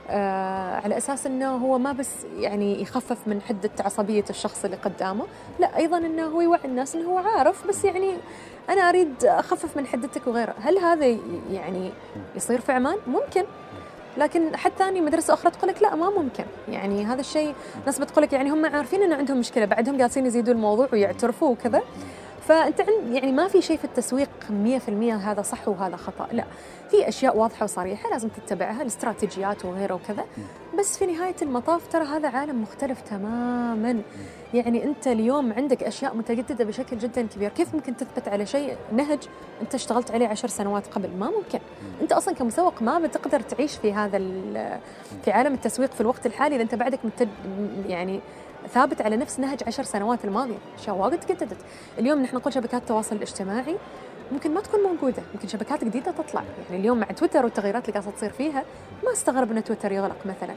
آه 0.09 0.75
على 0.75 0.97
أساس 0.97 1.25
إنه 1.25 1.55
هو 1.55 1.77
ما 1.77 1.91
بس 1.91 2.09
يعني 2.37 2.81
يخفف 2.81 3.17
من 3.27 3.41
حدة 3.41 3.69
عصبية 3.79 4.23
الشخص 4.29 4.65
اللي 4.65 4.77
قدامه، 4.77 5.25
لا 5.59 5.77
أيضا 5.77 5.97
إنه 5.97 6.25
هو 6.25 6.41
يوعي 6.41 6.65
الناس 6.65 6.95
إنه 6.95 7.09
هو 7.09 7.17
عارف 7.17 7.67
بس 7.67 7.85
يعني 7.85 8.13
أنا 8.69 8.89
أريد 8.89 9.25
أخفف 9.25 9.77
من 9.77 9.85
حدتك 9.87 10.27
وغيره، 10.27 10.53
هل 10.61 10.77
هذا 10.77 11.05
يعني 11.51 11.91
يصير 12.35 12.61
في 12.61 12.71
عمان؟ 12.71 12.97
ممكن. 13.07 13.43
لكن 14.17 14.55
حد 14.55 14.71
ثاني 14.79 15.01
مدرسة 15.01 15.33
أخرى 15.33 15.51
تقول 15.51 15.69
لك 15.69 15.81
لا 15.81 15.95
ما 15.95 16.09
ممكن، 16.09 16.43
يعني 16.69 17.05
هذا 17.05 17.19
الشيء 17.19 17.55
ناس 17.85 17.99
بتقول 17.99 18.23
لك 18.23 18.33
يعني 18.33 18.49
هم 18.49 18.65
عارفين 18.65 19.03
انه 19.03 19.15
عندهم 19.15 19.37
مشكلة 19.37 19.65
بعدهم 19.65 19.97
جالسين 19.97 20.25
يزيدوا 20.25 20.53
الموضوع 20.53 20.87
ويعترفوا 20.93 21.49
وكذا. 21.49 21.81
فأنت 22.49 22.81
عند 22.81 23.13
يعني 23.13 23.31
ما 23.31 23.47
في 23.47 23.61
شيء 23.61 23.77
في 23.77 23.85
التسويق 23.85 24.29
100% 24.49 24.89
هذا 25.13 25.41
صح 25.41 25.67
وهذا 25.67 25.95
خطأ 25.95 26.27
لا. 26.31 26.43
في 26.91 27.07
أشياء 27.07 27.37
واضحة 27.37 27.63
وصريحة 27.63 28.09
لازم 28.09 28.29
تتبعها 28.29 28.81
الاستراتيجيات 28.81 29.65
وغيره 29.65 29.93
وكذا. 29.93 30.25
بس 30.79 30.97
في 30.97 31.05
نهاية 31.05 31.35
المطاف 31.41 31.87
ترى 31.87 32.03
هذا 32.05 32.29
عالم 32.29 32.61
مختلف 32.61 33.01
تماما. 33.01 34.01
يعني 34.53 34.83
أنت 34.83 35.07
اليوم 35.07 35.53
عندك 35.53 35.83
أشياء 35.83 36.15
متجددة 36.15 36.65
بشكل 36.65 36.97
جدا 36.97 37.21
كبير. 37.21 37.49
كيف 37.49 37.73
ممكن 37.75 37.97
تثبت 37.97 38.27
على 38.27 38.45
شيء 38.45 38.75
نهج 38.93 39.19
أنت 39.61 39.75
اشتغلت 39.75 40.11
عليه 40.11 40.27
عشر 40.27 40.47
سنوات 40.47 40.87
قبل؟ 40.87 41.09
ما 41.19 41.25
ممكن. 41.29 41.59
أنت 42.01 42.11
أصلا 42.11 42.33
كمسوق 42.33 42.81
ما 42.81 42.99
بتقدر 42.99 43.39
تعيش 43.39 43.75
في 43.77 43.93
هذا 43.93 44.17
ال- 44.17 44.79
في 45.25 45.31
عالم 45.31 45.53
التسويق 45.53 45.91
في 45.91 46.01
الوقت 46.01 46.25
الحالي 46.25 46.55
إذا 46.55 46.63
أنت 46.63 46.75
بعدك 46.75 46.99
يعني 47.87 48.19
ثابت 48.67 49.01
على 49.01 49.17
نفس 49.17 49.39
نهج 49.39 49.63
عشر 49.67 49.83
سنوات 49.83 50.25
الماضية. 50.25 50.57
أشياء 50.79 50.95
واجد 50.95 51.19
تجددت. 51.19 51.57
اليوم 51.99 52.21
نحن 52.21 52.35
نقول 52.35 52.53
شبكات 52.53 52.81
التواصل 52.81 53.15
الاجتماعي 53.15 53.75
ممكن 54.31 54.53
ما 54.53 54.61
تكون 54.61 54.79
موجودة. 54.79 55.23
ممكن 55.33 55.47
شبكات 55.47 55.83
جديدة 55.83 56.11
تطلع. 56.11 56.43
يعني 56.69 56.81
اليوم 56.81 56.99
مع 56.99 57.07
تويتر 57.07 57.43
والتغييرات 57.43 57.89
اللي 57.89 57.99
قاعدة 57.99 58.17
تصير 58.17 58.31
فيها 58.31 58.63
ما 59.05 59.11
استغرب 59.11 59.51
ان 59.51 59.63
تويتر 59.63 59.91
يغلق 59.91 60.17
مثلا. 60.25 60.53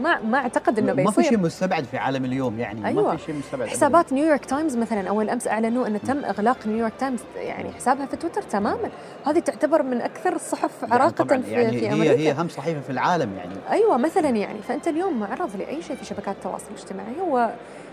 ما 0.00 0.20
ما 0.22 0.38
أعتقد 0.38 0.78
إنه 0.78 0.92
ما 0.92 1.10
في 1.10 1.22
شيء 1.22 1.22
بيصير 1.22 1.38
مستبعد 1.38 1.84
في 1.84 1.98
عالم 1.98 2.24
اليوم 2.24 2.58
يعني 2.58 2.86
أيوة. 2.86 3.10
ما 3.10 3.16
في 3.16 3.24
شيء 3.24 3.34
مستبعد. 3.34 3.68
حسابات 3.68 4.12
نيويورك 4.12 4.44
تايمز 4.44 4.76
مثلا 4.76 5.08
أول 5.08 5.30
أمس 5.30 5.48
أعلنوا 5.48 5.86
إنه 5.86 5.98
تم 5.98 6.24
إغلاق 6.24 6.66
نيويورك 6.66 6.92
تايمز 6.98 7.20
يعني 7.36 7.72
حسابها 7.72 8.06
في 8.06 8.16
تويتر 8.16 8.42
تماما. 8.42 8.90
هذه 9.26 9.38
تعتبر 9.38 9.82
من 9.82 10.00
أكثر 10.00 10.32
الصحف 10.32 10.82
يعني 10.82 10.94
عراقة 10.94 11.10
طبعاً 11.10 11.42
في, 11.42 11.50
يعني 11.50 11.78
في 11.78 11.88
هي 11.88 11.92
أمريكا. 11.92 12.14
هي 12.14 12.30
أهم 12.30 12.48
صحيفة 12.48 12.80
في 12.80 12.90
العالم 12.90 13.34
يعني. 13.36 13.54
أيوه 13.70 13.96
مثلا 13.96 14.28
يعني. 14.28 14.58
فأنت 14.68 14.88
اليوم 14.88 15.20
معرض 15.20 15.56
لأي 15.56 15.82
شيء 15.82 15.96
في 15.96 16.04
شبكات 16.04 16.36
التواصل 16.36 16.66
الاجتماعي 16.70 17.20
هو 17.20 17.50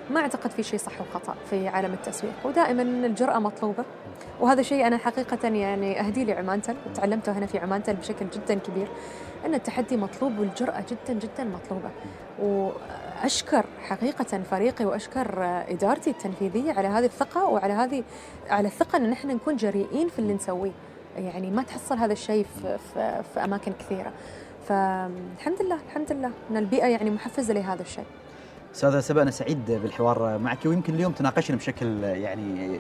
ما 0.10 0.20
أعتقد 0.20 0.52
في 0.52 0.64
شيء 0.64 0.80
صح 0.80 1.02
وخطأ 1.02 1.36
في 1.50 1.68
عالم 1.68 1.94
التسويق. 1.94 2.34
ودائما 2.46 2.82
الجرأة 2.82 3.40
مطلوبة. 3.40 3.84
وهذا 4.40 4.62
شيء 4.62 4.88
أنا 4.88 4.98
حقيقه 4.98 5.48
يعني 5.48 6.00
أهدي 6.00 6.26
لي 6.26 6.34
عمانتل 6.34 6.76
وتعلمته 6.90 7.32
هنا 7.32 7.46
في 7.46 7.58
عمانتل 7.58 7.94
بشكل 7.94 8.26
جدا 8.34 8.54
كبير. 8.54 8.88
أن 9.46 9.54
التحدي 9.54 9.98
مطلوب 9.98 10.40
والجرأة 10.40 10.84
جدا 10.92 11.20
جدا 11.20 11.44
مطلوبة. 11.44 11.90
وأشكر 12.40 13.66
حقيقة 13.82 14.44
فريقي 14.52 14.86
وأشكر 14.86 15.44
إدارتي 15.70 16.10
التنفيذية 16.10 16.74
على 16.74 16.88
هذه 16.88 17.06
الثقة 17.06 17.46
وعلى 17.46 17.74
هذه 17.74 18.04
على 18.50 18.68
الثقة 18.68 18.98
أن 18.98 19.10
نحن 19.10 19.28
نكون 19.28 19.56
جريئين 19.56 20.10
في 20.10 20.20
اللي 20.20 20.34
نسويه. 20.34 20.72
يعني 21.18 21.52
ما 21.52 21.64
تحصل 21.64 21.98
هذا 21.98 22.14
الشيء 22.14 22.46
في, 22.62 22.78
في, 22.94 23.24
في 23.34 23.44
أماكن 23.44 23.74
كثيرة. 23.80 24.12
فالحمد 24.68 25.62
لله 25.62 25.80
الحمد 25.90 26.12
لله. 26.12 26.32
أن 26.52 26.58
البيئة 26.58 26.86
يعني 26.86 27.10
محفزة 27.10 27.54
لهذا 27.54 27.82
الشيء. 27.82 28.06
أستاذة 28.76 29.00
سبأ 29.00 29.22
أنا 29.22 29.32
سعيد 29.32 29.72
بالحوار 29.72 30.38
معك. 30.38 30.66
ويمكن 30.66 30.94
اليوم 30.94 31.12
تناقشنا 31.12 31.58
بشكل 31.58 32.04
يعني 32.04 32.80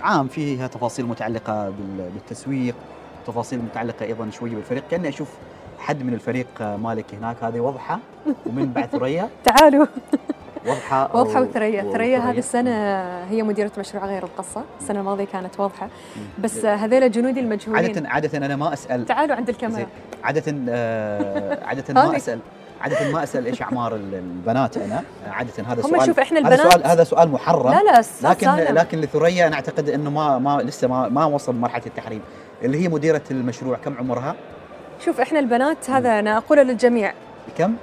عام 0.00 0.28
فيها 0.28 0.66
تفاصيل 0.66 1.06
متعلقة 1.06 1.72
بالتسويق 2.14 2.74
تفاصيل 3.26 3.58
متعلقة 3.58 4.06
أيضا 4.06 4.30
شوية 4.30 4.54
بالفريق. 4.54 4.88
كأني 4.90 5.08
أشوف 5.08 5.28
حد 5.82 6.02
من 6.02 6.14
الفريق 6.14 6.46
مالك 6.60 7.14
هناك؟ 7.14 7.36
هذه 7.42 7.60
وضحة 7.60 7.98
ومن 8.46 8.72
بعد 8.72 8.88
ثريا. 8.88 9.28
تعالوا. 9.44 9.86
وضحة 10.66 11.10
وضحة 11.16 11.40
وثريا. 11.42 11.82
ثريا 11.92 12.18
هذه 12.18 12.38
السنة 12.38 12.70
هي 13.30 13.42
مديرة 13.42 13.70
مشروع 13.78 14.06
غير 14.06 14.22
القصة. 14.22 14.62
السنة 14.80 15.00
الماضية 15.00 15.24
كانت 15.24 15.60
واضحة 15.60 15.88
بس 16.38 16.64
هذيلا 16.64 17.06
جنودي 17.06 17.40
المجهولين. 17.40 17.86
عادة 17.86 18.08
عادة 18.08 18.38
أنا 18.38 18.56
ما 18.56 18.72
أسأل. 18.72 19.06
تعالوا 19.06 19.36
عند 19.36 19.48
الكاميرا. 19.48 19.86
عادة 20.24 20.54
آه 20.68 21.64
عادة 21.64 21.94
ما 22.08 22.16
أسأل. 22.16 22.38
عادة 22.80 23.12
ما 23.12 23.22
أسأل 23.22 23.46
إيش 23.46 23.62
أعمار 23.62 23.94
البنات 23.94 24.76
أنا. 24.76 25.02
عادة 25.26 25.62
هذا 25.66 25.82
سؤال 25.82 26.06
شوف 26.06 26.18
إحنا 26.20 26.38
البنات 26.38 26.60
هذا 26.60 26.70
سؤال 26.70 26.86
هذا 26.86 27.04
سؤال 27.04 27.28
محرم. 27.28 27.70
لا 27.70 27.82
لا 27.82 28.02
لكن 28.22 28.46
سالم. 28.46 28.78
لكن 28.78 29.00
لثريا 29.00 29.46
أنا 29.46 29.54
أعتقد 29.54 29.88
إنه 29.88 30.10
ما 30.10 30.38
ما 30.38 30.62
لسه 30.62 30.88
ما 30.88 31.08
ما 31.08 31.24
وصل 31.24 31.54
مرحلة 31.54 31.82
التحريم. 31.86 32.20
اللي 32.62 32.78
هي 32.84 32.88
مديرة 32.88 33.22
المشروع 33.30 33.76
كم 33.76 33.94
عمرها؟ 33.98 34.34
شوف 35.04 35.20
إحنا 35.20 35.38
البنات 35.38 35.90
هذا 35.90 36.18
أنا 36.18 36.36
أقوله 36.36 36.62
للجميع. 36.62 37.12
كم؟ 37.58 37.74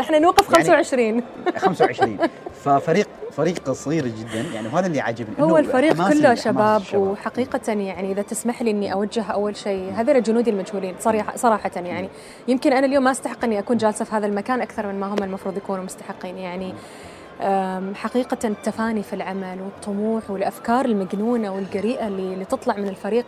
إحنا 0.00 0.18
نوقف 0.18 0.48
25 0.48 1.04
يعني 1.04 1.22
25 1.56 2.18
ففريق 2.64 3.08
فريق 3.32 3.72
صغير 3.72 4.06
جدا. 4.06 4.40
يعني 4.54 4.68
وهذا 4.68 4.86
اللي 4.86 5.00
عاجبني 5.00 5.34
هو 5.40 5.58
الفريق 5.58 6.08
كله 6.08 6.34
شباب, 6.34 6.82
وحقيقة 6.94 7.72
يعني 7.72 8.12
إذا 8.12 8.22
تسمح 8.22 8.62
لي 8.62 8.70
إني 8.70 8.92
أوجه 8.92 9.22
أول 9.22 9.56
شيء 9.56 9.92
هذول 9.96 10.22
جنودي 10.22 10.50
المجهولين 10.50 10.94
صريحة 11.00 11.36
صراحة 11.36 11.70
يعني. 11.76 12.08
يمكن 12.48 12.72
أنا 12.72 12.86
اليوم 12.86 13.04
ما 13.04 13.10
أستحق 13.10 13.44
إني 13.44 13.58
أكون 13.58 13.76
جالسة 13.76 14.04
في 14.04 14.14
هذا 14.14 14.26
المكان 14.26 14.60
أكثر 14.60 14.86
من 14.86 15.00
ما 15.00 15.06
هم 15.06 15.22
المفروض 15.22 15.56
يكونوا 15.56 15.84
مستحقين. 15.84 16.38
يعني 16.38 16.74
حقيقة 17.94 18.38
التفاني 18.44 19.02
في 19.02 19.12
العمل 19.12 19.60
والطموح 19.60 20.30
والأفكار 20.30 20.84
المجنونة 20.84 21.54
والجريئة 21.54 22.06
اللي, 22.06 22.34
اللي 22.34 22.44
تطلع 22.44 22.76
من 22.76 22.88
الفريق 22.88 23.26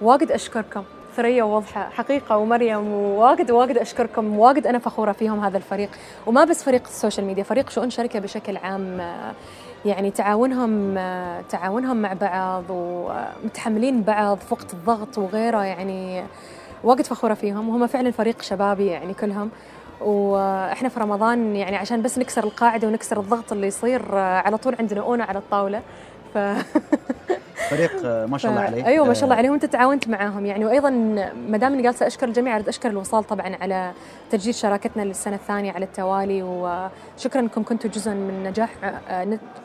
واجد 0.00 0.32
أشكركم. 0.32 0.82
ثريا 1.16 1.44
ووضحة 1.44 1.88
حقيقة 1.90 2.36
ومريم 2.36 2.92
وواجد 2.92 3.50
واجد 3.50 3.78
أشكركم 3.78 4.38
واجد 4.38 4.66
أنا 4.66 4.78
فخورة 4.78 5.12
فيهم 5.12 5.40
هذا 5.44 5.56
الفريق. 5.56 5.90
وما 6.26 6.44
بس 6.44 6.62
فريق 6.62 6.82
ال 6.86 6.92
social 6.92 7.26
media 7.26 7.42
فريق 7.42 7.70
شؤون 7.70 7.90
شركة 7.90 8.18
بشكل 8.18 8.56
عام 8.56 9.00
يعني 9.84 10.10
تعاونهم 10.10 10.94
تعاونهم 11.48 11.96
مع 12.02 12.12
بعض 12.12 12.64
ومتحملين 12.70 14.02
بعض 14.02 14.38
في 14.38 14.54
وقت 14.54 14.72
الضغط 14.74 15.18
وغيره 15.18 15.64
يعني 15.64 16.24
واجد 16.84 17.04
فخورة 17.04 17.34
فيهم. 17.34 17.68
وهم 17.68 17.86
فعلا 17.86 18.10
فريق 18.10 18.42
شبابي 18.42 18.86
يعني 18.86 19.14
كلهم. 19.14 19.50
وإحنا 20.00 20.88
في 20.88 21.00
رمضان 21.00 21.56
يعني 21.56 21.76
عشان 21.76 22.02
بس 22.02 22.18
نكسر 22.18 22.44
القاعدة 22.44 22.88
ونكسر 22.88 23.20
الضغط 23.20 23.52
اللي 23.52 23.66
يصير 23.66 24.16
على 24.16 24.56
طول 24.58 24.74
عندنا 24.78 25.00
أونو 25.00 25.24
على 25.24 25.38
الطاولة. 25.38 25.82
ف 26.34 26.38
فريق 27.70 28.04
ما 28.04 28.38
شاء 28.38 28.50
الله 28.50 28.62
عليه 28.62 28.86
أيوه 28.86 29.06
ما 29.06 29.14
شاء 29.14 29.24
الله 29.24 29.36
عليه 29.36 29.50
وأنت 29.50 29.64
تعاونت 29.64 30.08
معاهم 30.08 30.46
يعني 30.46 30.64
وأيضا 30.64 30.90
ما 31.48 31.58
دام 31.58 31.72
إني 31.72 31.82
جالسة 31.82 32.06
أشكر 32.06 32.28
الجميع 32.28 32.56
اريد 32.56 32.68
أشكر 32.68 32.90
الوصال 32.90 33.24
طبعا 33.24 33.56
على 33.60 33.92
تجديد 34.30 34.54
شراكتنا 34.54 35.02
للسنة 35.02 35.36
الثانية 35.36 35.72
على 35.72 35.84
التوالي 35.84 36.42
وشكرا 36.42 37.40
أنكم 37.40 37.62
كنتوا 37.62 37.90
جزء 37.90 38.10
من 38.10 38.42
نجاح 38.42 38.70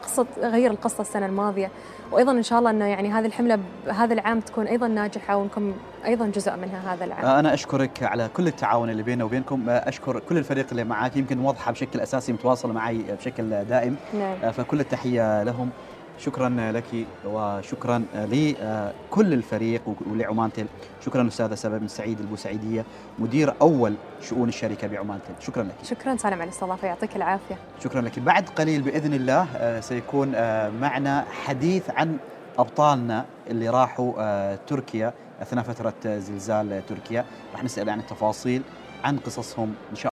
قصة 0.04 0.26
غير 0.42 0.72
القصة 0.72 1.02
السنة 1.02 1.26
الماضية 1.26 1.72
وأيضا 2.12 2.32
إن 2.32 2.44
شاء 2.44 2.60
الله 2.60 2.70
إنه 2.70 2.86
يعني 2.86 3.12
هذه 3.12 3.26
الحملة 3.26 3.60
هذا 3.90 4.14
العام 4.14 4.40
تكون 4.40 4.68
أيضا 4.68 4.88
ناجحة 4.88 5.38
وأنكم 5.38 5.74
أيضا 6.06 6.28
جزء 6.28 6.56
منها 6.56 6.94
هذا 6.94 7.06
العام. 7.06 7.26
أنا 7.26 7.54
أشكرك 7.54 8.04
على 8.04 8.30
كل 8.34 8.48
التعاون 8.48 8.90
اللي 8.90 9.04
بيننا 9.04 9.24
وبينكم، 9.24 9.70
أشكر 9.70 10.20
كل 10.20 10.38
الفريق 10.38 10.68
اللي 10.72 10.84
معاك 10.84 11.18
يمكن 11.18 11.40
واضحة 11.40 11.72
بشكل 11.72 12.00
أساسي 12.00 12.34
متواصله 12.34 12.74
معي 12.74 13.06
بشكل 13.20 13.64
دائم. 13.64 13.96
نعم. 14.14 14.52
فكل 14.52 14.80
التحية 14.80 15.44
لهم. 15.44 15.70
شكرا 16.20 16.72
لك 16.72 17.08
وشكرا 17.26 18.04
لكل 18.16 19.34
الفريق 19.34 19.82
ولعمان 20.12 20.54
تل 20.54 20.66
شكرا 21.06 21.28
أستاذة 21.28 21.56
سبا 21.56 21.78
بن 21.78 21.88
سعيد 21.88 22.20
البوسعيدية 22.20 22.86
مدير 23.20 23.54
أول 23.62 23.96
شؤون 24.22 24.50
الشركة 24.50 24.88
بعمان 24.88 25.20
تل 25.28 25.46
شكرا 25.46 25.64
لك. 25.64 25.76
شكرا 25.84 26.16
سالم 26.16 26.34
على 26.34 26.44
الاستضافة 26.44 26.88
يعطيك 26.88 27.16
العافية. 27.16 27.56
شكرا 27.84 28.02
لك. 28.02 28.20
بعد 28.20 28.50
قليل 28.50 28.82
بإذن 28.82 29.14
الله 29.14 29.48
سيكون 29.80 30.32
معنا 30.82 31.26
حديث 31.46 31.90
عن 31.90 32.18
أبطالنا 32.58 33.26
اللي 33.50 33.70
راحوا 33.70 34.56
تركيا 34.56 35.14
أثناء 35.42 35.64
فترة 35.64 35.94
زلزال 36.06 36.82
تركيا. 36.90 37.26
راح 37.54 37.64
نسأل 37.64 37.90
عن 37.90 38.00
التفاصيل 38.00 38.62
عن 39.04 39.18
قصصهم. 39.18 39.74
إن 39.92 39.96
شاء 39.96 40.10